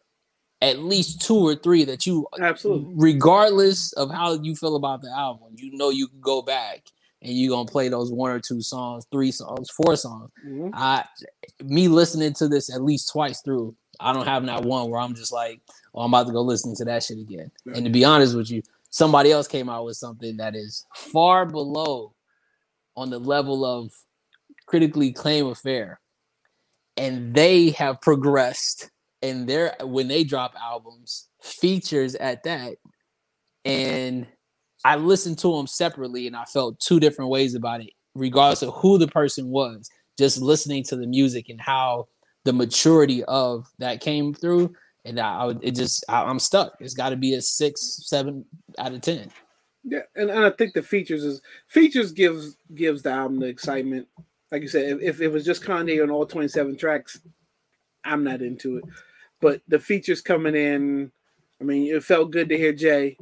at 0.60 0.78
least 0.78 1.20
two 1.20 1.36
or 1.36 1.54
three 1.56 1.84
that 1.84 2.06
you 2.06 2.26
absolutely 2.40 2.94
regardless 2.96 3.92
of 3.94 4.10
how 4.10 4.34
you 4.40 4.54
feel 4.54 4.76
about 4.76 5.02
the 5.02 5.10
album 5.10 5.48
you 5.56 5.76
know 5.76 5.90
you 5.90 6.06
can 6.06 6.20
go 6.20 6.40
back 6.40 6.86
and 7.22 7.32
you're 7.38 7.54
gonna 7.54 7.68
play 7.68 7.88
those 7.88 8.12
one 8.12 8.30
or 8.30 8.40
two 8.40 8.60
songs 8.60 9.06
three 9.10 9.30
songs 9.30 9.70
four 9.70 9.96
songs 9.96 10.30
mm-hmm. 10.46 10.68
i 10.74 11.04
me 11.62 11.88
listening 11.88 12.32
to 12.32 12.48
this 12.48 12.72
at 12.74 12.82
least 12.82 13.10
twice 13.10 13.40
through 13.42 13.74
i 14.00 14.12
don't 14.12 14.26
have 14.26 14.42
not 14.44 14.64
one 14.64 14.90
where 14.90 15.00
i'm 15.00 15.14
just 15.14 15.32
like 15.32 15.60
oh 15.94 16.02
i'm 16.02 16.12
about 16.12 16.26
to 16.26 16.32
go 16.32 16.42
listen 16.42 16.74
to 16.74 16.84
that 16.84 17.02
shit 17.02 17.18
again 17.18 17.50
yeah. 17.64 17.74
and 17.74 17.84
to 17.84 17.90
be 17.90 18.04
honest 18.04 18.36
with 18.36 18.50
you 18.50 18.62
somebody 18.90 19.30
else 19.32 19.48
came 19.48 19.68
out 19.68 19.84
with 19.84 19.96
something 19.96 20.36
that 20.36 20.54
is 20.54 20.84
far 20.94 21.46
below 21.46 22.12
on 22.96 23.10
the 23.10 23.18
level 23.18 23.64
of 23.64 23.90
critically 24.66 25.08
acclaimed 25.08 25.50
affair 25.50 26.00
and 26.96 27.34
they 27.34 27.70
have 27.70 28.00
progressed 28.00 28.90
and 29.22 29.48
their 29.48 29.74
when 29.82 30.08
they 30.08 30.24
drop 30.24 30.54
albums 30.60 31.28
features 31.40 32.14
at 32.16 32.42
that 32.42 32.76
and 33.64 34.26
i 34.84 34.96
listened 34.96 35.38
to 35.38 35.56
them 35.56 35.66
separately 35.66 36.26
and 36.26 36.36
i 36.36 36.44
felt 36.44 36.78
two 36.80 37.00
different 37.00 37.30
ways 37.30 37.54
about 37.54 37.80
it 37.80 37.90
regardless 38.14 38.62
of 38.62 38.74
who 38.74 38.98
the 38.98 39.08
person 39.08 39.48
was 39.48 39.88
just 40.18 40.40
listening 40.40 40.82
to 40.82 40.96
the 40.96 41.06
music 41.06 41.48
and 41.48 41.60
how 41.60 42.06
the 42.44 42.52
maturity 42.52 43.24
of 43.24 43.66
that 43.78 44.00
came 44.00 44.34
through 44.34 44.72
and 45.04 45.18
i, 45.18 45.46
I 45.46 45.54
it 45.62 45.74
just 45.74 46.04
I, 46.08 46.22
i'm 46.22 46.38
stuck 46.38 46.74
it's 46.80 46.94
got 46.94 47.10
to 47.10 47.16
be 47.16 47.34
a 47.34 47.42
six 47.42 48.00
seven 48.06 48.44
out 48.78 48.92
of 48.92 49.00
ten 49.00 49.30
yeah 49.84 50.00
and, 50.16 50.30
and 50.30 50.44
i 50.44 50.50
think 50.50 50.74
the 50.74 50.82
features 50.82 51.24
is 51.24 51.40
features 51.68 52.12
gives 52.12 52.56
gives 52.74 53.02
the 53.02 53.10
album 53.10 53.40
the 53.40 53.46
excitement 53.46 54.06
like 54.52 54.60
you 54.60 54.68
said, 54.68 54.84
if, 54.84 55.00
if 55.00 55.20
it 55.22 55.28
was 55.28 55.44
just 55.44 55.64
Kanye 55.64 56.02
on 56.02 56.10
all 56.10 56.26
27 56.26 56.76
tracks, 56.76 57.18
I'm 58.04 58.22
not 58.22 58.42
into 58.42 58.76
it. 58.76 58.84
But 59.40 59.62
the 59.66 59.78
features 59.78 60.20
coming 60.20 60.54
in, 60.54 61.10
I 61.60 61.64
mean, 61.64 61.92
it 61.92 62.04
felt 62.04 62.30
good 62.30 62.50
to 62.50 62.58
hear 62.58 62.74
Jay. 62.74 63.16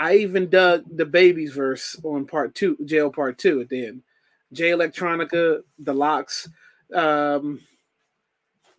I 0.00 0.16
even 0.16 0.48
dug 0.48 0.84
DaBaby's 0.96 1.52
verse 1.52 1.94
on 2.02 2.26
part 2.26 2.54
two, 2.54 2.78
jail 2.86 3.12
part 3.12 3.36
two 3.36 3.60
at 3.60 3.68
the 3.68 3.86
end. 3.86 4.02
Jay 4.50 4.70
Electronica, 4.70 5.60
the 5.78 5.92
LOX. 5.92 6.48
Um, 6.94 7.60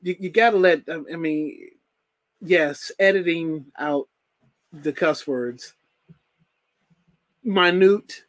you, 0.01 0.15
you 0.19 0.29
gotta 0.31 0.57
let, 0.57 0.81
I 0.89 1.15
mean, 1.15 1.69
yes, 2.41 2.91
editing 2.99 3.65
out 3.77 4.09
the 4.73 4.91
cuss 4.91 5.27
words, 5.27 5.73
minute 7.43 8.23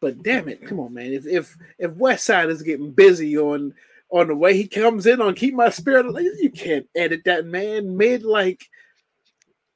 but 0.00 0.22
damn 0.22 0.48
it, 0.48 0.66
come 0.66 0.80
on, 0.80 0.94
man. 0.94 1.12
If 1.12 1.26
if 1.26 1.56
if 1.78 1.92
Westside 1.92 2.48
is 2.48 2.62
getting 2.62 2.90
busy 2.90 3.36
on 3.38 3.74
on 4.10 4.28
the 4.28 4.34
way 4.34 4.56
he 4.56 4.66
comes 4.66 5.06
in 5.06 5.20
on 5.20 5.34
Keep 5.34 5.54
My 5.54 5.68
Spirit, 5.68 6.06
you 6.40 6.50
can't 6.50 6.88
edit 6.96 7.22
that 7.26 7.46
man 7.46 7.96
mid 7.96 8.24
like. 8.24 8.66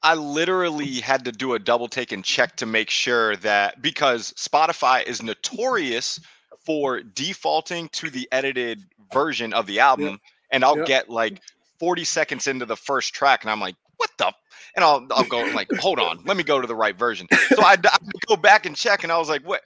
I 0.04 0.14
literally 0.14 1.00
had 1.00 1.24
to 1.24 1.32
do 1.32 1.54
a 1.54 1.58
double 1.58 1.88
take 1.88 2.12
and 2.12 2.22
check 2.22 2.56
to 2.56 2.66
make 2.66 2.90
sure 2.90 3.36
that 3.36 3.80
because 3.80 4.32
Spotify 4.32 5.02
is 5.02 5.22
notorious 5.22 6.20
for 6.64 7.00
defaulting 7.00 7.88
to 7.88 8.10
the 8.10 8.28
edited 8.30 8.84
version 9.12 9.54
of 9.54 9.66
the 9.66 9.80
album, 9.80 10.06
yep. 10.06 10.20
and 10.50 10.62
I'll 10.62 10.76
yep. 10.76 10.86
get 10.86 11.10
like 11.10 11.40
40 11.78 12.04
seconds 12.04 12.46
into 12.46 12.66
the 12.66 12.76
first 12.76 13.14
track, 13.14 13.42
and 13.42 13.50
I'm 13.50 13.60
like, 13.60 13.76
what 13.96 14.10
the? 14.18 14.30
And 14.76 14.84
I'll 14.84 15.06
I'll 15.10 15.24
go 15.24 15.40
like, 15.54 15.68
hold 15.78 15.98
on, 15.98 16.22
let 16.26 16.36
me 16.36 16.42
go 16.42 16.60
to 16.60 16.66
the 16.66 16.76
right 16.76 16.96
version. 16.98 17.26
So 17.48 17.62
I, 17.62 17.76
I 17.82 17.98
go 18.26 18.36
back 18.36 18.66
and 18.66 18.76
check, 18.76 19.04
and 19.04 19.12
I 19.12 19.16
was 19.16 19.30
like, 19.30 19.42
what? 19.42 19.62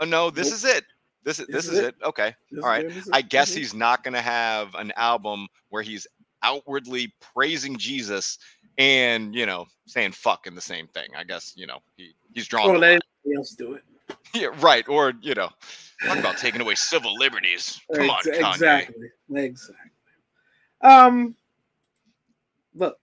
Oh 0.00 0.04
no, 0.04 0.28
this 0.28 0.52
is 0.52 0.66
it. 0.66 0.84
This 1.24 1.38
is 1.38 1.46
this, 1.46 1.64
this 1.64 1.72
is, 1.72 1.78
it. 1.78 1.84
it. 1.86 1.94
Okay. 2.04 2.34
This 2.50 2.62
All 2.62 2.68
right. 2.68 2.92
I 3.12 3.22
guess 3.22 3.50
mm-hmm. 3.50 3.58
he's 3.58 3.74
not 3.74 4.04
going 4.04 4.14
to 4.14 4.20
have 4.20 4.74
an 4.74 4.92
album 4.96 5.48
where 5.70 5.82
he's 5.82 6.06
outwardly 6.42 7.12
praising 7.34 7.76
Jesus 7.76 8.38
and 8.78 9.34
you 9.34 9.44
know 9.44 9.66
saying 9.86 10.12
fuck 10.12 10.46
in 10.46 10.54
the 10.54 10.60
same 10.60 10.86
thing. 10.88 11.08
I 11.16 11.24
guess 11.24 11.52
you 11.56 11.66
know 11.66 11.78
he 11.96 12.14
he's 12.32 12.46
drawn. 12.48 12.70
Or 12.70 12.78
let 12.78 13.00
anybody 13.24 13.36
else 13.36 13.50
do 13.50 13.74
it. 13.74 13.82
Yeah, 14.34 14.48
right. 14.60 14.88
Or 14.88 15.12
you 15.20 15.34
know, 15.34 15.50
talk 16.06 16.18
about 16.18 16.38
taking 16.38 16.62
away 16.62 16.74
civil 16.74 17.14
liberties. 17.14 17.80
Come 17.94 18.08
on, 18.08 18.22
Kanye. 18.22 18.52
Exactly. 18.52 19.10
Exactly. 19.34 19.90
Um, 20.80 21.34
look, 22.74 22.98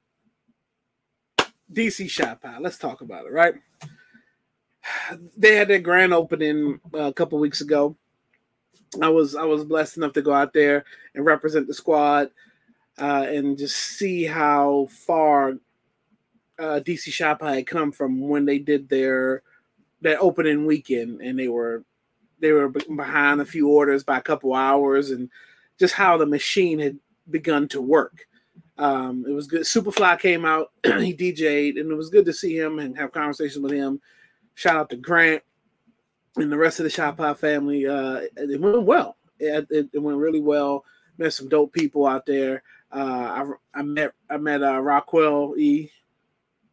DC 1.71 2.09
Shop 2.09 2.41
Pie. 2.41 2.57
Let's 2.59 2.79
talk 2.79 3.01
about 3.01 3.25
it. 3.27 3.31
Right 3.31 3.55
they 5.37 5.55
had 5.55 5.67
their 5.67 5.79
grand 5.79 6.13
opening 6.13 6.79
uh, 6.93 6.99
a 6.99 7.13
couple 7.13 7.39
weeks 7.39 7.61
ago. 7.61 7.95
I 9.01 9.09
was 9.09 9.35
I 9.35 9.43
was 9.43 9.63
blessed 9.63 9.97
enough 9.97 10.13
to 10.13 10.21
go 10.21 10.33
out 10.33 10.53
there 10.53 10.85
and 11.13 11.25
represent 11.25 11.67
the 11.67 11.73
squad 11.73 12.29
uh, 12.99 13.25
and 13.27 13.57
just 13.57 13.75
see 13.75 14.23
how 14.23 14.87
far 14.89 15.53
uh, 16.59 16.79
DC 16.85 17.11
Shop 17.11 17.41
had 17.41 17.67
come 17.67 17.91
from 17.91 18.27
when 18.27 18.45
they 18.45 18.59
did 18.59 18.89
their 18.89 19.43
their 20.01 20.21
opening 20.21 20.65
weekend, 20.65 21.21
and 21.21 21.37
they 21.37 21.47
were 21.47 21.83
they 22.39 22.51
were 22.51 22.69
behind 22.69 23.41
a 23.41 23.45
few 23.45 23.69
orders 23.69 24.03
by 24.03 24.17
a 24.17 24.21
couple 24.21 24.53
hours, 24.53 25.11
and 25.11 25.29
just 25.79 25.93
how 25.93 26.17
the 26.17 26.25
machine 26.25 26.79
had 26.79 26.97
begun 27.29 27.67
to 27.69 27.81
work. 27.81 28.27
Um, 28.77 29.25
it 29.27 29.31
was 29.31 29.47
good. 29.47 29.61
Superfly 29.61 30.19
came 30.19 30.45
out, 30.45 30.71
he 30.83 31.13
DJ'd, 31.13 31.77
and 31.77 31.91
it 31.91 31.95
was 31.95 32.09
good 32.09 32.25
to 32.25 32.33
see 32.33 32.57
him 32.57 32.79
and 32.79 32.97
have 32.97 33.11
conversations 33.11 33.63
with 33.63 33.71
him 33.71 34.01
Shout 34.55 34.77
out 34.77 34.89
to 34.89 34.95
Grant 34.95 35.43
and 36.37 36.51
the 36.51 36.57
rest 36.57 36.79
of 36.79 36.85
the 36.85 36.89
Shop 36.89 37.17
family. 37.37 37.85
Uh, 37.85 38.21
it 38.37 38.59
went 38.59 38.83
well. 38.83 39.17
It, 39.37 39.67
it, 39.69 40.01
went 40.01 40.17
really 40.17 40.39
well. 40.39 40.85
Met 41.17 41.33
some 41.33 41.49
dope 41.49 41.73
people 41.73 42.07
out 42.07 42.25
there. 42.25 42.63
Uh, 42.95 43.53
I, 43.75 43.79
I 43.79 43.81
met 43.81 44.13
I 44.29 44.37
met 44.37 44.63
uh, 44.63 44.79
Rockwell 44.79 45.55
E. 45.57 45.91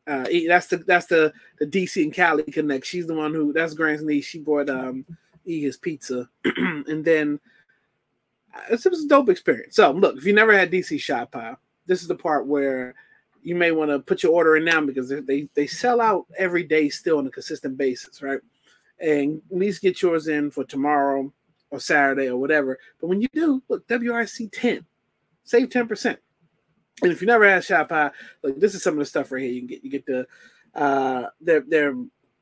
Uh, 0.07 0.25
e. 0.31 0.47
That's 0.47 0.69
the 0.69 0.77
that's 0.79 1.07
the 1.07 1.33
the 1.59 1.67
DC 1.67 2.01
and 2.01 2.15
Cali 2.15 2.45
connect. 2.45 2.87
She's 2.87 3.09
the 3.09 3.15
one 3.15 3.35
who 3.35 3.53
that's 3.53 3.75
Grant's 3.75 4.05
niece. 4.05 4.25
She 4.25 4.39
brought 4.39 4.71
um 4.71 5.05
E 5.45 5.61
his 5.61 5.77
pizza, 5.77 6.29
and 6.45 7.05
then 7.05 7.41
uh, 8.55 8.61
it 8.71 8.85
was 8.89 9.05
a 9.05 9.09
dope 9.09 9.31
experience. 9.31 9.75
So 9.75 9.91
look, 9.91 10.17
if 10.17 10.25
you 10.25 10.33
never 10.33 10.57
had 10.57 10.71
DC 10.71 11.01
Shop 11.01 11.33
pie, 11.33 11.57
this 11.87 12.03
is 12.03 12.09
the 12.09 12.15
part 12.15 12.47
where 12.47 12.95
you 13.43 13.57
may 13.57 13.73
want 13.73 13.91
to 13.91 13.99
put 13.99 14.23
your 14.23 14.33
order 14.33 14.57
in 14.57 14.65
now 14.65 14.81
because 14.81 15.09
they 15.09 15.49
they 15.55 15.67
sell 15.67 16.01
out 16.01 16.27
every 16.39 16.63
day 16.63 16.89
still 16.89 17.19
on 17.19 17.27
a 17.27 17.31
consistent 17.31 17.77
basis, 17.77 18.23
right? 18.23 18.41
And 19.01 19.43
at 19.51 19.59
least 19.59 19.83
get 19.83 20.01
yours 20.01 20.29
in 20.29 20.53
for 20.53 20.63
tomorrow 20.63 21.33
or 21.71 21.81
Saturday 21.81 22.29
or 22.29 22.37
whatever. 22.37 22.79
But 23.01 23.09
when 23.09 23.21
you 23.21 23.27
do, 23.33 23.61
look, 23.69 23.89
WRC 23.89 24.51
10, 24.53 24.87
save 25.45 25.69
10%. 25.69 26.17
And 27.03 27.11
if 27.11 27.21
you 27.21 27.27
never 27.27 27.49
had 27.49 27.65
shop 27.65 27.89
pie, 27.89 28.11
look, 28.43 28.61
this 28.61 28.75
is 28.75 28.83
some 28.83 28.95
of 28.95 28.99
the 29.01 29.07
stuff 29.07 29.33
right 29.33 29.43
here. 29.43 29.53
You 29.53 29.61
can 29.61 29.67
get 29.67 29.85
you 29.85 29.91
get 29.91 30.07
the 30.07 30.27
uh 30.75 31.29
their 31.41 31.61
their 31.61 31.97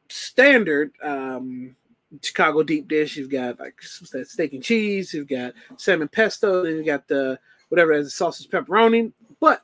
standard 0.09 0.93
um 1.03 1.75
Chicago 2.23 2.63
deep 2.63 2.89
dish. 2.89 3.17
You've 3.17 3.31
got 3.31 3.59
like 3.59 3.77
that 4.13 4.29
steak 4.29 4.53
and 4.53 4.63
cheese, 4.63 5.15
you've 5.15 5.29
got 5.29 5.55
salmon 5.77 6.09
pesto, 6.09 6.65
then 6.65 6.77
you 6.77 6.85
got 6.85 7.09
the 7.09 7.39
whatever 7.69 7.93
as 7.93 8.15
sausage 8.15 8.51
pepperoni. 8.51 9.13
But 9.41 9.63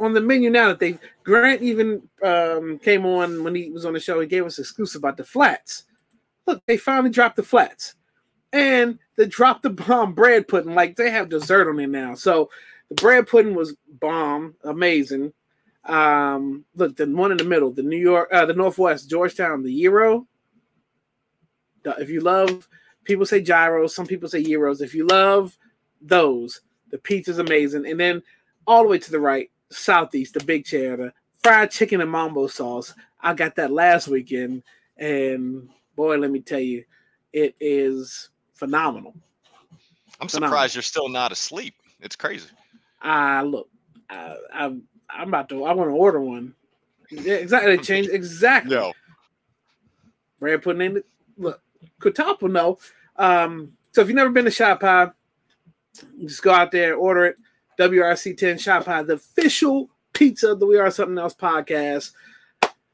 on 0.00 0.14
the 0.14 0.20
menu 0.20 0.50
now 0.50 0.68
that 0.68 0.80
they 0.80 0.98
Grant 1.22 1.62
even 1.62 2.02
um, 2.24 2.78
came 2.78 3.06
on 3.06 3.44
when 3.44 3.54
he 3.54 3.70
was 3.70 3.84
on 3.84 3.92
the 3.92 4.00
show. 4.00 4.20
He 4.20 4.26
gave 4.26 4.44
us 4.44 4.58
exclusive 4.58 5.00
about 5.00 5.16
the 5.16 5.24
flats. 5.24 5.84
Look, 6.46 6.62
they 6.66 6.76
finally 6.76 7.10
dropped 7.10 7.36
the 7.36 7.42
flats, 7.42 7.94
and 8.52 8.98
they 9.20 9.26
dropped 9.26 9.62
the 9.62 9.68
bomb 9.68 10.14
bread 10.14 10.48
pudding. 10.48 10.74
Like 10.74 10.96
they 10.96 11.10
have 11.10 11.28
dessert 11.28 11.68
on 11.68 11.78
it 11.78 11.88
now. 11.88 12.14
So 12.14 12.48
the 12.88 12.94
bread 12.94 13.26
pudding 13.26 13.54
was 13.54 13.76
bomb, 13.86 14.54
amazing. 14.64 15.34
Um, 15.84 16.64
look, 16.74 16.96
the 16.96 17.04
one 17.04 17.30
in 17.30 17.36
the 17.36 17.44
middle, 17.44 17.70
the 17.70 17.82
New 17.82 17.98
York, 17.98 18.30
uh, 18.32 18.46
the 18.46 18.54
Northwest, 18.54 19.10
Georgetown, 19.10 19.62
the 19.62 19.82
gyro. 19.82 20.26
If 21.84 22.08
you 22.08 22.22
love, 22.22 22.66
people 23.04 23.26
say 23.26 23.42
gyros, 23.42 23.94
some 23.94 24.06
people 24.06 24.26
say 24.26 24.42
gyros. 24.42 24.80
If 24.80 24.94
you 24.94 25.06
love 25.06 25.54
those, 26.00 26.62
the 26.90 26.96
pizza's 26.96 27.38
amazing. 27.38 27.86
And 27.86 28.00
then 28.00 28.22
all 28.66 28.84
the 28.84 28.88
way 28.88 28.98
to 29.00 29.10
the 29.10 29.20
right, 29.20 29.50
Southeast, 29.70 30.32
the 30.32 30.44
big 30.44 30.64
chair, 30.64 30.96
the 30.96 31.12
fried 31.42 31.70
chicken 31.70 32.00
and 32.00 32.10
mambo 32.10 32.46
sauce. 32.46 32.94
I 33.20 33.34
got 33.34 33.56
that 33.56 33.70
last 33.70 34.08
weekend, 34.08 34.62
and 34.96 35.68
boy, 35.94 36.16
let 36.16 36.30
me 36.30 36.40
tell 36.40 36.58
you, 36.58 36.84
it 37.34 37.54
is 37.60 38.30
phenomenal. 38.60 39.14
I'm 40.20 40.28
Phenomenal. 40.28 40.50
surprised 40.50 40.74
you're 40.76 40.82
still 40.82 41.08
not 41.08 41.32
asleep. 41.32 41.74
It's 42.00 42.14
crazy. 42.14 42.48
I 43.00 43.42
look, 43.42 43.68
I, 44.10 44.36
I'm 44.52 44.82
I'm 45.08 45.28
about 45.28 45.48
to. 45.48 45.64
I 45.64 45.72
want 45.72 45.88
to 45.88 45.94
order 45.94 46.20
one. 46.20 46.54
Yeah, 47.10 47.34
exactly. 47.44 47.78
Change 47.78 48.08
exactly. 48.08 48.76
Yo, 48.76 48.92
Brad 50.38 50.62
putting 50.62 50.82
in 50.82 50.94
the 50.94 51.04
look. 51.38 51.60
Kutapa 52.00 52.50
no. 52.50 52.78
Um, 53.16 53.72
so 53.92 54.02
if 54.02 54.08
you've 54.08 54.16
never 54.16 54.30
been 54.30 54.44
to 54.44 54.50
Shop 54.50 54.80
Pie, 54.80 55.10
just 56.20 56.42
go 56.42 56.52
out 56.52 56.70
there, 56.70 56.92
and 56.92 57.00
order 57.00 57.24
it. 57.24 57.36
WRC10 57.78 58.60
Shop 58.60 58.84
Pie, 58.84 59.02
the 59.04 59.14
official 59.14 59.88
pizza 60.12 60.52
of 60.52 60.60
the 60.60 60.66
We 60.66 60.78
Are 60.78 60.90
Something 60.90 61.16
Else 61.16 61.34
podcast. 61.34 62.12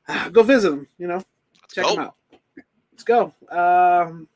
Ah, 0.09 0.31
go 0.33 0.45
visit 0.45 0.71
them, 0.71 0.87
you 0.97 1.09
know, 1.09 1.25
let's 1.61 1.75
check 1.75 1.85
go. 1.85 1.95
them 1.97 2.05
out. 2.05 2.15
Let's 2.93 3.03
go. 3.03 3.33
Um, 3.51 4.29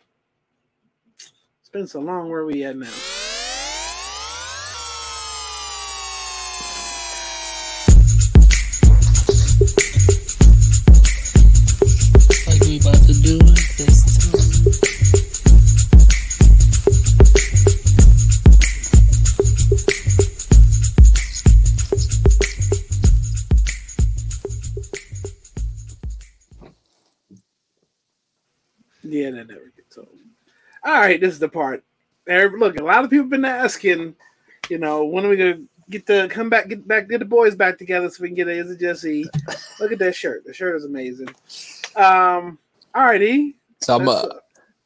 it's 1.72 1.78
been 1.78 1.86
so 1.86 2.00
long. 2.00 2.28
Where 2.28 2.40
are 2.40 2.46
we 2.46 2.64
at 2.64 2.76
now? 2.76 2.88
Like 12.46 12.60
we 12.62 12.80
about 12.80 13.06
to 13.06 13.14
do 13.22 13.38
it 13.38 13.78
this 13.78 14.02
time. 14.18 14.40
Yeah, 29.02 29.30
that 29.30 29.48
never. 29.48 29.79
All 30.84 30.92
right, 30.92 31.20
this 31.20 31.32
is 31.32 31.38
the 31.38 31.48
part. 31.48 31.84
There, 32.26 32.50
look, 32.56 32.78
a 32.78 32.84
lot 32.84 33.04
of 33.04 33.10
people 33.10 33.26
been 33.26 33.44
asking, 33.44 34.14
you 34.68 34.78
know, 34.78 35.04
when 35.04 35.24
are 35.24 35.28
we 35.28 35.36
gonna 35.36 35.60
get 35.90 36.06
the 36.06 36.28
come 36.30 36.48
back, 36.48 36.68
get 36.68 36.86
back, 36.86 37.08
get 37.08 37.18
the 37.18 37.24
boys 37.24 37.54
back 37.54 37.76
together 37.76 38.08
so 38.08 38.22
we 38.22 38.28
can 38.28 38.36
get 38.36 38.48
a 38.48 38.52
is 38.52 38.70
it 38.70 38.80
just 38.80 39.04
E? 39.04 39.28
Look 39.80 39.92
at 39.92 39.98
that 39.98 40.14
shirt. 40.14 40.44
The 40.46 40.54
shirt 40.54 40.76
is 40.76 40.84
amazing. 40.84 41.28
Um, 41.96 42.58
all 42.94 43.04
righty. 43.04 43.56
So 43.80 43.96
I'm 43.96 44.08
uh, 44.08 44.26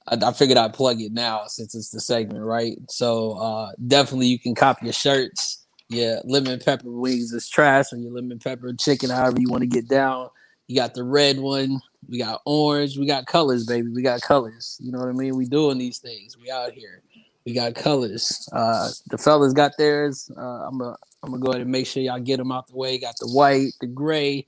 I, 0.08 0.18
I 0.22 0.32
figured 0.32 0.58
I'd 0.58 0.74
plug 0.74 1.00
it 1.00 1.12
now 1.12 1.46
since 1.46 1.74
it's 1.74 1.90
the 1.90 2.00
segment, 2.00 2.44
right? 2.44 2.78
So 2.88 3.32
uh 3.32 3.72
definitely 3.86 4.26
you 4.28 4.38
can 4.38 4.54
cop 4.54 4.82
your 4.82 4.92
shirts. 4.92 5.64
Yeah, 5.90 6.20
lemon 6.24 6.58
pepper 6.58 6.90
wings 6.90 7.32
is 7.32 7.48
trash, 7.48 7.92
or 7.92 7.96
your 7.96 8.12
lemon 8.12 8.38
pepper 8.38 8.72
chicken, 8.72 9.10
however 9.10 9.38
you 9.38 9.50
want 9.50 9.62
to 9.62 9.68
get 9.68 9.86
down. 9.86 10.30
You 10.66 10.76
got 10.76 10.94
the 10.94 11.04
red 11.04 11.38
one, 11.38 11.80
we 12.08 12.18
got 12.18 12.42
orange, 12.44 12.98
we 12.98 13.06
got 13.06 13.26
colors, 13.26 13.66
baby. 13.66 13.88
We 13.88 14.02
got 14.02 14.20
colors. 14.22 14.78
You 14.80 14.92
know 14.92 14.98
what 14.98 15.08
I 15.08 15.12
mean? 15.12 15.36
We 15.36 15.46
doing 15.46 15.78
these 15.78 15.98
things. 15.98 16.36
We 16.38 16.50
out 16.50 16.72
here. 16.72 17.02
We 17.44 17.52
got 17.52 17.74
colors. 17.74 18.48
Uh 18.52 18.90
the 19.10 19.18
fellas 19.18 19.52
got 19.52 19.72
theirs. 19.76 20.30
Uh 20.36 20.66
I'm 20.66 20.78
gonna 20.78 20.96
I'm 21.22 21.30
gonna 21.30 21.42
go 21.42 21.50
ahead 21.50 21.62
and 21.62 21.70
make 21.70 21.86
sure 21.86 22.02
y'all 22.02 22.20
get 22.20 22.38
them 22.38 22.52
out 22.52 22.68
the 22.68 22.76
way. 22.76 22.98
Got 22.98 23.16
the 23.20 23.28
white, 23.28 23.72
the 23.80 23.86
gray. 23.86 24.46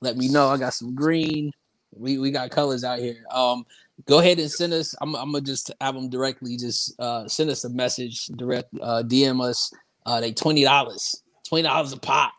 Let 0.00 0.16
me 0.16 0.28
know. 0.28 0.48
I 0.48 0.56
got 0.56 0.74
some 0.74 0.94
green. 0.94 1.52
We 1.92 2.18
we 2.18 2.30
got 2.30 2.50
colors 2.50 2.84
out 2.84 2.98
here. 2.98 3.24
Um 3.30 3.64
go 4.06 4.18
ahead 4.20 4.38
and 4.38 4.50
send 4.50 4.72
us. 4.72 4.94
I'm, 5.00 5.14
I'm 5.14 5.32
gonna 5.32 5.44
just 5.44 5.72
have 5.80 5.94
them 5.94 6.08
directly 6.08 6.56
just 6.56 6.98
uh, 7.00 7.26
send 7.28 7.50
us 7.50 7.64
a 7.64 7.70
message, 7.70 8.26
direct 8.26 8.68
uh, 8.80 9.02
DM 9.04 9.42
us. 9.42 9.72
Uh, 10.06 10.20
they 10.20 10.32
twenty 10.32 10.64
dollars, 10.64 11.22
twenty 11.46 11.62
dollars 11.62 11.92
a 11.92 11.98
pop. 11.98 12.32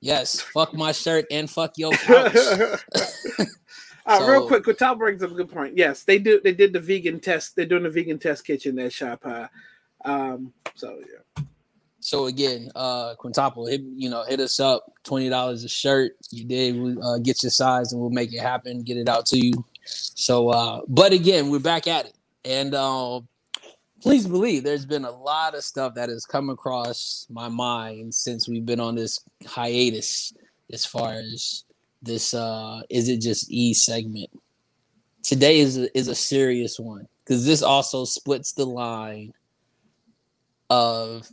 Yes, 0.00 0.40
fuck 0.40 0.74
my 0.74 0.92
shirt 0.92 1.24
and 1.30 1.48
fuck 1.48 1.78
your 1.78 1.92
couch. 1.92 2.34
Uh, 4.06 4.26
real 4.28 4.46
quick, 4.46 4.64
Quintal 4.64 4.94
brings 4.96 5.22
up 5.22 5.30
a 5.30 5.34
good 5.34 5.50
point. 5.50 5.76
Yes, 5.76 6.02
they 6.02 6.18
do. 6.18 6.40
They 6.42 6.52
did 6.52 6.72
the 6.72 6.80
vegan 6.80 7.20
test. 7.20 7.56
They're 7.56 7.64
doing 7.64 7.84
the 7.84 7.90
vegan 7.90 8.18
test 8.18 8.46
kitchen 8.46 8.78
at 8.78 8.92
Shop 8.92 9.22
Pie. 9.22 9.48
Um, 10.04 10.52
so 10.74 11.00
yeah, 11.00 11.44
So 12.00 12.26
again, 12.26 12.70
uh, 12.74 13.14
Quintuple, 13.14 13.66
hit 13.66 13.80
you 13.96 14.10
know, 14.10 14.24
hit 14.24 14.40
us 14.40 14.60
up. 14.60 14.92
Twenty 15.04 15.30
dollars 15.30 15.64
a 15.64 15.68
shirt. 15.68 16.12
You 16.30 16.44
did. 16.44 16.78
We 16.78 16.96
uh, 17.02 17.18
get 17.18 17.42
your 17.42 17.50
size 17.50 17.92
and 17.92 18.00
we'll 18.00 18.10
make 18.10 18.32
it 18.34 18.40
happen. 18.40 18.82
Get 18.82 18.98
it 18.98 19.08
out 19.08 19.24
to 19.26 19.38
you. 19.38 19.52
So, 19.86 20.50
uh, 20.50 20.82
but 20.86 21.12
again, 21.12 21.50
we're 21.50 21.58
back 21.58 21.86
at 21.86 22.06
it, 22.06 22.14
and 22.44 22.74
uh, 22.74 23.20
please 24.02 24.26
believe 24.26 24.64
there's 24.64 24.84
been 24.86 25.06
a 25.06 25.10
lot 25.10 25.54
of 25.54 25.64
stuff 25.64 25.94
that 25.94 26.10
has 26.10 26.26
come 26.26 26.50
across 26.50 27.26
my 27.30 27.48
mind 27.48 28.14
since 28.14 28.48
we've 28.48 28.66
been 28.66 28.80
on 28.80 28.96
this 28.96 29.20
hiatus, 29.46 30.34
as 30.70 30.84
far 30.84 31.14
as 31.14 31.64
this 32.04 32.34
uh, 32.34 32.82
is 32.90 33.08
it 33.08 33.20
just 33.20 33.50
E 33.50 33.74
segment. 33.74 34.30
Today 35.22 35.60
is 35.60 35.78
a, 35.78 35.98
is 35.98 36.08
a 36.08 36.14
serious 36.14 36.78
one 36.78 37.08
because 37.24 37.46
this 37.46 37.62
also 37.62 38.04
splits 38.04 38.52
the 38.52 38.66
line 38.66 39.32
of 40.68 41.28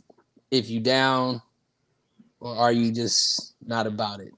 if 0.50 0.70
you 0.70 0.80
down 0.80 1.42
or 2.40 2.56
are 2.56 2.72
you 2.72 2.92
just 2.92 3.54
not 3.64 3.86
about 3.86 4.20
it. 4.20 4.32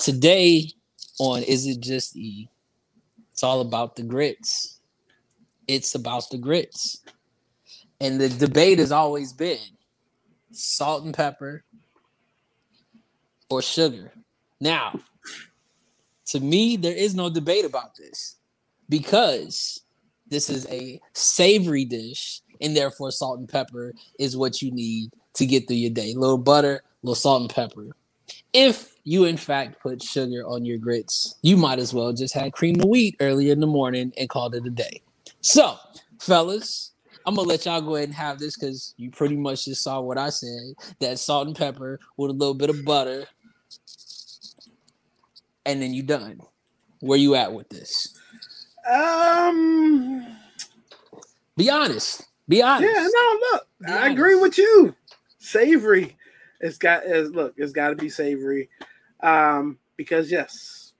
Today 0.00 0.70
on 1.18 1.42
is 1.42 1.66
it 1.66 1.80
just 1.80 2.16
e 2.16 2.48
it's 3.32 3.44
all 3.44 3.60
about 3.60 3.94
the 3.94 4.02
grits. 4.02 4.80
It's 5.68 5.94
about 5.94 6.28
the 6.30 6.38
grits. 6.38 7.04
And 8.00 8.20
the 8.20 8.28
debate 8.28 8.80
has 8.80 8.90
always 8.90 9.32
been 9.32 9.58
salt 10.50 11.04
and 11.04 11.14
pepper 11.14 11.62
or 13.48 13.62
sugar. 13.62 14.12
Now 14.60 14.98
to 16.28 16.40
me 16.40 16.76
there 16.76 16.94
is 16.94 17.14
no 17.14 17.28
debate 17.30 17.64
about 17.64 17.96
this 17.96 18.36
because 18.88 19.80
this 20.28 20.50
is 20.50 20.66
a 20.68 21.00
savory 21.12 21.84
dish 21.84 22.42
and 22.60 22.76
therefore 22.76 23.10
salt 23.10 23.38
and 23.38 23.48
pepper 23.48 23.94
is 24.18 24.36
what 24.36 24.60
you 24.62 24.70
need 24.70 25.10
to 25.34 25.46
get 25.46 25.66
through 25.66 25.76
your 25.76 25.90
day. 25.90 26.12
A 26.12 26.18
little 26.18 26.38
butter, 26.38 26.76
a 26.76 27.06
little 27.06 27.14
salt 27.14 27.42
and 27.42 27.50
pepper. 27.50 27.88
If 28.52 28.94
you 29.04 29.24
in 29.24 29.36
fact 29.36 29.80
put 29.80 30.02
sugar 30.02 30.46
on 30.46 30.64
your 30.64 30.78
grits, 30.78 31.36
you 31.42 31.56
might 31.56 31.78
as 31.78 31.94
well 31.94 32.12
just 32.12 32.34
had 32.34 32.52
cream 32.52 32.80
of 32.80 32.86
wheat 32.86 33.16
earlier 33.20 33.52
in 33.52 33.60
the 33.60 33.66
morning 33.66 34.12
and 34.18 34.28
called 34.28 34.54
it 34.54 34.66
a 34.66 34.70
day. 34.70 35.00
So, 35.40 35.76
fellas, 36.20 36.92
I'm 37.24 37.34
gonna 37.34 37.48
let 37.48 37.66
y'all 37.66 37.80
go 37.80 37.96
ahead 37.96 38.08
and 38.08 38.16
have 38.16 38.38
this 38.38 38.56
because 38.56 38.94
you 38.96 39.10
pretty 39.10 39.36
much 39.36 39.66
just 39.66 39.82
saw 39.82 40.00
what 40.00 40.18
I 40.18 40.30
said. 40.30 40.74
That 41.00 41.18
salt 41.18 41.46
and 41.46 41.56
pepper 41.56 42.00
with 42.16 42.30
a 42.30 42.34
little 42.34 42.54
bit 42.54 42.70
of 42.70 42.84
butter, 42.84 43.26
and 45.68 45.80
then 45.82 45.92
you 45.94 46.02
done. 46.02 46.40
Where 47.00 47.18
you 47.18 47.36
at 47.36 47.52
with 47.52 47.68
this? 47.68 48.16
um, 48.90 50.26
Be 51.56 51.70
honest. 51.70 52.26
Be 52.48 52.62
honest. 52.62 52.90
yeah, 52.92 53.06
no, 53.12 53.38
look, 53.52 53.68
Be 53.86 53.92
I 53.92 54.08
agree 54.08 54.34
with 54.34 54.56
you. 54.58 54.94
Savory, 55.38 56.16
it's 56.60 56.78
got. 56.78 57.02
It's, 57.04 57.30
look, 57.30 57.54
it's 57.58 57.72
got 57.72 57.90
to 57.90 57.96
be 57.96 58.08
savory, 58.08 58.70
um, 59.20 59.78
because 59.96 60.30
yes, 60.32 60.92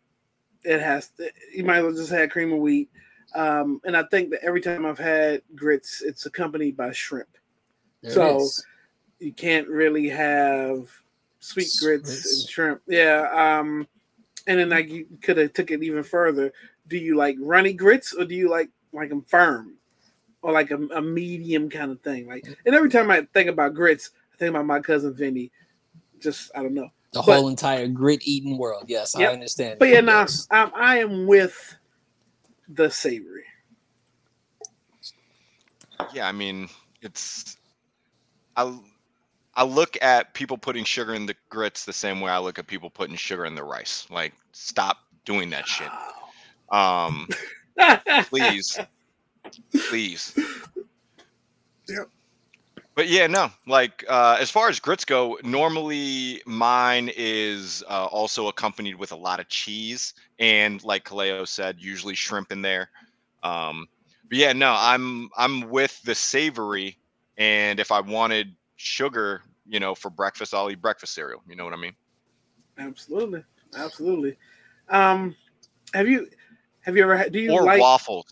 it 0.62 0.80
has. 0.80 1.08
To, 1.16 1.30
you 1.54 1.64
might 1.64 1.78
as 1.78 1.84
well 1.84 1.92
just 1.94 2.10
had 2.10 2.30
cream 2.30 2.52
of 2.52 2.60
wheat. 2.60 2.90
Um, 3.34 3.80
and 3.84 3.96
I 3.96 4.04
think 4.04 4.30
that 4.30 4.44
every 4.44 4.60
time 4.60 4.86
I've 4.86 4.98
had 4.98 5.42
grits, 5.56 6.02
it's 6.02 6.26
accompanied 6.26 6.76
by 6.76 6.92
shrimp. 6.92 7.28
There 8.02 8.12
So, 8.12 8.48
you 9.18 9.32
can't 9.32 9.68
really 9.68 10.08
have 10.10 10.88
sweet 11.40 11.70
grits 11.80 12.10
Grits. 12.10 12.40
and 12.42 12.48
shrimp. 12.50 12.82
Yeah. 12.86 13.28
Um, 13.32 13.88
and 14.48 14.58
then 14.58 14.70
like 14.70 14.90
you 14.90 15.06
could 15.22 15.36
have 15.36 15.52
took 15.52 15.70
it 15.70 15.82
even 15.84 16.02
further. 16.02 16.52
Do 16.88 16.96
you 16.98 17.16
like 17.16 17.36
runny 17.38 17.72
grits 17.72 18.12
or 18.14 18.24
do 18.24 18.34
you 18.34 18.50
like 18.50 18.70
like 18.92 19.10
them 19.10 19.22
firm 19.22 19.74
or 20.42 20.50
like 20.52 20.70
a, 20.72 20.76
a 20.94 21.00
medium 21.02 21.68
kind 21.70 21.90
of 21.92 22.00
thing? 22.00 22.26
Like, 22.26 22.44
and 22.66 22.74
every 22.74 22.90
time 22.90 23.10
I 23.10 23.28
think 23.34 23.48
about 23.48 23.74
grits, 23.74 24.10
I 24.34 24.36
think 24.38 24.50
about 24.50 24.66
my 24.66 24.80
cousin 24.80 25.14
Vinny. 25.14 25.52
Just 26.18 26.50
I 26.56 26.62
don't 26.62 26.74
know. 26.74 26.88
the 27.12 27.22
but- 27.24 27.36
whole 27.36 27.48
entire 27.48 27.86
grit 27.86 28.20
eating 28.24 28.58
world. 28.58 28.86
Yes, 28.88 29.14
Yep. 29.16 29.30
I 29.30 29.32
understand. 29.34 29.78
But 29.78 29.90
yeah, 29.90 30.00
now 30.00 30.20
Yes. 30.20 30.48
I, 30.50 30.70
I 30.74 30.96
am 30.98 31.26
with 31.26 31.76
the 32.68 32.90
savory. 32.90 33.44
Yeah, 36.14 36.26
I 36.28 36.32
mean, 36.32 36.68
it's 37.02 37.56
I 38.56 38.78
I 39.58 39.64
look 39.64 39.98
at 40.00 40.34
people 40.34 40.56
putting 40.56 40.84
sugar 40.84 41.14
in 41.14 41.26
the 41.26 41.34
grits 41.48 41.84
the 41.84 41.92
same 41.92 42.20
way 42.20 42.30
I 42.30 42.38
look 42.38 42.60
at 42.60 42.68
people 42.68 42.90
putting 42.90 43.16
sugar 43.16 43.44
in 43.44 43.56
the 43.56 43.64
rice. 43.64 44.06
Like, 44.08 44.32
stop 44.52 44.98
doing 45.24 45.50
that 45.50 45.66
shit. 45.66 45.88
Um, 46.70 47.26
please, 48.28 48.78
please. 49.88 50.38
Yep. 51.88 52.08
But 52.94 53.08
yeah, 53.08 53.26
no. 53.26 53.50
Like 53.66 54.04
uh, 54.08 54.36
as 54.38 54.48
far 54.48 54.68
as 54.68 54.78
grits 54.78 55.04
go, 55.04 55.40
normally 55.42 56.40
mine 56.46 57.10
is 57.16 57.82
uh, 57.88 58.06
also 58.06 58.46
accompanied 58.46 58.94
with 58.94 59.10
a 59.10 59.16
lot 59.16 59.40
of 59.40 59.48
cheese 59.48 60.14
and, 60.38 60.84
like 60.84 61.04
Kaleo 61.04 61.48
said, 61.48 61.78
usually 61.80 62.14
shrimp 62.14 62.52
in 62.52 62.62
there. 62.62 62.90
Um, 63.42 63.88
but 64.28 64.38
yeah, 64.38 64.52
no, 64.52 64.72
I'm 64.78 65.30
I'm 65.36 65.68
with 65.68 66.00
the 66.02 66.14
savory, 66.14 66.96
and 67.36 67.80
if 67.80 67.90
I 67.90 68.00
wanted 68.00 68.54
sugar, 68.76 69.42
you 69.68 69.80
know, 69.80 69.94
for 69.94 70.10
breakfast, 70.10 70.54
I'll 70.54 70.70
eat 70.70 70.80
breakfast 70.80 71.12
cereal. 71.14 71.42
You 71.48 71.56
know 71.56 71.64
what 71.64 71.74
I 71.74 71.76
mean? 71.76 71.94
Absolutely, 72.78 73.42
absolutely. 73.76 74.36
Um, 74.88 75.34
have 75.92 76.08
you 76.08 76.28
Have 76.82 76.96
you 76.96 77.02
ever 77.02 77.16
had? 77.16 77.32
Do 77.32 77.40
you 77.40 77.52
or 77.52 77.64
like? 77.64 77.80
waffles. 77.80 78.24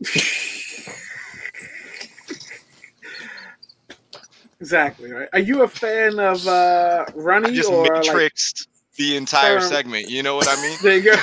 exactly 4.60 5.12
right. 5.12 5.28
Are 5.32 5.38
you 5.38 5.62
a 5.62 5.68
fan 5.68 6.18
of 6.18 6.44
uh 6.46 7.06
runny 7.14 7.50
I 7.50 7.52
just 7.52 7.70
or 7.70 7.84
like? 7.84 7.92
matrixed 8.04 8.66
the 8.96 9.16
entire 9.16 9.60
firm- 9.60 9.68
segment. 9.68 10.08
You 10.08 10.22
know 10.22 10.36
what 10.36 10.48
I 10.48 10.56
mean? 10.56 10.78
There 10.82 10.96
you 10.96 11.02
go. 11.02 11.16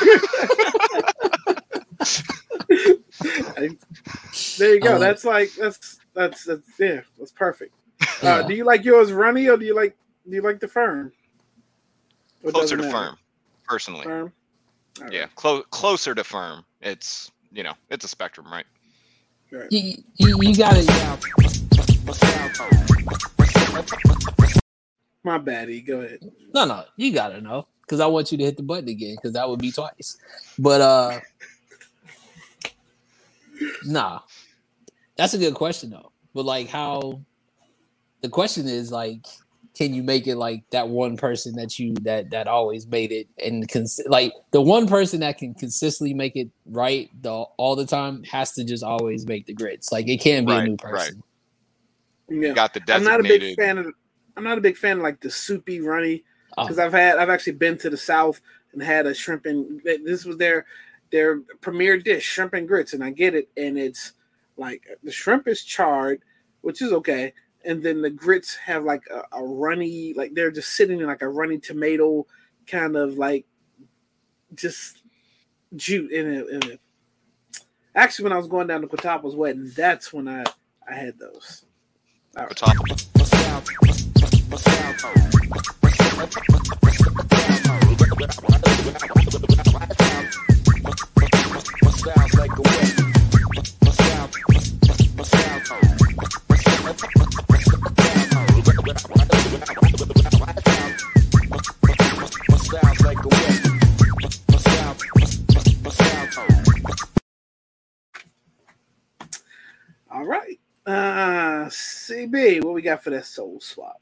there 4.57 4.75
you 4.75 4.81
go. 4.81 4.99
That's 4.99 5.25
like 5.25 5.53
that's 5.55 5.99
that's 6.13 6.45
that's 6.45 6.69
yeah. 6.79 7.01
That's 7.17 7.31
perfect. 7.31 7.73
Uh, 8.21 8.43
do 8.43 8.53
you 8.53 8.63
like 8.63 8.83
yours 8.83 9.11
runny 9.11 9.47
or 9.47 9.57
do 9.57 9.65
you 9.65 9.75
like 9.75 9.95
do 10.27 10.35
you 10.35 10.41
like 10.41 10.59
the 10.59 10.67
firm? 10.67 11.11
Or 12.43 12.51
Closer 12.51 12.77
to 12.77 12.83
matter? 12.83 12.91
firm, 12.93 13.17
personally. 13.67 14.03
Firm. 14.03 14.33
All 14.99 15.05
right. 15.05 15.13
Yeah, 15.13 15.25
clo- 15.35 15.63
closer 15.63 16.13
to 16.13 16.23
firm. 16.23 16.65
It's 16.81 17.31
you 17.51 17.63
know, 17.63 17.73
it's 17.89 18.05
a 18.05 18.07
spectrum, 18.07 18.47
right? 18.51 18.65
You, 19.69 20.01
you, 20.15 20.37
you 20.41 20.55
gotta. 20.55 20.81
My 25.23 25.37
bad. 25.37 25.69
E. 25.69 25.81
Go 25.81 26.01
ahead. 26.01 26.19
No, 26.53 26.65
no, 26.65 26.85
you 26.95 27.11
gotta 27.11 27.41
know 27.41 27.67
because 27.81 27.99
I 27.99 28.07
want 28.07 28.31
you 28.31 28.37
to 28.37 28.43
hit 28.45 28.55
the 28.55 28.63
button 28.63 28.87
again 28.87 29.15
because 29.15 29.33
that 29.33 29.47
would 29.49 29.59
be 29.59 29.71
twice. 29.71 30.17
But 30.57 30.81
uh, 30.81 31.19
nah, 33.85 34.19
that's 35.17 35.33
a 35.33 35.37
good 35.37 35.53
question 35.53 35.89
though. 35.89 36.11
But 36.33 36.45
like, 36.45 36.69
how? 36.69 37.21
The 38.21 38.29
question 38.29 38.67
is 38.67 38.91
like, 38.91 39.25
can 39.75 39.93
you 39.93 40.03
make 40.03 40.27
it 40.27 40.35
like 40.35 40.63
that 40.71 40.89
one 40.89 41.15
person 41.17 41.55
that 41.55 41.79
you 41.79 41.93
that 42.01 42.29
that 42.31 42.47
always 42.47 42.85
made 42.87 43.11
it 43.11 43.27
and 43.43 43.67
cons- 43.69 44.01
like 44.07 44.33
the 44.51 44.61
one 44.61 44.85
person 44.87 45.21
that 45.21 45.37
can 45.37 45.53
consistently 45.53 46.13
make 46.13 46.35
it 46.35 46.49
right 46.65 47.09
the 47.21 47.31
all 47.31 47.75
the 47.75 47.85
time 47.85 48.23
has 48.23 48.51
to 48.53 48.65
just 48.65 48.83
always 48.83 49.25
make 49.25 49.45
the 49.45 49.53
grits. 49.53 49.91
Like 49.91 50.07
it 50.09 50.21
can't 50.21 50.45
be 50.45 50.53
a 50.53 50.57
Right, 50.57 50.69
new 50.69 50.77
right. 50.83 50.91
person. 50.91 51.23
Yeah. 52.29 52.53
Got 52.53 52.73
the 52.73 52.81
I'm 52.93 53.03
not 53.03 53.19
a 53.19 53.23
big 53.23 53.55
fan 53.55 53.77
of. 53.77 53.93
I'm 54.37 54.43
not 54.43 54.57
a 54.57 54.61
big 54.61 54.77
fan 54.77 54.97
of 54.97 55.03
like 55.03 55.19
the 55.21 55.29
soupy 55.31 55.81
runny 55.81 56.23
Oh, 56.57 56.63
because 56.63 56.79
I've 56.79 56.93
had 56.93 57.17
I've 57.17 57.29
actually 57.29 57.53
been 57.53 57.77
to 57.79 57.89
the 57.89 57.97
south 57.97 58.41
and 58.73 58.81
had 58.81 59.05
a 59.05 59.13
shrimp 59.13 59.45
and 59.45 59.81
this 59.83 60.25
was 60.25 60.37
their 60.37 60.65
their 61.11 61.41
premier 61.61 61.97
dish 61.97 62.23
shrimp 62.23 62.53
and 62.53 62.67
grits 62.67 62.93
and 62.93 63.03
I 63.03 63.11
get 63.11 63.35
it 63.35 63.49
and 63.57 63.77
it's 63.77 64.13
like 64.57 64.83
the 65.03 65.11
shrimp 65.11 65.47
is 65.47 65.63
charred 65.63 66.21
which 66.61 66.81
is 66.81 66.91
okay 66.93 67.33
and 67.65 67.83
then 67.83 68.01
the 68.01 68.09
grits 68.09 68.55
have 68.55 68.83
like 68.83 69.03
a, 69.11 69.37
a 69.37 69.43
runny 69.43 70.13
like 70.13 70.33
they're 70.33 70.51
just 70.51 70.75
sitting 70.75 70.99
in 70.99 71.07
like 71.07 71.21
a 71.21 71.29
runny 71.29 71.57
tomato 71.57 72.25
kind 72.67 72.95
of 72.95 73.17
like 73.17 73.45
just 74.55 75.03
juice 75.75 76.11
in 76.11 76.33
it, 76.33 76.49
in 76.49 76.71
it. 76.71 76.81
Actually, 77.95 78.23
when 78.23 78.33
I 78.33 78.37
was 78.37 78.47
going 78.47 78.67
down 78.67 78.81
to 78.81 78.87
Quatapa's 78.87 79.35
wedding, 79.35 79.71
that's 79.75 80.13
when 80.13 80.27
I 80.27 80.43
I 80.87 80.93
had 80.93 81.19
those. 81.19 81.65
All 110.11 110.25
right. 110.25 110.59
Uh 110.85 111.69
CB, 111.69 112.63
what 112.63 112.73
we 112.73 112.81
got 112.81 113.03
for 113.03 113.11
that 113.11 113.25
soul 113.25 113.59
swap? 113.61 114.01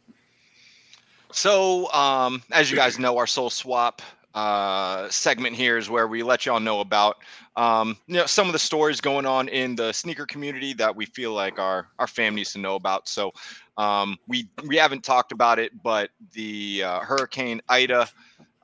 So, 1.31 1.91
um, 1.93 2.41
as 2.51 2.71
you 2.71 2.77
guys 2.77 2.97
know, 2.97 3.17
our 3.17 3.27
soul 3.27 3.51
swap 3.51 4.01
uh, 4.33 5.09
segment 5.09 5.55
here 5.55 5.77
is 5.77 5.89
where 5.89 6.07
we 6.07 6.23
let 6.23 6.45
y'all 6.45 6.59
know 6.59 6.79
about 6.79 7.17
um, 7.55 7.97
you 8.07 8.15
know 8.15 8.25
some 8.25 8.47
of 8.47 8.53
the 8.53 8.59
stories 8.59 9.01
going 9.01 9.25
on 9.25 9.47
in 9.49 9.75
the 9.75 9.91
sneaker 9.91 10.25
community 10.25 10.73
that 10.73 10.95
we 10.95 11.05
feel 11.05 11.33
like 11.33 11.59
our 11.59 11.87
our 11.99 12.07
fam 12.07 12.35
needs 12.35 12.53
to 12.53 12.59
know 12.59 12.75
about. 12.75 13.07
So, 13.07 13.31
um, 13.79 14.17
we 14.27 14.49
we 14.65 14.75
haven't 14.75 15.05
talked 15.05 15.31
about 15.31 15.57
it, 15.57 15.71
but 15.81 16.09
the 16.33 16.83
uh, 16.83 16.99
Hurricane 16.99 17.61
Ida, 17.69 18.09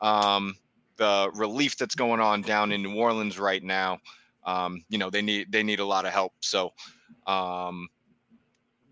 um, 0.01 0.55
the 0.97 1.32
relief 1.36 1.78
that's 1.78 1.95
going 1.95 2.20
on 2.20 2.41
down 2.41 2.74
in 2.74 2.84
New 2.84 2.95
Orleans 2.95 3.39
right 3.39 3.63
now, 3.63 3.99
um, 4.45 4.84
you 4.89 4.97
know 4.97 5.09
they 5.09 5.22
need 5.22 5.53
they 5.53 5.63
need 5.63 5.80
a 5.80 5.86
lot 5.86 6.05
of 6.05 6.11
help. 6.11 6.34
So. 6.41 6.74
Um, 7.26 7.88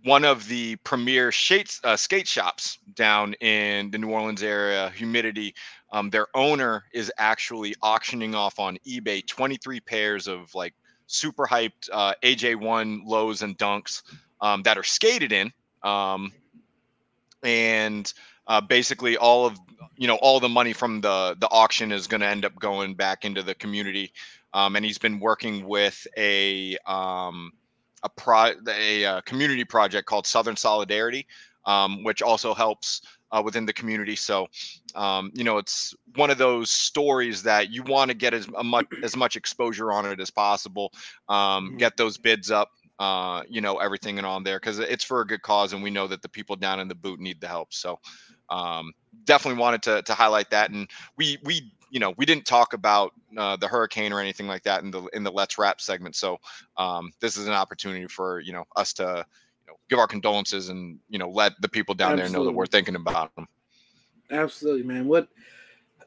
one 0.06 0.26
of 0.26 0.50
the 0.50 0.76
premier 0.78 1.32
shades, 1.32 1.80
uh, 1.86 1.96
skate 1.96 2.28
shops 2.28 2.78
down 2.94 3.36
in 3.36 3.90
the 3.90 3.98
New 3.98 4.10
Orleans 4.10 4.44
area, 4.44 4.92
Humidity. 4.98 5.56
Um, 5.94 6.10
their 6.10 6.28
owner 6.36 6.84
is 6.94 7.10
actually 7.18 7.74
auctioning 7.82 8.36
off 8.36 8.60
on 8.60 8.78
eBay 8.86 9.26
23 9.26 9.80
pairs 9.80 10.28
of 10.28 10.54
like 10.54 10.74
super 11.08 11.46
hyped 11.46 11.90
uh, 11.94 12.16
AJ1 12.22 13.04
lows 13.06 13.44
and 13.44 13.58
dunks 13.58 14.02
um, 14.42 14.62
that 14.64 14.78
are 14.78 14.84
skated 14.84 15.32
in. 15.32 15.54
Um, 15.84 16.32
and 17.44 18.14
uh, 18.48 18.62
basically 18.62 19.18
all 19.18 19.46
of 19.46 19.58
you 19.98 20.08
know 20.08 20.16
all 20.16 20.40
the 20.40 20.50
money 20.50 20.74
from 20.74 21.02
the 21.02 21.36
the 21.40 21.50
auction 21.50 21.92
is 21.92 22.08
going 22.08 22.22
to 22.22 22.28
end 22.28 22.46
up 22.46 22.58
going 22.60 22.94
back 22.96 23.26
into 23.26 23.44
the 23.44 23.54
community 23.56 24.12
um, 24.54 24.76
and 24.76 24.86
he's 24.86 24.98
been 24.98 25.20
working 25.20 25.66
with 25.66 26.06
a 26.18 26.78
um, 26.86 27.52
a 28.04 28.10
pro 28.10 28.52
a, 28.68 29.06
uh 29.06 29.22
community 29.22 29.64
project 29.64 30.08
called 30.08 30.28
Southern 30.28 30.56
Solidarity, 30.56 31.26
um, 31.66 32.04
which 32.04 32.22
also 32.22 32.54
helps 32.54 33.02
uh, 33.32 33.42
within 33.44 33.66
the 33.66 33.74
community. 33.74 34.16
So, 34.16 34.48
um, 34.94 35.32
you 35.34 35.44
know, 35.44 35.58
it's 35.58 35.96
one 36.16 36.30
of 36.30 36.38
those 36.38 36.70
stories 36.70 37.42
that 37.44 37.72
you 37.72 37.82
want 37.84 38.12
to 38.12 38.16
get 38.16 38.34
as 38.34 38.48
a 38.58 38.64
much 38.64 38.86
as 39.02 39.16
much 39.16 39.36
exposure 39.36 39.92
on 39.92 40.06
it 40.06 40.20
as 40.20 40.30
possible. 40.30 40.92
Um, 41.30 41.72
Mhm. 41.72 41.80
Get 41.80 41.98
those 41.98 42.18
bids 42.18 42.52
up. 42.52 42.70
Uh, 43.00 43.42
you 43.50 43.60
know 43.60 43.78
everything 43.78 44.20
and 44.20 44.28
on 44.28 44.44
there 44.44 44.60
because 44.60 44.78
it's 44.78 45.04
for 45.04 45.22
a 45.22 45.28
good 45.28 45.42
cause, 45.42 45.74
and 45.74 45.82
we 45.82 45.90
know 45.90 46.08
that 46.08 46.22
the 46.22 46.30
people 46.30 46.56
down 46.56 46.80
in 46.80 46.88
the 46.88 46.96
boot 46.96 47.20
need 47.20 47.42
the 47.42 47.48
help. 47.48 47.74
So, 47.74 48.00
um, 48.50 48.94
definitely 49.26 49.60
wanted 49.60 49.82
to 49.84 50.02
to 50.04 50.14
highlight 50.14 50.52
that. 50.52 50.70
And 50.70 50.88
we 51.18 51.40
we 51.44 51.74
you 51.90 52.00
know 52.00 52.14
we 52.18 52.26
didn't 52.26 52.46
talk 52.46 52.74
about 52.74 53.14
uh, 53.38 53.56
the 53.56 53.68
hurricane 53.68 54.14
or 54.14 54.20
anything 54.20 54.48
like 54.48 54.64
that 54.64 54.84
in 54.84 54.92
the 54.92 55.04
in 55.14 55.24
the 55.24 55.32
Let's 55.32 55.58
wrap 55.58 55.82
segment. 55.82 56.16
So 56.16 56.38
um, 56.78 57.12
this 57.20 57.36
is 57.36 57.48
an 57.48 57.54
opportunity 57.54 58.08
for 58.08 58.40
you 58.42 58.54
know 58.54 58.64
us 58.76 58.94
to 58.94 59.26
you 59.62 59.72
know 59.72 59.78
give 59.90 60.00
our 60.00 60.08
condolences 60.08 60.70
and 60.70 61.00
you 61.10 61.18
know 61.18 61.30
let 61.30 61.54
the 61.62 61.70
people 61.70 61.96
down 61.96 62.16
there 62.16 62.30
know 62.30 62.46
that 62.46 62.52
we're 62.52 62.68
thinking 62.68 62.96
about 62.96 63.36
them. 63.36 63.48
Absolutely, 64.32 64.84
man. 64.84 65.08
What 65.08 65.28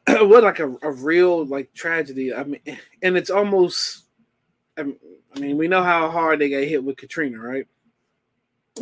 what 0.08 0.44
like 0.44 0.60
a, 0.60 0.74
a 0.82 0.90
real 0.90 1.44
like 1.46 1.72
tragedy. 1.74 2.32
I 2.34 2.44
mean, 2.44 2.60
and 3.02 3.16
it's 3.16 3.30
almost. 3.30 4.04
I 4.78 4.82
mean, 4.82 4.98
I 5.36 5.40
mean, 5.40 5.56
we 5.56 5.68
know 5.68 5.82
how 5.82 6.10
hard 6.10 6.38
they 6.38 6.48
got 6.48 6.64
hit 6.64 6.82
with 6.82 6.96
Katrina, 6.96 7.38
right? 7.38 7.66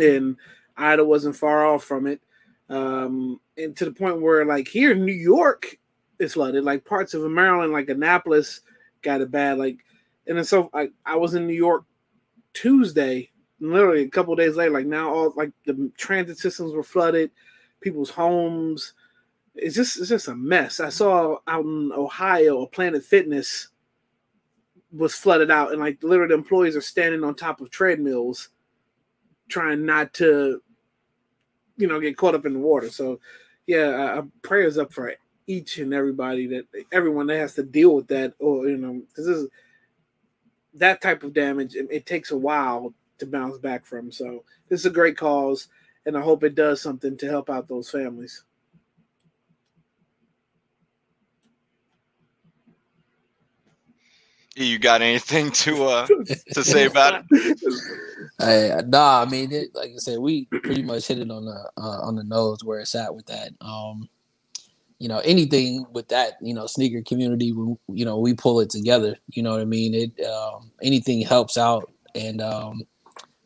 And 0.01 0.37
Ida 0.77 1.05
wasn't 1.05 1.37
far 1.37 1.67
off 1.67 1.85
from 1.85 2.07
it, 2.07 2.21
um, 2.69 3.41
and 3.57 3.77
to 3.77 3.85
the 3.85 3.93
point 3.93 4.21
where 4.21 4.45
like 4.45 4.69
here 4.69 4.93
in 4.93 5.05
New 5.05 5.13
York, 5.13 5.79
it's 6.19 6.35
flooded. 6.35 6.65
Like 6.65 6.85
parts 6.85 7.15
of 7.15 7.23
Maryland, 7.31 7.73
like 7.73 7.89
Annapolis, 7.89 8.61
got 9.03 9.21
it 9.21 9.31
bad. 9.31 9.59
Like, 9.59 9.79
and 10.27 10.45
so 10.47 10.71
I 10.73 10.91
I 11.05 11.17
was 11.17 11.35
in 11.35 11.47
New 11.47 11.55
York 11.55 11.85
Tuesday, 12.55 13.31
literally 13.61 14.03
a 14.03 14.09
couple 14.09 14.35
days 14.35 14.57
later. 14.57 14.73
Like 14.73 14.87
now, 14.87 15.13
all 15.13 15.33
like 15.37 15.53
the 15.65 15.91
transit 15.97 16.39
systems 16.39 16.73
were 16.73 16.83
flooded, 16.83 17.31
people's 17.81 18.11
homes 18.11 18.95
it's 19.55 19.77
just 19.77 19.99
it's 19.99 20.09
just 20.09 20.29
a 20.29 20.35
mess. 20.35 20.81
I 20.81 20.89
saw 20.89 21.39
out 21.47 21.65
in 21.65 21.93
Ohio 21.93 22.63
a 22.63 22.67
Planet 22.67 23.05
Fitness 23.05 23.69
was 24.95 25.15
flooded 25.15 25.51
out, 25.51 25.73
and 25.73 25.81
like 25.81 26.03
literally 26.03 26.29
the 26.29 26.35
employees 26.35 26.77
are 26.77 26.81
standing 26.81 27.25
on 27.25 27.35
top 27.35 27.61
of 27.61 27.71
treadmills, 27.71 28.51
trying 29.49 29.85
not 29.85 30.15
to, 30.15 30.63
you 31.77 31.87
know, 31.87 32.01
get 32.01 32.17
caught 32.17 32.35
up 32.35 32.47
in 32.47 32.53
the 32.53 32.59
water. 32.59 32.89
So, 32.91 33.21
yeah, 33.67 34.19
uh, 34.19 34.23
prayers 34.43 34.79
up 34.79 34.93
for 34.93 35.13
each 35.47 35.79
and 35.79 35.93
everybody 35.93 36.47
that 36.47 36.67
everyone 36.93 37.27
that 37.27 37.39
has 37.39 37.55
to 37.55 37.63
deal 37.63 37.95
with 37.95 38.09
that, 38.09 38.35
or 38.39 38.69
you 38.69 38.77
know, 38.77 39.03
this 39.17 39.27
is 39.27 39.49
that 40.75 41.03
type 41.03 41.23
of 41.23 41.35
damage. 41.35 41.75
It, 41.75 41.89
it 41.91 42.07
takes 42.07 42.31
a 42.31 42.37
while 42.37 42.95
to 43.19 43.27
bounce 43.27 43.59
back 43.59 43.85
from. 43.85 44.13
So, 44.13 44.45
this 44.69 44.81
is 44.81 44.87
a 44.87 44.91
great 44.91 45.17
cause, 45.17 45.69
and 46.07 46.17
I 46.17 46.21
hope 46.21 46.45
it 46.45 46.55
does 46.55 46.81
something 46.81 47.17
to 47.19 47.29
help 47.29 47.51
out 47.51 47.69
those 47.69 47.91
families. 47.91 48.45
You 54.57 54.79
got 54.79 55.03
anything 55.03 55.51
to 55.51 55.85
uh 55.85 56.07
to 56.53 56.63
say 56.63 56.87
about 56.87 57.25
it? 57.31 57.59
Hey, 58.39 58.81
nah, 58.87 59.23
I 59.23 59.25
mean, 59.25 59.53
it, 59.53 59.75
like 59.75 59.91
I 59.91 59.97
said, 59.97 60.19
we 60.19 60.47
pretty 60.47 60.83
much 60.83 61.09
hit 61.09 61.19
it 61.19 61.31
on 61.31 61.45
the 61.45 61.71
uh, 61.77 62.01
on 62.03 62.15
the 62.15 62.25
nose 62.25 62.63
where 62.63 62.81
it's 62.81 62.95
at 62.95 63.15
with 63.15 63.27
that. 63.27 63.51
Um, 63.61 64.09
you 64.99 65.09
know 65.09 65.19
anything 65.19 65.85
with 65.93 66.09
that 66.09 66.35
you 66.41 66.55
know 66.55 66.67
sneaker 66.67 67.03
community 67.03 67.53
we, 67.53 67.75
you 67.89 68.05
know 68.05 68.19
we 68.19 68.33
pull 68.33 68.61
it 68.61 68.71
together 68.71 69.17
you 69.29 69.43
know 69.43 69.51
what 69.51 69.61
i 69.61 69.65
mean 69.65 69.93
it 69.95 70.25
um, 70.25 70.71
anything 70.83 71.21
helps 71.21 71.59
out 71.59 71.93
and 72.15 72.41
um, 72.41 72.83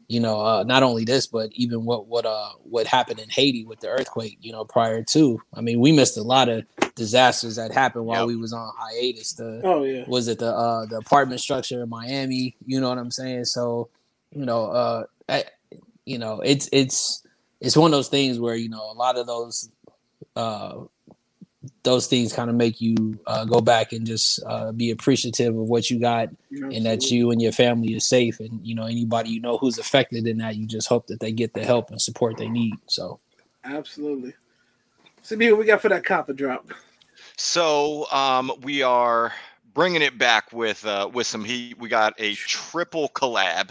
you 0.08 0.20
know 0.20 0.40
uh, 0.40 0.62
not 0.64 0.82
only 0.82 1.04
this 1.04 1.26
but 1.26 1.50
even 1.54 1.84
what 1.84 2.06
what 2.06 2.26
uh 2.26 2.50
what 2.62 2.86
happened 2.86 3.18
in 3.18 3.28
haiti 3.30 3.64
with 3.64 3.80
the 3.80 3.88
earthquake 3.88 4.38
you 4.40 4.52
know 4.52 4.64
prior 4.64 5.02
to 5.02 5.40
i 5.54 5.60
mean 5.60 5.80
we 5.80 5.90
missed 5.90 6.16
a 6.16 6.22
lot 6.22 6.48
of 6.48 6.64
disasters 6.98 7.56
that 7.56 7.72
happened 7.72 8.04
while 8.06 8.20
Yep. 8.22 8.26
we 8.28 8.36
was 8.36 8.52
on 8.52 8.70
hiatus 8.76 9.32
the 9.34 9.62
Oh 9.64 9.84
yeah. 9.84 10.04
was 10.06 10.28
it 10.28 10.38
the 10.38 10.52
uh 10.54 10.86
the 10.86 10.98
apartment 10.98 11.40
structure 11.40 11.82
in 11.82 11.88
Miami, 11.88 12.56
you 12.66 12.80
know 12.80 12.88
what 12.90 12.98
I'm 12.98 13.10
saying? 13.10 13.46
So, 13.46 13.88
you 14.32 14.44
know, 14.44 14.66
uh 14.66 15.04
I, 15.28 15.44
you 16.04 16.18
know, 16.18 16.40
it's 16.40 16.68
it's 16.72 17.26
it's 17.60 17.76
one 17.76 17.92
of 17.92 17.96
those 17.96 18.08
things 18.08 18.38
where, 18.38 18.54
you 18.56 18.68
know, 18.68 18.90
a 18.90 18.94
lot 18.94 19.16
of 19.16 19.26
those 19.26 19.70
uh 20.36 20.84
those 21.82 22.06
things 22.06 22.32
kind 22.32 22.48
of 22.50 22.56
make 22.56 22.80
you 22.80 23.18
uh, 23.26 23.44
go 23.44 23.60
back 23.60 23.92
and 23.92 24.06
just 24.06 24.40
uh, 24.46 24.70
be 24.72 24.90
appreciative 24.90 25.56
of 25.56 25.68
what 25.68 25.90
you 25.90 25.98
got 25.98 26.28
and 26.76 26.86
that 26.86 27.10
you 27.10 27.30
and 27.30 27.42
your 27.42 27.52
family 27.52 27.94
is 27.94 28.06
safe 28.06 28.38
and 28.40 28.64
you 28.64 28.74
know 28.74 28.84
anybody 28.84 29.30
you 29.30 29.40
know 29.40 29.58
who's 29.58 29.76
affected 29.78 30.26
in 30.26 30.38
that 30.38 30.56
you 30.56 30.66
just 30.66 30.88
hope 30.88 31.08
that 31.08 31.18
they 31.20 31.32
get 31.32 31.52
the 31.54 31.64
help 31.64 31.90
and 31.90 32.00
support 32.00 32.36
they 32.36 32.48
need 32.48 32.74
so 32.86 33.18
Absolutely. 33.64 34.34
Sabine, 35.22 35.50
what 35.50 35.60
we 35.60 35.66
got 35.66 35.82
for 35.82 35.88
that 35.90 36.04
copper 36.04 36.32
drop? 36.32 36.66
So 37.38 38.10
um, 38.10 38.52
we 38.62 38.82
are 38.82 39.32
bringing 39.72 40.02
it 40.02 40.18
back 40.18 40.52
with 40.52 40.84
uh, 40.84 41.08
with 41.12 41.26
some 41.28 41.44
heat. 41.44 41.78
We 41.78 41.88
got 41.88 42.14
a 42.18 42.34
triple 42.34 43.08
collab. 43.10 43.70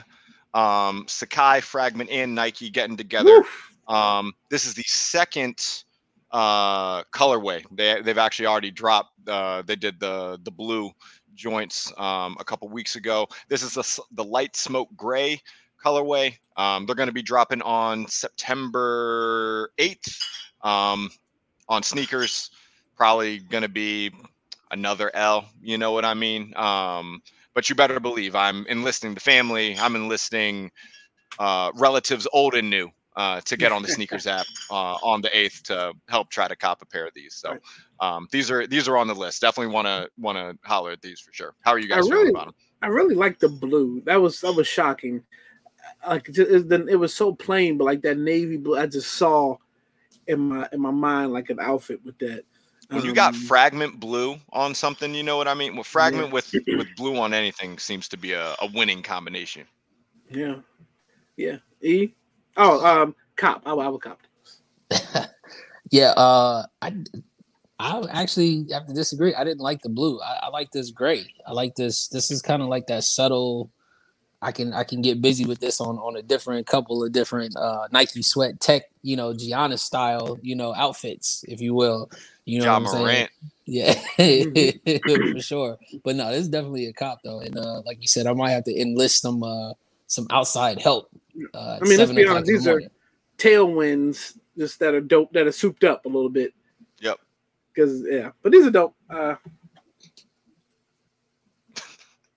Um, 0.54 1.06
Sacai, 1.06 1.62
Fragment, 1.62 2.10
and 2.10 2.34
Nike 2.34 2.70
getting 2.70 2.96
together. 2.96 3.44
Um, 3.90 4.34
this 4.50 4.66
is 4.66 4.74
the 4.74 4.84
second 4.84 5.84
uh, 6.32 7.04
colorway. 7.06 7.66
They 7.72 8.02
they've 8.02 8.18
actually 8.18 8.46
already 8.46 8.72
dropped. 8.72 9.12
Uh, 9.28 9.64
they 9.64 9.76
did 9.76 10.00
the 10.00 10.40
the 10.44 10.52
blue 10.52 10.92
joints 11.36 11.92
um, 11.98 12.38
a 12.40 12.46
couple 12.46 12.70
weeks 12.70 12.96
ago. 12.96 13.28
This 13.50 13.62
is 13.62 13.74
the 13.74 14.02
the 14.14 14.24
light 14.24 14.56
smoke 14.56 14.90
gray 14.96 15.42
colorway. 15.86 16.38
Um, 16.56 16.86
they're 16.86 16.96
going 16.96 17.08
to 17.08 17.14
be 17.14 17.22
dropping 17.22 17.62
on 17.64 18.08
September 18.08 19.72
eighth 19.78 20.18
um, 20.64 21.10
on 21.68 21.84
sneakers. 21.84 22.50
Probably 22.98 23.40
going 23.40 23.64
to 23.64 23.70
be 23.70 24.12
another 24.72 25.16
L. 25.16 25.48
You 25.62 25.78
know 25.78 25.92
what 25.92 26.06
I 26.06 26.14
mean? 26.14 26.54
Um, 26.56 27.22
but 27.54 27.70
you 27.70 27.76
better 27.76 28.00
believe 28.00 28.36
I'm 28.36 28.66
enlisting 28.68 29.14
the 29.14 29.20
family. 29.20 29.78
I'm 29.78 29.96
enlisting 29.96 30.72
uh, 31.40 31.72
relatives 31.76 32.28
old 32.34 32.56
and 32.56 32.70
new 32.70 32.92
uh, 33.16 33.42
to 33.42 33.58
get 33.58 33.72
on 33.72 33.82
the 33.82 33.88
sneakers 33.88 34.28
app 34.28 34.46
uh, 34.70 34.94
on 35.04 35.22
the 35.22 35.38
eighth 35.38 35.64
to 35.64 35.94
help 36.08 36.30
try 36.30 36.48
to 36.48 36.56
cop 36.56 36.82
a 36.82 36.86
pair 36.86 37.08
of 37.08 37.14
these. 37.14 37.34
So 37.34 37.58
um, 38.00 38.28
these 38.32 38.52
are 38.52 38.68
these 38.68 38.88
are 38.88 38.96
on 38.96 39.08
the 39.08 39.16
list. 39.16 39.42
Definitely 39.42 39.74
want 39.74 39.88
to 39.88 40.10
want 40.20 40.38
to 40.38 40.58
holler 40.68 40.92
at 40.92 41.02
these 41.02 41.20
for 41.20 41.34
sure. 41.34 41.56
How 41.62 41.72
are 41.72 41.80
you 41.80 41.90
guys 41.90 42.08
feeling 42.08 42.14
really, 42.14 42.30
about 42.30 42.46
them? 42.46 42.56
I 42.84 42.88
really 42.88 43.16
like 43.16 43.40
the 43.40 43.50
blue. 43.50 44.02
That 44.06 44.22
was 44.22 44.40
that 44.42 44.54
was 44.54 44.68
shocking. 44.68 45.24
Like 46.08 46.30
it, 46.30 46.72
it 46.72 46.96
was 46.96 47.14
so 47.14 47.34
plain, 47.34 47.78
but 47.78 47.86
like 47.86 48.02
that 48.04 48.20
navy 48.20 48.58
blue, 48.58 48.78
I 48.78 48.86
just 48.86 49.14
saw 49.14 49.58
in 50.28 50.40
my 50.40 50.68
in 50.72 50.80
my 50.80 50.92
mind 50.92 51.34
like 51.34 51.50
an 51.50 51.60
outfit 51.60 52.02
with 52.06 52.20
that. 52.20 52.44
When 52.90 53.04
you 53.04 53.14
got 53.14 53.34
Um, 53.34 53.42
fragment 53.42 54.00
blue 54.00 54.38
on 54.54 54.74
something, 54.74 55.14
you 55.14 55.24
know 55.24 55.38
what 55.38 55.48
I 55.48 55.54
mean. 55.54 55.76
Well, 55.76 55.84
fragment 55.84 56.32
with 56.32 56.54
with 56.68 56.88
blue 56.96 57.18
on 57.18 57.34
anything 57.34 57.80
seems 57.80 58.08
to 58.10 58.18
be 58.18 58.34
a, 58.34 58.56
a 58.62 58.68
winning 58.74 59.04
combination. 59.04 59.66
yeah, 60.30 60.56
yeah. 61.36 61.58
E. 61.82 62.14
Oh, 62.56 62.86
um, 62.86 63.16
cop. 63.36 63.62
I, 63.66 63.72
I 63.74 63.88
would 63.90 64.02
cop. 64.02 64.20
yeah 65.92 66.12
uh 66.12 66.66
i 66.82 66.94
i 67.80 68.04
actually 68.12 68.66
have 68.72 68.86
to 68.88 68.94
disagree 68.94 69.34
i 69.36 69.44
didn't 69.44 69.62
like 69.62 69.82
the 69.82 69.90
blue 69.90 70.20
i, 70.22 70.40
I 70.44 70.48
like 70.50 70.72
this 70.72 70.92
gray 70.92 71.26
i 71.46 71.52
like 71.52 71.76
this 71.76 72.08
this 72.08 72.32
is 72.32 72.42
kind 72.42 72.62
of 72.62 72.68
like 72.68 72.88
that 72.88 73.04
subtle 73.04 73.70
i 74.42 74.52
can 74.52 74.74
i 74.74 74.84
can 74.84 75.02
get 75.02 75.22
busy 75.22 75.46
with 75.46 75.60
this 75.60 75.80
on 75.80 75.98
on 75.98 76.16
a 76.18 76.22
different 76.22 76.68
couple 76.68 77.04
of 77.04 77.12
different 77.12 77.56
uh 77.56 77.88
nike 77.92 78.22
sweat 78.22 78.60
tech 78.60 78.84
you 79.02 79.16
know 79.16 79.34
giannis 79.34 79.80
style 79.80 80.38
you 80.42 80.56
know 80.56 80.74
outfits 80.74 81.44
if 81.48 81.62
you 81.62 81.74
will 81.74 82.10
you 82.48 82.60
know 82.60 82.66
Ja 82.66 82.80
what 82.80 82.82
i'm 82.82 82.88
saying 82.88 83.04
Morant. 83.04 83.30
yeah 83.66 83.94
for 85.36 85.42
sure 85.52 85.78
but 86.04 86.16
no 86.16 86.30
this 86.32 86.42
is 86.42 86.50
definitely 86.50 86.86
a 86.88 86.94
cop 86.94 87.20
though 87.24 87.42
and 87.42 87.58
uh 87.58 87.82
like 87.86 88.02
you 88.02 88.08
said 88.08 88.26
i 88.26 88.34
might 88.34 88.52
have 88.52 88.64
to 88.64 88.80
enlist 88.80 89.22
some 89.22 89.44
uh 89.44 89.74
some 90.08 90.26
outside 90.32 90.80
help 90.82 91.10
uh 91.54 91.78
I 91.82 91.86
mean, 91.86 91.98
let's 92.00 92.12
be 92.12 92.26
honest. 92.26 92.46
the 92.48 92.52
These 92.54 92.68
are 92.68 92.82
tailwinds, 93.38 94.38
just 94.58 94.80
that 94.80 94.96
are 94.96 95.02
dope, 95.02 95.32
that 95.34 95.46
are 95.46 95.52
souped 95.52 95.84
up 95.84 96.06
a 96.06 96.08
little 96.10 96.30
bit. 96.30 96.52
Yep. 97.00 97.20
Because 97.72 98.04
yeah, 98.10 98.32
but 98.42 98.52
these 98.52 98.66
are 98.66 98.72
dope. 98.72 98.96
Uh, 99.08 99.36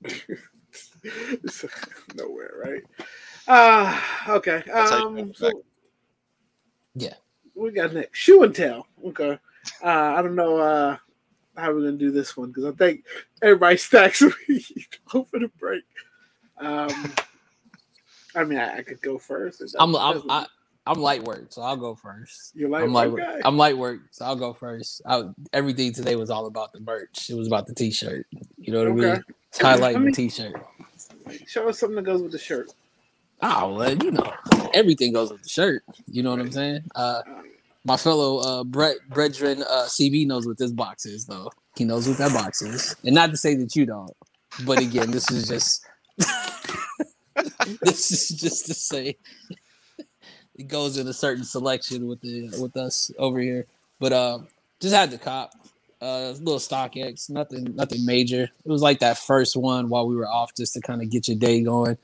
nowhere, 2.15 2.53
right? 2.63 2.83
Uh 3.49 4.01
okay. 4.37 4.63
That's 4.67 4.91
how 4.91 5.09
you 5.11 5.23
Um, 5.23 5.35
so 5.35 5.47
back. 5.47 5.57
yeah. 6.95 7.15
we 7.55 7.71
got 7.71 7.95
next 7.95 8.19
shoe 8.19 8.43
and 8.43 8.55
tell. 8.55 8.87
Okay. 9.07 9.39
Uh, 9.83 10.15
I 10.17 10.23
don't 10.23 10.35
know 10.35 10.59
uh 10.59 10.97
how 11.57 11.73
we're 11.73 11.81
gonna 11.81 11.93
do 11.93 12.11
this 12.11 12.37
one 12.37 12.49
because 12.49 12.65
I 12.65 12.73
think 12.73 13.05
everybody 13.43 13.77
stacks 13.77 14.23
me 14.49 14.65
over 15.15 15.39
the 15.39 15.51
break. 15.59 15.85
Um, 16.59 17.13
I 18.35 18.45
mean, 18.45 18.59
I, 18.59 18.79
I 18.79 18.83
could 18.83 19.01
go 19.03 19.19
first. 19.19 19.63
I'm 19.79 19.95
I'm 19.97 20.23
I, 20.31 20.47
I'm 20.87 21.01
light 21.01 21.23
work, 21.23 21.47
so 21.51 21.63
I'll 21.63 21.77
go 21.77 21.95
first. 21.95 22.53
You're 22.55 22.69
light 22.69 22.83
I'm 22.85 22.93
light 22.93 23.11
work? 23.11 23.41
I'm 23.45 23.57
light 23.57 23.77
work, 23.77 24.01
so 24.11 24.25
I'll 24.25 24.37
go 24.37 24.53
first. 24.53 25.03
I, 25.07 25.25
everything 25.53 25.93
today 25.93 26.17
was 26.17 26.31
all 26.31 26.47
about 26.47 26.73
the 26.73 26.81
merch. 26.81 27.31
It 27.31 27.35
was 27.35 27.47
about 27.47 27.67
the 27.67 27.75
t-shirt. 27.75 28.27
You 28.57 28.73
know 28.73 28.79
what 28.81 28.89
I 28.89 29.13
mean? 29.15 29.25
It's 29.49 29.59
highlighting 29.59 29.97
I 29.97 29.99
mean- 29.99 30.05
the 30.07 30.13
t-shirt. 30.13 30.55
Show 31.47 31.69
us 31.69 31.79
something 31.79 31.97
that 31.97 32.03
goes 32.03 32.23
with 32.23 32.33
the 32.33 32.39
shirt. 32.39 32.73
Oh 33.43 33.75
well, 33.75 33.95
you 34.03 34.11
know, 34.11 34.33
everything 34.75 35.13
goes 35.13 35.31
with 35.33 35.43
the 35.43 35.49
shirt. 35.49 35.83
You 36.07 36.23
know 36.23 36.31
what 36.31 36.41
I'm 36.41 36.53
saying? 36.53 36.83
Uh, 36.95 37.23
my 37.85 37.97
fellow 37.97 38.39
uh, 38.39 38.65
Brett 38.65 38.97
Brethren 39.09 39.63
uh, 39.63 39.85
CB 39.87 40.27
knows 40.27 40.47
what 40.47 40.59
this 40.59 40.73
box 40.73 41.07
is, 41.07 41.27
though. 41.27 41.51
He 41.77 41.85
knows 41.85 42.09
what 42.09 42.19
that 42.19 42.33
box 42.33 42.63
is, 42.63 42.95
and 43.05 43.15
not 43.15 43.31
to 43.31 43.37
say 43.37 43.55
that 43.57 43.75
you 43.77 43.87
don't. 43.87 44.13
But 44.67 44.81
again, 44.81 45.11
this 45.11 45.31
is 45.31 45.49
just 45.49 45.87
this 47.81 48.11
is 48.11 48.29
just 48.29 48.67
to 48.67 48.75
say 48.75 49.17
it 50.61 50.69
goes 50.69 50.99
in 50.99 51.09
a 51.09 51.13
certain 51.13 51.45
selection 51.45 52.07
with 52.07 52.21
the 52.21 52.51
with 52.61 52.77
us 52.77 53.11
over 53.19 53.41
here. 53.41 53.67
But 53.99 54.13
uh, 54.13 54.39
just 54.81 54.95
had 54.95 55.11
the 55.11 55.19
cop, 55.19 55.53
uh, 56.01 56.35
little 56.41 56.59
StockX, 56.59 57.31
nothing 57.31 57.75
nothing 57.75 58.05
major. 58.05 58.43
It 58.43 58.69
was 58.71 58.83
like 58.83 59.01
that 59.01 59.19
first 59.19 59.57
one 59.57 59.89
while 59.89 60.07
we 60.07 60.17
were 60.17 60.29
off, 60.29 60.55
just 60.55 60.75
to 60.75 60.81
kind 60.81 61.03
of 61.03 61.11
get 61.11 61.29
your 61.29 61.39
day 61.39 61.63
going. 61.63 61.97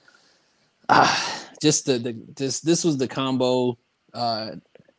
Ah, 0.88 1.44
just 1.60 1.86
the, 1.86 1.98
the 1.98 2.12
just 2.34 2.64
this 2.64 2.84
was 2.84 2.96
the 2.96 3.08
combo 3.08 3.76
uh 4.14 4.52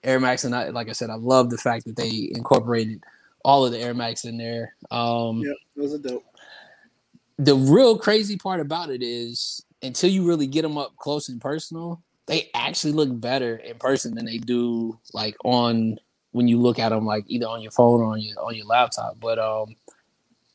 Air 0.08 0.20
Max 0.22 0.45
and 0.45 0.55
I 0.55 0.70
like 0.70 0.89
I 0.89 0.93
said 0.93 1.10
I 1.10 1.16
love 1.16 1.49
the 1.49 1.58
fact 1.58 1.86
that 1.86 1.97
they 1.97 2.32
incorporated 2.34 3.03
all 3.43 3.66
of 3.66 3.72
the 3.74 3.80
Air 3.80 3.93
Max 3.93 4.24
in 4.26 4.38
there. 4.38 4.74
Um 4.89 5.41
Yep, 5.41 5.55
those 5.76 5.93
are 5.93 5.97
dope. 5.99 6.24
the 7.38 7.55
real 7.55 7.97
crazy 7.97 8.38
part 8.38 8.62
about 8.62 8.89
it 8.89 9.03
is 9.03 9.64
until 9.84 10.10
you 10.10 10.26
really 10.26 10.47
get 10.47 10.64
them 10.64 10.78
up 10.78 10.95
close 10.95 11.30
and 11.30 11.39
personal, 11.41 12.01
they 12.26 12.49
actually 12.53 12.93
look 12.93 13.10
better 13.20 13.58
in 13.58 13.78
person 13.78 14.16
than 14.16 14.26
they 14.26 14.38
do 14.38 14.97
like 15.14 15.36
on 15.43 15.99
when 16.32 16.47
you 16.47 16.60
look 16.60 16.80
at 16.80 16.89
them 16.89 17.05
like 17.05 17.26
either 17.28 17.47
on 17.47 17.62
your 17.62 17.72
phone 17.72 18.01
or 18.01 18.14
on 18.14 18.22
your 18.22 18.39
on 18.41 18.55
your 18.55 18.66
laptop. 18.66 19.20
But 19.20 19.39
um 19.39 19.76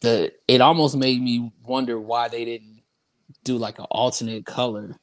the 0.00 0.32
it 0.48 0.62
almost 0.62 0.96
made 0.96 1.20
me 1.20 1.52
wonder 1.62 2.00
why 2.00 2.28
they 2.28 2.44
didn't 2.44 2.82
do 3.44 3.58
like 3.58 3.78
an 3.78 3.86
alternate 3.90 4.46
color 4.46 4.96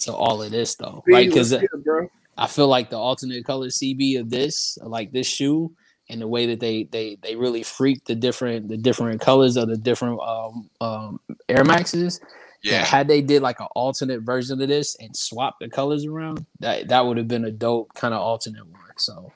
to 0.00 0.12
all 0.12 0.42
of 0.42 0.50
this 0.50 0.74
though. 0.74 1.02
Right? 1.06 1.26
Because 1.26 1.52
let's 1.52 1.62
get 1.62 1.70
it, 1.72 1.84
bro. 1.84 2.10
I 2.36 2.46
feel 2.46 2.68
like 2.68 2.90
the 2.90 2.98
alternate 2.98 3.44
color 3.44 3.68
CB 3.68 4.20
of 4.20 4.30
this, 4.30 4.78
like 4.82 5.12
this 5.12 5.26
shoe, 5.26 5.72
and 6.08 6.20
the 6.20 6.28
way 6.28 6.46
that 6.46 6.60
they 6.60 6.84
they 6.84 7.18
they 7.22 7.36
really 7.36 7.62
freak 7.62 8.04
the 8.04 8.14
different 8.14 8.68
the 8.68 8.76
different 8.76 9.20
colors 9.20 9.56
of 9.56 9.68
the 9.68 9.76
different 9.76 10.20
um 10.20 10.70
um 10.80 11.20
Air 11.48 11.64
Maxes. 11.64 12.20
Yeah. 12.62 12.84
Had 12.84 13.06
they 13.06 13.20
did 13.22 13.42
like 13.42 13.60
an 13.60 13.68
alternate 13.76 14.22
version 14.22 14.60
of 14.60 14.68
this 14.68 14.96
and 14.96 15.16
swapped 15.16 15.60
the 15.60 15.68
colors 15.68 16.04
around, 16.04 16.44
that 16.60 16.88
that 16.88 17.06
would 17.06 17.16
have 17.16 17.28
been 17.28 17.44
a 17.44 17.50
dope 17.50 17.94
kind 17.94 18.12
of 18.12 18.20
alternate 18.20 18.66
one. 18.66 18.80
So 18.96 19.32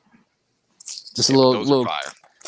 just 1.15 1.31
a 1.31 1.37
little 1.37 1.61
little 1.63 1.87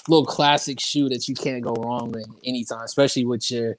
little 0.09 0.27
classic 0.27 0.81
shoe 0.81 1.09
that 1.09 1.29
you 1.29 1.35
can't 1.35 1.63
go 1.63 1.75
wrong 1.75 2.11
with 2.11 2.27
anytime, 2.45 2.83
especially 2.83 3.25
with 3.25 3.51
your 3.51 3.77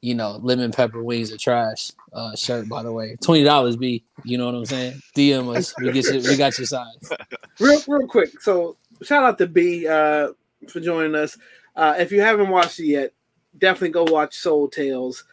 you 0.00 0.14
know, 0.14 0.38
lemon 0.42 0.70
pepper 0.72 1.02
wings 1.02 1.32
are 1.32 1.38
trash 1.38 1.90
uh, 2.12 2.34
shirt. 2.36 2.68
By 2.68 2.82
the 2.82 2.92
way, 2.92 3.16
twenty 3.22 3.44
dollars. 3.44 3.76
B. 3.76 4.04
You 4.24 4.38
know 4.38 4.46
what 4.46 4.54
I'm 4.54 4.64
saying? 4.66 5.00
DM 5.16 5.54
us. 5.56 5.74
We 5.80 5.92
get 5.92 6.04
you. 6.06 6.20
We 6.20 6.36
got 6.36 6.56
your 6.58 6.66
size. 6.66 7.10
real 7.60 7.80
real 7.88 8.06
quick. 8.06 8.40
So 8.40 8.76
shout 9.02 9.24
out 9.24 9.38
to 9.38 9.46
B 9.46 9.86
uh, 9.88 10.28
for 10.68 10.80
joining 10.80 11.14
us. 11.14 11.36
Uh, 11.74 11.94
if 11.98 12.12
you 12.12 12.20
haven't 12.20 12.48
watched 12.48 12.78
it 12.80 12.86
yet, 12.86 13.12
definitely 13.58 13.90
go 13.90 14.04
watch 14.04 14.36
Soul 14.36 14.68
Tales. 14.68 15.24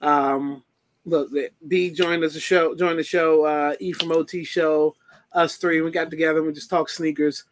Um, 0.00 0.62
look, 1.04 1.30
B 1.68 1.90
joined 1.90 2.24
us 2.24 2.34
the 2.34 2.40
show, 2.40 2.74
joined 2.74 2.98
the 2.98 3.02
show. 3.04 3.44
Uh, 3.44 3.74
E 3.80 3.92
from 3.92 4.12
OT 4.12 4.44
show, 4.44 4.94
us 5.32 5.56
three. 5.56 5.80
We 5.82 5.90
got 5.90 6.10
together. 6.10 6.38
and 6.38 6.46
We 6.46 6.52
just 6.52 6.70
talked 6.70 6.90
sneakers. 6.90 7.44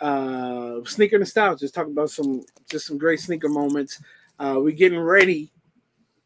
uh, 0.00 0.84
sneaker 0.84 1.18
nostalgia. 1.18 1.60
Just 1.60 1.74
talking 1.74 1.92
about 1.92 2.10
some 2.10 2.42
just 2.70 2.86
some 2.86 2.98
great 2.98 3.20
sneaker 3.20 3.48
moments. 3.48 4.00
Uh, 4.38 4.56
we're 4.58 4.70
getting 4.70 5.00
ready 5.00 5.50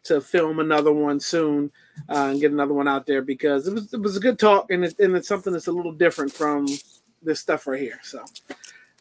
to 0.04 0.20
film 0.20 0.58
another 0.58 0.92
one 0.92 1.20
soon 1.20 1.70
uh, 2.08 2.28
and 2.30 2.40
get 2.40 2.52
another 2.52 2.74
one 2.74 2.88
out 2.88 3.06
there 3.06 3.22
because 3.22 3.68
it 3.68 3.74
was 3.74 3.92
it 3.94 4.00
was 4.00 4.16
a 4.16 4.20
good 4.20 4.38
talk 4.38 4.70
and, 4.70 4.84
it, 4.84 4.98
and 4.98 5.14
it's 5.16 5.28
something 5.28 5.52
that's 5.52 5.68
a 5.68 5.72
little 5.72 5.92
different 5.92 6.32
from 6.32 6.66
this 7.22 7.40
stuff 7.40 7.66
right 7.66 7.80
here. 7.80 8.00
So 8.02 8.24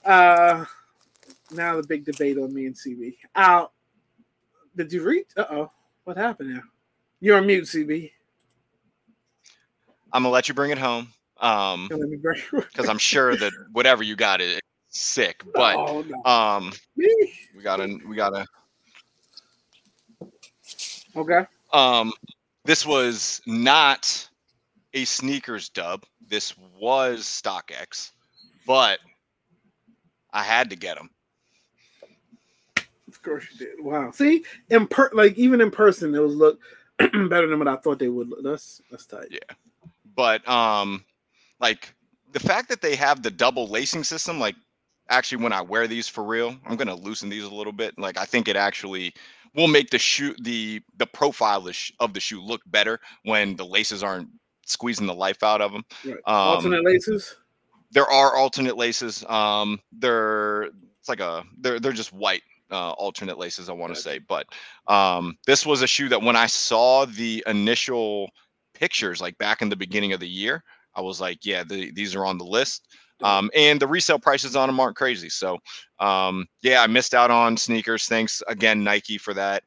uh, 0.05 0.65
now 1.51 1.75
the 1.77 1.87
big 1.87 2.05
debate 2.05 2.37
on 2.37 2.53
me 2.53 2.65
and 2.67 2.75
CB. 2.75 3.15
Out. 3.35 3.71
did 4.75 4.93
you 4.93 5.03
read? 5.03 5.25
Uh 5.35 5.45
oh, 5.49 5.71
what 6.03 6.17
happened 6.17 6.53
now? 6.53 6.61
You're 7.19 7.37
on 7.37 7.47
mute, 7.47 7.65
CB. 7.65 8.11
I'm 10.13 10.23
gonna 10.23 10.33
let 10.33 10.47
you 10.47 10.53
bring 10.53 10.71
it 10.71 10.77
home. 10.77 11.07
Um, 11.39 11.87
Let 11.91 12.09
me 12.09 12.17
bring- 12.17 12.41
because 12.51 12.89
I'm 12.89 12.97
sure 12.99 13.35
that 13.35 13.51
whatever 13.71 14.03
you 14.03 14.15
got 14.15 14.41
is 14.41 14.59
sick. 14.89 15.41
But 15.53 15.75
Oh, 15.75 16.03
no. 16.07 16.31
um, 16.31 16.71
Me? 16.95 17.09
we 17.55 17.63
gotta 17.63 17.97
we 18.07 18.15
gotta 18.15 18.45
Okay. 21.15 21.45
Um, 21.73 22.13
this 22.65 22.85
was 22.85 23.41
not 23.45 24.27
a 24.93 25.05
sneakers 25.05 25.69
dub. 25.69 26.05
This 26.27 26.55
was 26.79 27.21
StockX, 27.21 28.11
but 28.65 28.99
I 30.31 30.43
had 30.43 30.69
to 30.69 30.75
get 30.75 30.97
them. 30.97 31.09
Of 33.07 33.21
course 33.23 33.45
you 33.51 33.57
did. 33.65 33.83
Wow. 33.83 34.11
See, 34.11 34.43
in 34.69 34.87
per 34.87 35.09
like 35.13 35.37
even 35.37 35.59
in 35.61 35.71
person, 35.71 36.11
those 36.11 36.33
look 36.35 36.59
better 36.97 37.47
than 37.47 37.59
what 37.59 37.67
I 37.67 37.75
thought 37.75 37.99
they 37.99 38.07
would. 38.07 38.29
look. 38.29 38.43
That's 38.43 38.81
that's 38.89 39.05
tight. 39.05 39.27
Yeah. 39.29 39.55
But 40.15 40.47
um, 40.47 41.03
like 41.59 41.93
the 42.31 42.39
fact 42.39 42.69
that 42.69 42.81
they 42.81 42.95
have 42.95 43.21
the 43.21 43.31
double 43.31 43.67
lacing 43.67 44.05
system, 44.05 44.39
like 44.39 44.55
actually 45.09 45.43
when 45.43 45.53
I 45.53 45.61
wear 45.61 45.87
these 45.87 46.07
for 46.07 46.23
real, 46.23 46.55
I'm 46.65 46.77
gonna 46.77 46.95
loosen 46.95 47.29
these 47.29 47.43
a 47.43 47.53
little 47.53 47.73
bit. 47.73 47.97
Like 47.99 48.17
I 48.17 48.25
think 48.25 48.47
it 48.47 48.55
actually 48.55 49.13
will 49.55 49.67
make 49.67 49.89
the 49.89 49.99
shoe 49.99 50.35
the 50.41 50.81
the 50.97 51.05
profile 51.07 51.59
of 51.59 51.65
the, 51.65 51.73
sh- 51.73 51.91
of 51.99 52.13
the 52.13 52.19
shoe 52.19 52.41
look 52.41 52.61
better 52.67 52.99
when 53.23 53.55
the 53.55 53.65
laces 53.65 54.03
aren't 54.03 54.29
squeezing 54.65 55.07
the 55.07 55.13
life 55.13 55.43
out 55.43 55.61
of 55.61 55.71
them. 55.71 55.83
Right. 56.05 56.15
Um, 56.25 56.35
Alternate 56.55 56.83
laces. 56.85 57.35
there 57.91 58.09
are 58.09 58.35
alternate 58.37 58.77
laces. 58.77 59.25
Um, 59.25 59.79
they're 59.91 60.63
it's 60.99 61.09
like 61.09 61.19
a 61.19 61.43
they're 61.59 61.79
they're 61.79 61.91
just 61.91 62.13
white 62.13 62.43
uh, 62.71 62.91
alternate 62.91 63.37
laces. 63.37 63.69
I 63.69 63.73
want 63.73 63.93
to 63.93 63.99
say, 63.99 64.19
but 64.19 64.45
um, 64.87 65.37
this 65.45 65.65
was 65.65 65.81
a 65.81 65.87
shoe 65.87 66.07
that 66.09 66.21
when 66.21 66.35
I 66.35 66.45
saw 66.45 67.05
the 67.05 67.43
initial 67.47 68.29
pictures, 68.73 69.19
like 69.21 69.37
back 69.37 69.61
in 69.61 69.69
the 69.69 69.75
beginning 69.75 70.13
of 70.13 70.19
the 70.21 70.29
year, 70.29 70.63
I 70.95 71.01
was 71.01 71.19
like, 71.19 71.45
yeah, 71.45 71.63
the, 71.63 71.91
these 71.91 72.15
are 72.15 72.25
on 72.25 72.37
the 72.37 72.45
list. 72.45 72.87
Um, 73.23 73.51
and 73.55 73.79
the 73.79 73.87
resale 73.87 74.19
prices 74.19 74.55
on 74.55 74.67
them 74.67 74.79
aren't 74.79 74.95
crazy. 74.95 75.29
So 75.29 75.59
um, 75.99 76.47
yeah, 76.61 76.81
I 76.81 76.87
missed 76.87 77.13
out 77.13 77.31
on 77.31 77.57
sneakers. 77.57 78.05
Thanks 78.05 78.41
again, 78.47 78.83
Nike, 78.83 79.17
for 79.17 79.33
that. 79.33 79.63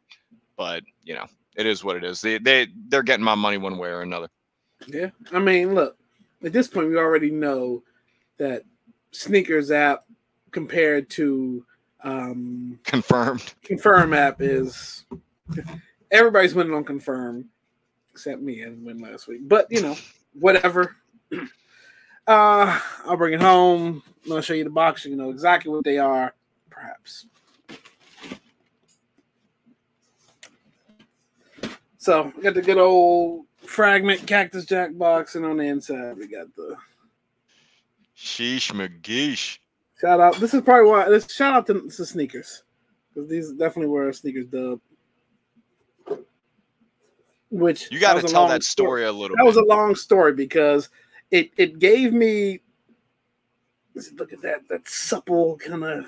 But 0.56 0.82
you 1.02 1.14
know, 1.14 1.26
it 1.56 1.66
is 1.66 1.84
what 1.84 1.96
it 1.96 2.04
is. 2.04 2.20
They 2.20 2.38
they 2.38 2.68
they're 2.88 3.02
getting 3.02 3.24
my 3.24 3.34
money 3.34 3.58
one 3.58 3.78
way 3.78 3.90
or 3.90 4.02
another. 4.02 4.28
Yeah. 4.86 5.10
I 5.32 5.38
mean, 5.38 5.74
look, 5.74 5.96
at 6.44 6.52
this 6.52 6.68
point, 6.68 6.88
we 6.88 6.98
already 6.98 7.30
know 7.30 7.82
that 8.38 8.64
sneakers 9.12 9.70
app 9.70 10.04
compared 10.50 11.08
to 11.10 11.64
um, 12.02 12.78
Confirmed. 12.84 13.54
confirm 13.62 14.12
app 14.12 14.40
is 14.40 15.06
everybody's 16.10 16.54
winning 16.54 16.74
on 16.74 16.84
confirm 16.84 17.48
except 18.12 18.40
me. 18.42 18.62
I 18.62 18.66
didn't 18.66 18.84
win 18.84 18.98
last 18.98 19.26
week, 19.26 19.40
but 19.48 19.66
you 19.70 19.80
know, 19.80 19.96
whatever. 20.38 20.96
Uh, 22.26 22.80
I'll 23.04 23.16
bring 23.16 23.34
it 23.34 23.40
home. 23.40 24.02
I'm 24.24 24.28
gonna 24.30 24.42
show 24.42 24.54
you 24.54 24.64
the 24.64 24.70
box. 24.70 25.04
You 25.04 25.16
know 25.16 25.30
exactly 25.30 25.70
what 25.70 25.84
they 25.84 25.98
are, 25.98 26.34
perhaps. 26.70 27.26
So 31.98 32.32
we 32.36 32.42
got 32.42 32.54
the 32.54 32.62
good 32.62 32.78
old 32.78 33.46
fragment 33.58 34.26
cactus 34.26 34.64
jack 34.64 34.96
box, 34.96 35.36
and 35.36 35.44
on 35.44 35.56
the 35.58 35.64
inside 35.64 36.16
we 36.16 36.26
got 36.26 36.54
the 36.56 36.76
Sheesh 38.16 38.72
McGeesh. 38.72 39.58
shout 40.00 40.20
out. 40.20 40.36
This 40.36 40.54
is 40.54 40.62
probably 40.62 40.90
why. 40.90 41.08
This 41.08 41.30
shout 41.30 41.54
out 41.54 41.66
to, 41.66 41.88
to 41.88 42.06
sneakers 42.06 42.62
because 43.14 43.28
these 43.28 43.52
definitely 43.52 43.88
were 43.88 44.08
a 44.08 44.14
sneakers 44.14 44.46
dub. 44.46 44.80
Which 47.50 47.90
You 47.92 48.00
got 48.00 48.20
to 48.20 48.26
tell 48.26 48.48
that 48.48 48.64
story 48.64 49.04
a 49.04 49.12
little 49.12 49.36
That 49.36 49.42
bit. 49.42 49.46
was 49.46 49.56
a 49.56 49.62
long 49.64 49.94
story 49.94 50.32
because 50.32 50.88
it 51.30 51.50
it 51.56 51.78
gave 51.78 52.12
me. 52.12 52.60
Look 54.16 54.32
at 54.32 54.42
that 54.42 54.68
that 54.68 54.88
supple 54.88 55.56
kind 55.56 55.84
of 55.84 56.06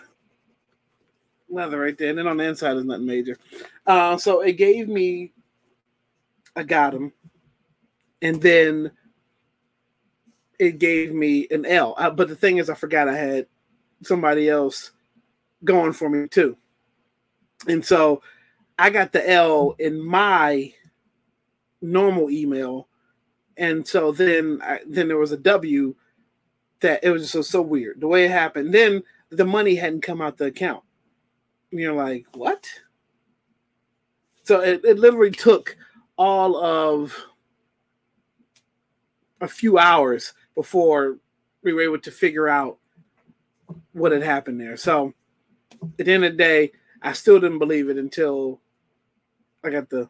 leather 1.48 1.78
right 1.78 1.96
there, 1.96 2.10
and 2.10 2.18
then 2.18 2.26
on 2.26 2.36
the 2.36 2.44
inside 2.44 2.76
is 2.76 2.84
nothing 2.84 3.06
major. 3.06 3.36
Uh, 3.86 4.16
so 4.16 4.40
it 4.40 4.54
gave 4.54 4.88
me. 4.88 5.32
I 6.56 6.62
got 6.62 6.94
him, 6.94 7.12
and 8.22 8.40
then 8.40 8.90
it 10.58 10.78
gave 10.78 11.12
me 11.12 11.46
an 11.50 11.66
L. 11.66 11.94
Uh, 11.98 12.10
but 12.10 12.28
the 12.28 12.36
thing 12.36 12.56
is, 12.56 12.70
I 12.70 12.74
forgot 12.74 13.08
I 13.08 13.16
had 13.16 13.46
somebody 14.02 14.48
else 14.48 14.92
going 15.64 15.92
for 15.92 16.08
me 16.08 16.26
too, 16.28 16.56
and 17.68 17.84
so 17.84 18.22
I 18.78 18.90
got 18.90 19.12
the 19.12 19.28
L 19.30 19.74
in 19.78 20.00
my 20.00 20.72
normal 21.80 22.30
email, 22.30 22.88
and 23.56 23.86
so 23.86 24.12
then 24.12 24.60
I, 24.62 24.80
then 24.86 25.08
there 25.08 25.18
was 25.18 25.32
a 25.32 25.38
W 25.38 25.94
that 26.80 27.02
it 27.02 27.10
was 27.10 27.22
just 27.22 27.32
so, 27.32 27.42
so 27.42 27.62
weird 27.62 28.00
the 28.00 28.08
way 28.08 28.24
it 28.24 28.30
happened. 28.30 28.72
Then 28.72 29.02
the 29.30 29.44
money 29.44 29.74
hadn't 29.74 30.02
come 30.02 30.20
out 30.20 30.36
the 30.36 30.46
account. 30.46 30.82
And 31.70 31.80
you're 31.80 31.94
like, 31.94 32.26
what? 32.34 32.68
So 34.44 34.60
it, 34.60 34.84
it 34.84 34.98
literally 34.98 35.32
took 35.32 35.76
all 36.16 36.56
of 36.56 37.16
a 39.40 39.48
few 39.48 39.78
hours 39.78 40.32
before 40.54 41.18
we 41.62 41.72
were 41.72 41.82
able 41.82 41.98
to 41.98 42.10
figure 42.10 42.48
out 42.48 42.78
what 43.92 44.12
had 44.12 44.22
happened 44.22 44.60
there. 44.60 44.76
So 44.76 45.12
at 45.98 46.06
the 46.06 46.12
end 46.12 46.24
of 46.24 46.32
the 46.32 46.38
day, 46.38 46.72
I 47.02 47.12
still 47.12 47.40
didn't 47.40 47.58
believe 47.58 47.88
it 47.88 47.98
until 47.98 48.60
I 49.64 49.70
got 49.70 49.90
the 49.90 50.08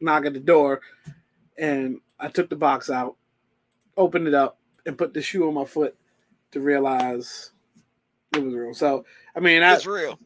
knock 0.00 0.26
at 0.26 0.32
the 0.32 0.40
door 0.40 0.80
and 1.58 2.00
I 2.18 2.28
took 2.28 2.48
the 2.50 2.56
box 2.56 2.90
out, 2.90 3.16
opened 3.96 4.28
it 4.28 4.34
up, 4.34 4.58
and 4.86 4.98
put 4.98 5.14
the 5.14 5.22
shoe 5.22 5.46
on 5.48 5.54
my 5.54 5.64
foot 5.64 5.96
to 6.52 6.60
realize 6.60 7.50
it 8.34 8.42
was 8.42 8.54
real. 8.54 8.74
So 8.74 9.04
I 9.36 9.40
mean, 9.40 9.62
I, 9.62 9.74
It's 9.74 9.86
real. 9.86 10.18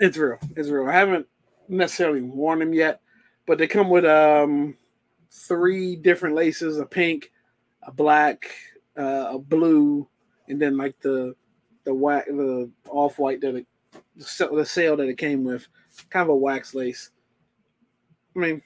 it's 0.00 0.16
real. 0.16 0.38
It's 0.56 0.68
real. 0.68 0.88
I 0.88 0.92
haven't 0.92 1.26
necessarily 1.68 2.22
worn 2.22 2.58
them 2.58 2.74
yet, 2.74 3.00
but 3.46 3.58
they 3.58 3.66
come 3.66 3.88
with 3.90 4.04
um 4.04 4.76
three 5.30 5.96
different 5.96 6.34
laces: 6.34 6.78
a 6.78 6.86
pink, 6.86 7.32
a 7.82 7.92
black, 7.92 8.50
uh, 8.98 9.28
a 9.32 9.38
blue, 9.38 10.08
and 10.48 10.60
then 10.60 10.76
like 10.76 10.98
the 11.00 11.34
the 11.84 11.94
wax, 11.94 12.26
the 12.28 12.70
off 12.88 13.18
white 13.18 13.40
that 13.40 13.56
it, 13.56 13.66
the 14.16 14.64
sale 14.64 14.96
that 14.96 15.08
it 15.08 15.18
came 15.18 15.44
with, 15.44 15.66
kind 16.10 16.22
of 16.22 16.28
a 16.30 16.36
wax 16.36 16.74
lace. 16.74 17.10
I 18.36 18.38
mean, 18.38 18.62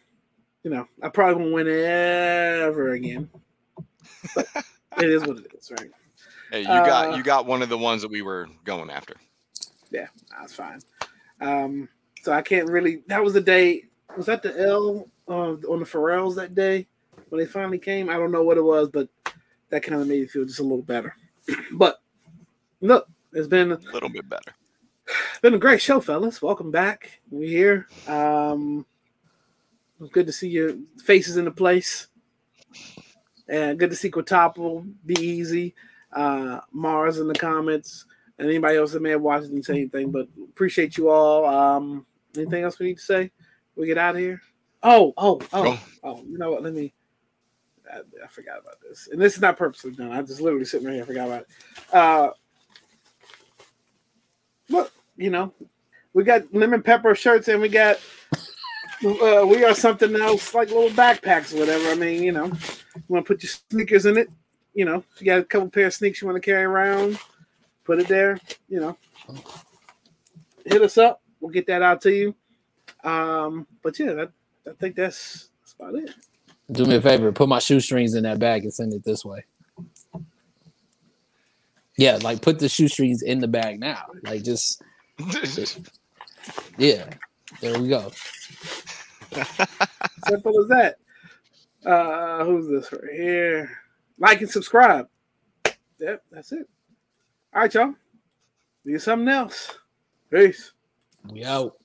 you 0.66 0.72
know, 0.72 0.88
I 1.00 1.08
probably 1.10 1.40
won't 1.40 1.54
win 1.54 1.68
ever 1.68 2.90
again. 2.90 3.30
But 4.34 4.48
it 4.98 5.08
is 5.08 5.24
what 5.24 5.38
it 5.38 5.46
is, 5.56 5.70
right? 5.70 5.92
Hey, 6.50 6.62
you 6.62 6.66
got 6.66 7.12
Uh, 7.12 7.16
you 7.16 7.22
got 7.22 7.46
one 7.46 7.62
of 7.62 7.68
the 7.68 7.78
ones 7.78 8.02
that 8.02 8.10
we 8.10 8.20
were 8.20 8.48
going 8.64 8.90
after. 8.90 9.14
Yeah, 9.92 10.08
that's 10.36 10.54
fine. 10.54 10.80
Um, 11.40 11.88
so 12.20 12.32
I 12.32 12.42
can't 12.42 12.68
really. 12.68 13.04
That 13.06 13.22
was 13.22 13.32
the 13.32 13.40
day. 13.40 13.84
Was 14.16 14.26
that 14.26 14.42
the 14.42 14.58
L 14.58 15.08
uh, 15.28 15.52
on 15.52 15.78
the 15.78 15.86
Pharrells 15.86 16.34
that 16.34 16.56
day 16.56 16.88
when 17.28 17.38
they 17.38 17.46
finally 17.46 17.78
came? 17.78 18.10
I 18.10 18.14
don't 18.14 18.32
know 18.32 18.42
what 18.42 18.58
it 18.58 18.64
was, 18.64 18.88
but 18.88 19.08
that 19.70 19.84
kind 19.84 20.02
of 20.02 20.08
made 20.08 20.22
me 20.22 20.26
feel 20.26 20.46
just 20.46 20.58
a 20.58 20.64
little 20.64 20.82
better. 20.82 21.14
but 21.74 22.00
look, 22.80 23.08
it's 23.32 23.46
been 23.46 23.70
A 23.70 23.78
little 23.92 24.08
bit 24.08 24.28
better. 24.28 24.52
been 25.42 25.54
a 25.54 25.58
great 25.58 25.80
show, 25.80 26.00
fellas. 26.00 26.42
Welcome 26.42 26.72
back. 26.72 27.20
We're 27.30 27.48
here. 27.48 27.86
Um, 28.08 28.84
it's 30.00 30.10
good 30.10 30.26
to 30.26 30.32
see 30.32 30.48
your 30.48 30.72
faces 31.04 31.36
in 31.36 31.44
the 31.44 31.50
place. 31.50 32.08
And 33.48 33.78
good 33.78 33.90
to 33.90 33.96
see 33.96 34.10
Quintuple, 34.10 34.84
Be 35.04 35.14
Easy, 35.14 35.74
uh, 36.12 36.60
Mars 36.72 37.18
in 37.18 37.28
the 37.28 37.34
comments, 37.34 38.04
and 38.38 38.48
anybody 38.48 38.76
else 38.76 38.92
that 38.92 39.02
may 39.02 39.10
have 39.10 39.22
watched 39.22 39.44
didn't 39.44 39.64
say 39.64 39.74
anything, 39.74 40.10
but 40.10 40.26
appreciate 40.48 40.96
you 40.98 41.10
all. 41.10 41.46
Um, 41.46 42.06
anything 42.36 42.64
else 42.64 42.78
we 42.78 42.86
need 42.86 42.98
to 42.98 43.04
say? 43.04 43.30
We 43.76 43.86
get 43.86 43.98
out 43.98 44.16
of 44.16 44.20
here. 44.20 44.42
Oh, 44.82 45.14
oh, 45.16 45.40
oh, 45.52 45.80
oh. 46.02 46.24
You 46.28 46.38
know 46.38 46.50
what? 46.50 46.62
Let 46.62 46.74
me. 46.74 46.92
I, 47.92 47.98
I 48.22 48.26
forgot 48.26 48.58
about 48.58 48.80
this, 48.82 49.08
and 49.12 49.20
this 49.20 49.34
is 49.34 49.40
not 49.40 49.56
purposely 49.56 49.92
done. 49.92 50.10
I 50.10 50.20
just 50.22 50.40
literally 50.40 50.64
sitting 50.64 50.86
right 50.86 50.94
here, 50.94 51.04
I 51.04 51.06
forgot 51.06 51.28
about 51.28 51.42
it. 51.42 51.48
Uh, 51.94 52.30
look, 54.68 54.92
you 55.16 55.30
know, 55.30 55.54
we 56.12 56.24
got 56.24 56.52
lemon 56.52 56.82
pepper 56.82 57.14
shirts, 57.14 57.46
and 57.46 57.60
we 57.60 57.68
got 57.68 57.98
uh, 59.04 59.46
we 59.46 59.64
are 59.64 59.74
something 59.74 60.14
else 60.16 60.54
like 60.54 60.68
little 60.68 60.90
backpacks 60.90 61.54
or 61.54 61.60
whatever. 61.60 61.88
I 61.88 61.94
mean, 61.94 62.22
you 62.22 62.32
know, 62.32 62.46
you 62.46 63.02
want 63.08 63.26
to 63.26 63.34
put 63.34 63.42
your 63.42 63.50
sneakers 63.70 64.06
in 64.06 64.16
it. 64.16 64.28
You 64.74 64.84
know, 64.84 65.04
if 65.14 65.20
you 65.20 65.26
got 65.26 65.38
a 65.40 65.44
couple 65.44 65.68
pair 65.68 65.86
of 65.86 65.94
sneakers 65.94 66.20
you 66.20 66.28
want 66.28 66.42
to 66.42 66.46
carry 66.46 66.64
around. 66.64 67.18
put 67.84 68.00
it 68.00 68.08
there. 68.08 68.38
You 68.68 68.80
know, 68.80 68.98
hit 70.64 70.82
us 70.82 70.98
up. 70.98 71.22
We'll 71.40 71.52
get 71.52 71.66
that 71.68 71.82
out 71.82 72.00
to 72.02 72.12
you. 72.12 72.34
Um, 73.04 73.66
but 73.82 73.98
yeah, 73.98 74.12
that, 74.14 74.32
I 74.68 74.72
think 74.80 74.96
that's, 74.96 75.50
that's 75.60 75.74
about 75.74 75.94
it. 75.94 76.10
Do 76.72 76.84
me 76.84 76.96
a 76.96 77.00
favor, 77.00 77.30
put 77.30 77.48
my 77.48 77.60
shoestrings 77.60 78.14
in 78.14 78.24
that 78.24 78.40
bag 78.40 78.64
and 78.64 78.74
send 78.74 78.92
it 78.92 79.04
this 79.04 79.24
way. 79.24 79.44
Yeah, 81.96 82.18
like 82.22 82.42
put 82.42 82.58
the 82.58 82.68
shoestrings 82.68 83.22
in 83.22 83.38
the 83.38 83.48
bag 83.48 83.78
now. 83.78 84.02
Like 84.24 84.42
just 84.42 84.82
yeah. 86.78 87.08
There 87.60 87.78
we 87.80 87.88
go. 87.88 88.12
Simple 90.28 90.60
as 90.62 90.68
that. 90.68 90.96
Uh 91.84 92.44
who's 92.44 92.68
this 92.68 92.92
right 92.92 93.12
here? 93.14 93.70
Like 94.18 94.40
and 94.40 94.50
subscribe. 94.50 95.08
Yep, 95.98 96.22
that's 96.30 96.52
it. 96.52 96.68
All 97.54 97.62
right, 97.62 97.74
y'all. 97.74 97.94
Do 98.84 98.98
something 98.98 99.28
else. 99.28 99.78
Peace. 100.30 100.72
We 101.30 101.44
out. 101.44 101.76